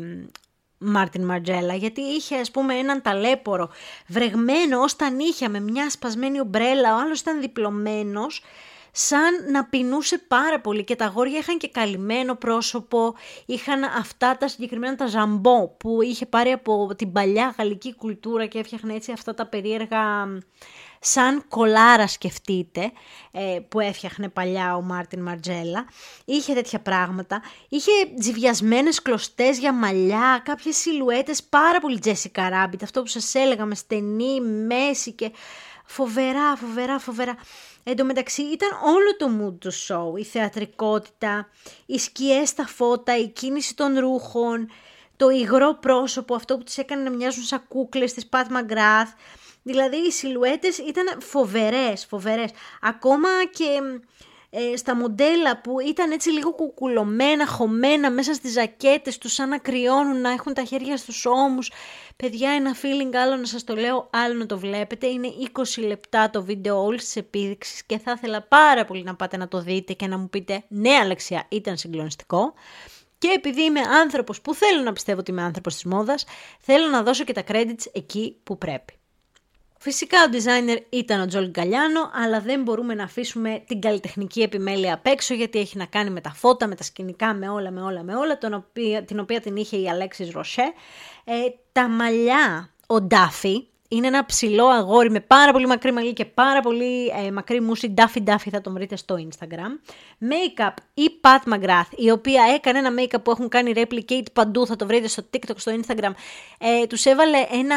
Μάρτιν 0.78 1.26
Μαρτζέλα, 1.26 1.76
γιατί 1.76 2.02
είχε 2.02 2.36
ας 2.36 2.52
πούμε 2.52 2.74
έναν 2.74 3.02
ταλαίπωρο 3.02 3.70
βρεγμένο 4.08 4.80
ως 4.80 4.96
τα 4.96 5.10
νύχια 5.10 5.50
με 5.50 5.60
μια 5.60 5.90
σπασμένη 5.90 6.40
ομπρέλα, 6.40 6.96
ο 6.96 7.00
άλλος 7.00 7.20
ήταν 7.20 7.40
διπλωμένος, 7.40 8.44
σαν 8.92 9.52
να 9.52 9.66
πεινούσε 9.66 10.18
πάρα 10.18 10.60
πολύ 10.60 10.84
και 10.84 10.96
τα 10.96 11.06
αγόρια 11.06 11.38
είχαν 11.38 11.58
και 11.58 11.68
καλυμμένο 11.68 12.36
πρόσωπο, 12.36 13.16
είχαν 13.46 13.84
αυτά 13.84 14.38
τα 14.38 14.48
συγκεκριμένα 14.48 14.96
τα 14.96 15.08
ζαμπό 15.08 15.68
που 15.68 16.02
είχε 16.02 16.26
πάρει 16.26 16.52
από 16.52 16.96
την 16.96 17.12
παλιά 17.12 17.56
γαλλική 17.58 17.96
κουλτούρα 17.96 18.46
και 18.46 18.60
έφτιαχνε 18.60 18.94
έτσι 18.94 19.12
αυτά 19.12 19.34
τα 19.34 19.46
περίεργα 19.46 20.28
σαν 21.00 21.44
κολάρα 21.48 22.08
σκεφτείτε, 22.08 22.92
ε, 23.32 23.60
που 23.70 23.80
έφτιαχνε 23.80 24.30
παλιά 24.30 24.76
ο 24.76 24.82
Μάρτιν 24.82 25.22
Μαρτζέλα. 25.22 25.86
Είχε 26.26 26.54
τέτοια 26.54 26.80
πράγματα. 26.80 27.42
Είχε 27.70 27.92
τζιβιασμένες 28.20 29.02
κλωστές 29.02 29.58
για 29.58 29.74
μαλλιά, 29.74 30.42
κάποιες 30.46 30.78
σιλουέτες 30.78 31.44
πάρα 31.44 31.80
πολύ 31.80 32.00
Jessica 32.04 32.42
Rabbit, 32.42 32.84
αυτό 32.84 33.02
που 33.02 33.08
σας 33.08 33.36
έλεγα 33.36 33.66
με 33.66 33.76
στενή 33.76 34.42
μέση 34.42 35.12
και 35.12 35.32
φοβερά, 35.86 36.56
φοβερά, 36.56 37.00
φοβερά. 37.00 37.36
Εν 37.84 37.96
τω 37.96 38.06
μεταξύ 38.06 38.42
ήταν 38.42 38.70
όλο 38.84 39.16
το 39.18 39.30
mood 39.40 39.60
του 39.60 39.74
show, 39.74 40.20
η 40.20 40.24
θεατρικότητα, 40.24 41.50
οι 41.86 41.98
σκιές 41.98 42.50
στα 42.50 42.68
φώτα, 42.68 43.18
η 43.18 43.28
κίνηση 43.28 43.76
των 43.76 44.00
ρούχων, 44.00 44.70
το 45.18 45.30
υγρό 45.30 45.74
πρόσωπο, 45.74 46.36
αυτό 46.36 46.58
που 46.58 46.64
τις 46.64 46.78
έκανε 46.78 47.04
να 47.04 47.10
μοιάζουν 47.10 47.44
σαν 47.44 47.64
κούκλες 47.68 48.14
της 48.14 48.30
Pat 48.30 48.46
McGrath. 48.46 49.12
Δηλαδή 49.68 49.98
οι 49.98 50.12
σιλουέτες 50.12 50.78
ήταν 50.78 51.22
φοβερές, 51.22 52.06
φοβερές. 52.06 52.50
Ακόμα 52.82 53.30
και 53.54 53.66
ε, 54.50 54.76
στα 54.76 54.96
μοντέλα 54.96 55.62
που 55.62 55.80
ήταν 55.80 56.12
έτσι 56.12 56.30
λίγο 56.30 56.54
κουκουλωμένα, 56.54 57.48
χωμένα 57.48 58.12
μέσα 58.12 58.34
στις 58.34 58.52
ζακέτες 58.52 59.18
τους 59.18 59.34
σαν 59.34 59.50
να 59.50 59.58
κρυώνουν, 59.58 60.22
να 60.22 60.30
έχουν 60.30 60.54
τα 60.54 60.64
χέρια 60.64 60.98
στους 60.98 61.26
ώμους. 61.26 61.72
Παιδιά, 62.16 62.52
ένα 62.52 62.76
feeling 62.82 63.16
άλλο 63.16 63.36
να 63.36 63.46
σας 63.46 63.64
το 63.64 63.76
λέω, 63.76 64.10
άλλο 64.12 64.34
να 64.34 64.46
το 64.46 64.58
βλέπετε. 64.60 65.08
Είναι 65.08 65.28
20 65.78 65.88
λεπτά 65.88 66.30
το 66.30 66.44
βίντεο 66.44 66.84
όλης 66.84 67.04
της 67.04 67.16
επίδειξης 67.16 67.86
και 67.86 67.98
θα 67.98 68.14
ήθελα 68.18 68.42
πάρα 68.42 68.86
πολύ 68.86 69.04
να 69.04 69.16
πάτε 69.16 69.38
να 69.38 69.48
το 69.48 69.62
δείτε 69.62 69.94
και 69.94 70.08
να 70.08 70.18
μου 70.18 70.30
πείτε 70.30 70.64
ναι 70.68 70.96
Αλεξία 71.02 71.46
ήταν 71.50 71.78
συγκλονιστικό. 71.78 72.54
Και 73.18 73.28
επειδή 73.36 73.64
είμαι 73.64 73.82
άνθρωπος 74.02 74.42
που 74.42 74.54
θέλω 74.54 74.82
να 74.82 74.94
πιστεύω 74.94 75.20
ότι 75.20 75.32
είμαι 75.32 75.42
άνθρωπος 75.42 75.74
της 75.74 75.84
μόδας, 75.84 76.26
θέλω 76.60 76.88
να 76.88 77.04
δώσω 77.04 77.24
και 77.24 77.34
τα 77.34 77.44
credits 77.48 77.86
εκεί 77.94 78.38
που 78.44 78.58
πρέπει. 78.58 78.97
Φυσικά 79.80 80.18
ο 80.24 80.30
designer 80.32 80.78
ήταν 80.90 81.22
ο 81.22 81.26
Τζολ 81.26 81.50
Γκαλιάνο, 81.50 82.12
αλλά 82.14 82.42
δεν 82.42 82.62
μπορούμε 82.62 82.94
να 82.94 83.04
αφήσουμε 83.04 83.64
την 83.68 83.82
καλλιτεχνική 83.82 84.42
επιμέλεια 84.42 84.94
απ' 84.94 85.08
έξω, 85.08 85.34
γιατί 85.34 85.60
έχει 85.60 85.78
να 85.78 85.86
κάνει 85.86 86.10
με 86.10 86.22
τα 86.22 86.30
φώτα, 86.30 86.68
με 86.68 86.76
τα 86.76 86.84
σκηνικά, 86.84 87.34
με 87.34 87.50
όλα, 87.50 87.72
με 87.72 87.82
όλα, 87.82 88.04
με 88.04 88.16
όλα, 88.16 88.38
τον 88.38 88.54
οποία, 88.54 89.04
την 89.04 89.20
οποία 89.20 89.42
την 89.42 89.56
είχε 89.56 89.78
η 89.78 89.90
Αλέξης 89.90 90.32
Ροσέ. 90.32 90.74
Ε, 91.24 91.34
τα 91.72 91.88
μαλλιά, 91.88 92.70
ο 92.88 93.02
Ντάφι, 93.02 93.68
είναι 93.88 94.08
ένα 94.08 94.26
ψηλό 94.26 94.68
αγόρι 94.68 95.12
με 95.12 95.20
πάρα 95.20 95.52
πολύ 95.52 95.68
μακρύ 95.68 95.92
μαλλί 95.92 96.14
και 96.14 96.26
πάρα 96.26 96.62
πολύ 96.62 97.08
ε, 97.26 97.32
μακρύ 97.32 97.62
μουσι. 97.62 97.90
Ντάφι 97.90 98.22
Ντάφι 98.22 98.50
θα 98.50 98.62
τον 98.62 98.74
βρείτε 98.74 98.96
στο 98.96 99.16
Instagram. 99.30 99.90
Makeup 100.22 100.74
η 100.94 101.10
Pat 101.22 101.54
McGrath, 101.54 101.92
η 101.96 102.12
οποία 102.12 102.44
έκανε 102.56 102.80
ένα 102.80 102.90
make-up 103.00 103.24
που 103.24 103.32
έχουν 103.32 103.48
κάνει 103.48 103.72
replicate 103.76 104.26
παντού. 104.34 104.66
Θα 104.66 104.76
το 104.76 104.86
βρείτε 104.86 105.08
στο 105.08 105.24
TikTok, 105.34 105.56
στο 105.56 105.72
Instagram. 105.82 106.12
Ε, 106.60 106.88
τους 106.88 107.06
έβαλε 107.06 107.38
ένα 107.52 107.76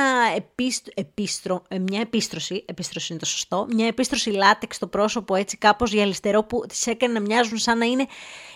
επίστρο, 0.94 1.62
ε, 1.68 1.78
μια 1.78 2.00
επίστρωση, 2.00 2.64
επίστρωση 2.66 3.06
είναι 3.10 3.20
το 3.20 3.26
σωστό, 3.26 3.66
μια 3.70 3.86
επίστρωση 3.86 4.30
λάτεξ 4.30 4.76
στο 4.76 4.86
πρόσωπο 4.86 5.34
έτσι 5.34 5.56
κάπως 5.56 5.92
γυαλιστερό 5.92 6.42
που 6.42 6.64
τις 6.68 6.86
έκανε 6.86 7.12
να 7.12 7.20
μοιάζουν 7.20 7.58
σαν 7.58 7.78
να 7.78 7.84
είναι 7.84 8.06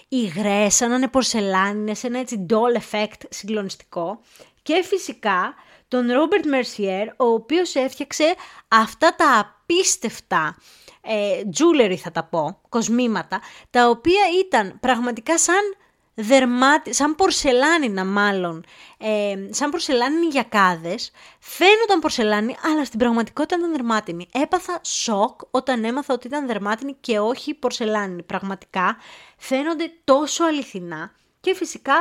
υγρές, 0.08 0.74
σαν 0.74 0.90
να 0.90 0.96
είναι 0.96 1.08
πορσελάνινες, 1.08 2.04
ένα 2.04 2.18
έτσι 2.18 2.46
doll 2.50 2.80
effect 2.80 3.20
συγκλονιστικό. 3.28 4.20
Και 4.62 4.82
φυσικά 4.84 5.54
τον 5.88 6.12
Ρόμπερτ 6.12 6.46
Μερσιέρ, 6.46 7.08
ο 7.08 7.24
οποίος 7.24 7.74
έφτιαξε 7.74 8.34
αυτά 8.68 9.14
τα 9.14 9.38
απίστευτα 9.38 10.56
ε, 11.04 11.40
jewelry 11.58 11.94
θα 11.94 12.12
τα 12.12 12.24
πω, 12.24 12.60
κοσμήματα, 12.68 13.40
τα 13.70 13.88
οποία 13.88 14.22
ήταν 14.46 14.78
πραγματικά 14.80 15.38
σαν 15.38 15.76
δερμάτι, 16.14 16.94
σαν 16.94 17.14
πορσελάνινα 17.14 18.04
μάλλον, 18.04 18.64
ε, 18.98 19.34
σαν 19.50 19.70
πορσελάνινοι 19.70 20.26
γιακάδες, 20.26 21.10
φαίνονταν 21.38 22.00
πορσελάνι, 22.00 22.56
αλλά 22.62 22.84
στην 22.84 22.98
πραγματικότητα 22.98 23.56
ήταν 23.56 23.70
δερμάτινη. 23.70 24.28
Έπαθα 24.32 24.80
σοκ 24.82 25.40
όταν 25.50 25.84
έμαθα 25.84 26.14
ότι 26.14 26.26
ήταν 26.26 26.46
δερμάτινη 26.46 26.96
και 27.00 27.18
όχι 27.18 27.54
πορσελάνινη. 27.54 28.22
Πραγματικά 28.22 28.96
φαίνονται 29.36 29.92
τόσο 30.04 30.44
αληθινά 30.44 31.12
και 31.40 31.54
φυσικά 31.54 31.94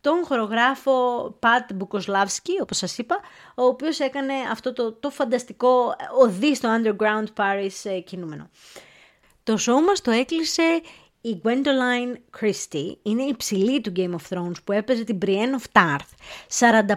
τον 0.00 0.24
χορογράφο 0.24 0.92
Πατ 1.38 1.72
Μπουκοσλάβσκι, 1.74 2.52
όπως 2.62 2.76
σας 2.76 2.98
είπα, 2.98 3.20
ο 3.54 3.64
οποίος 3.64 3.98
έκανε 3.98 4.32
αυτό 4.50 4.72
το, 4.72 4.92
το 4.92 5.10
φανταστικό 5.10 5.94
οδύ 6.20 6.54
στο 6.54 6.68
Underground 6.76 7.26
Paris 7.36 7.90
ε, 7.90 7.98
κινούμενο. 8.00 8.50
Το 9.42 9.54
show 9.54 9.86
μας 9.86 10.00
το 10.00 10.10
έκλεισε 10.10 10.80
η 11.20 11.40
Gwendoline 11.44 12.40
Christie, 12.40 12.96
είναι 13.02 13.22
η 13.22 13.36
ψηλή 13.36 13.80
του 13.80 13.92
Game 13.96 14.14
of 14.14 14.36
Thrones 14.36 14.64
που 14.64 14.72
έπαιζε 14.72 15.04
την 15.04 15.18
Brienne 15.26 15.60
of 15.60 15.80
Tarth, 15.80 16.08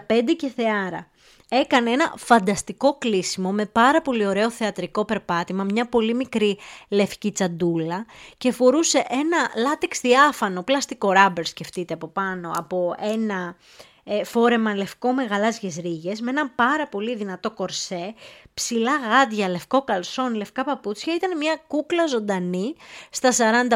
45 0.08 0.36
και 0.36 0.48
θεάρα 0.48 1.10
έκανε 1.54 1.90
ένα 1.90 2.14
φανταστικό 2.16 2.98
κλείσιμο 2.98 3.52
με 3.52 3.66
πάρα 3.66 4.02
πολύ 4.02 4.26
ωραίο 4.26 4.50
θεατρικό 4.50 5.04
περπάτημα, 5.04 5.64
μια 5.64 5.88
πολύ 5.88 6.14
μικρή 6.14 6.58
λευκή 6.88 7.32
τσαντούλα 7.32 8.06
και 8.38 8.52
φορούσε 8.52 9.04
ένα 9.08 9.50
λάτεξ 9.62 10.00
διάφανο, 10.00 10.62
πλαστικό 10.62 11.12
ράμπερ 11.12 11.46
σκεφτείτε 11.46 11.94
από 11.94 12.08
πάνω, 12.08 12.52
από 12.56 12.94
ένα 12.98 13.56
ε, 14.04 14.24
φόρεμα 14.24 14.74
λευκό 14.76 15.12
με 15.12 15.24
γαλάζιες 15.24 15.76
ρίγες, 15.76 16.20
με 16.20 16.30
ένα 16.30 16.48
πάρα 16.48 16.88
πολύ 16.88 17.14
δυνατό 17.16 17.50
κορσέ, 17.50 18.14
ψηλά 18.54 18.96
γάντια, 18.96 19.48
λευκό 19.48 19.84
καλσόν, 19.84 20.34
λευκά 20.34 20.64
παπούτσια, 20.64 21.14
ήταν 21.14 21.36
μια 21.36 21.62
κούκλα 21.66 22.06
ζωντανή 22.06 22.74
στα 23.10 23.32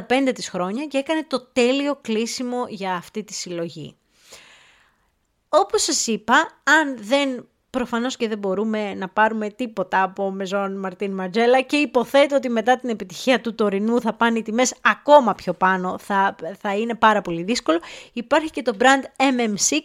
45 0.08 0.30
της 0.34 0.48
χρόνια 0.48 0.86
και 0.86 0.98
έκανε 0.98 1.24
το 1.26 1.40
τέλειο 1.52 1.98
κλείσιμο 2.00 2.66
για 2.68 2.94
αυτή 2.94 3.24
τη 3.24 3.32
συλλογή. 3.32 3.96
Όπως 5.48 5.82
σας 5.82 6.06
είπα, 6.06 6.60
αν 6.62 6.96
δεν 7.00 7.48
προφανώς 7.70 8.16
και 8.16 8.28
δεν 8.28 8.38
μπορούμε 8.38 8.94
να 8.94 9.08
πάρουμε 9.08 9.48
τίποτα 9.48 10.02
από 10.02 10.30
Μεζόν 10.30 10.78
Μαρτίν 10.78 11.12
Μαρτζέλα 11.12 11.60
και 11.60 11.76
υποθέτω 11.76 12.36
ότι 12.36 12.48
μετά 12.48 12.76
την 12.76 12.88
επιτυχία 12.88 13.40
του 13.40 13.54
τωρινού 13.54 14.00
θα 14.00 14.12
πάνε 14.12 14.38
οι 14.38 14.42
τιμές 14.42 14.74
ακόμα 14.80 15.34
πιο 15.34 15.52
πάνω, 15.52 15.98
θα, 15.98 16.36
θα 16.58 16.76
είναι 16.76 16.94
πάρα 16.94 17.22
πολύ 17.22 17.42
δύσκολο. 17.42 17.78
Υπάρχει 18.12 18.50
και 18.50 18.62
το 18.62 18.76
brand 18.78 19.22
MM6 19.22 19.78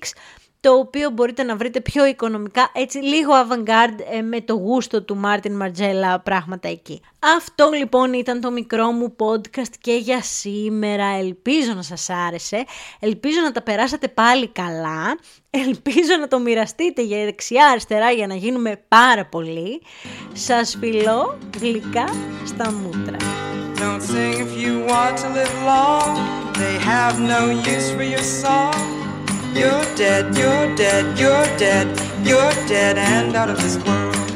το 0.62 0.74
οποίο 0.74 1.10
μπορείτε 1.10 1.44
να 1.44 1.56
βρείτε 1.56 1.82
πιο 1.82 2.06
οικονομικά, 2.06 2.72
έτσι 2.74 2.98
λίγο 2.98 3.32
avant-garde 3.34 4.18
ε, 4.18 4.22
με 4.22 4.42
το 4.42 4.54
γούστο 4.54 5.04
του 5.04 5.16
Μάρτιν 5.16 5.56
Μαρτζέλα 5.56 6.20
πράγματα 6.20 6.68
εκεί. 6.68 7.02
Αυτό 7.38 7.70
λοιπόν 7.78 8.14
ήταν 8.14 8.42
το 8.42 8.52
μικρό 8.52 8.92
μου 8.92 9.16
podcast 9.20 9.74
και 9.82 9.94
για 9.94 10.22
σήμερα. 10.22 11.06
Ελπίζω 11.06 11.74
να 11.74 11.82
σας 11.82 12.10
άρεσε, 12.10 12.66
ελπίζω 13.00 13.42
να 13.42 13.52
τα 13.52 13.62
περάσατε 13.62 14.08
πάλι 14.08 14.48
καλά, 14.48 15.18
ελπίζω 15.50 16.16
να 16.20 16.28
το 16.28 16.40
μοιραστείτε 16.40 17.02
για 17.02 17.26
δεξιά 17.26 17.66
αριστερά 17.66 18.12
για 18.12 18.28
να 18.28 18.36
γίνουμε 18.36 18.84
πάρα 18.88 19.26
πολύ. 19.26 19.82
Σας 20.34 20.78
φιλώ 20.80 21.38
γλυκά 21.60 22.06
στα 22.46 22.72
μούτρα. 22.72 23.18
Don't 23.76 24.04
sing 24.04 24.36
if 24.46 24.52
you 24.64 24.74
want 24.92 25.16
to 25.24 25.28
live 25.38 25.56
long. 25.72 26.12
They 26.62 26.78
have 26.94 27.16
no 27.34 27.42
use 27.50 27.88
for 27.96 28.04
your 28.04 28.26
song. 28.42 29.01
You're 29.54 29.84
dead, 29.96 30.34
you're 30.38 30.76
dead, 30.78 31.20
you're 31.20 31.58
dead, 31.58 31.88
you're 32.26 32.68
dead 32.68 32.98
and 32.98 33.36
out 33.36 33.50
of 33.50 33.58
this 33.62 33.78
world. 33.86 34.31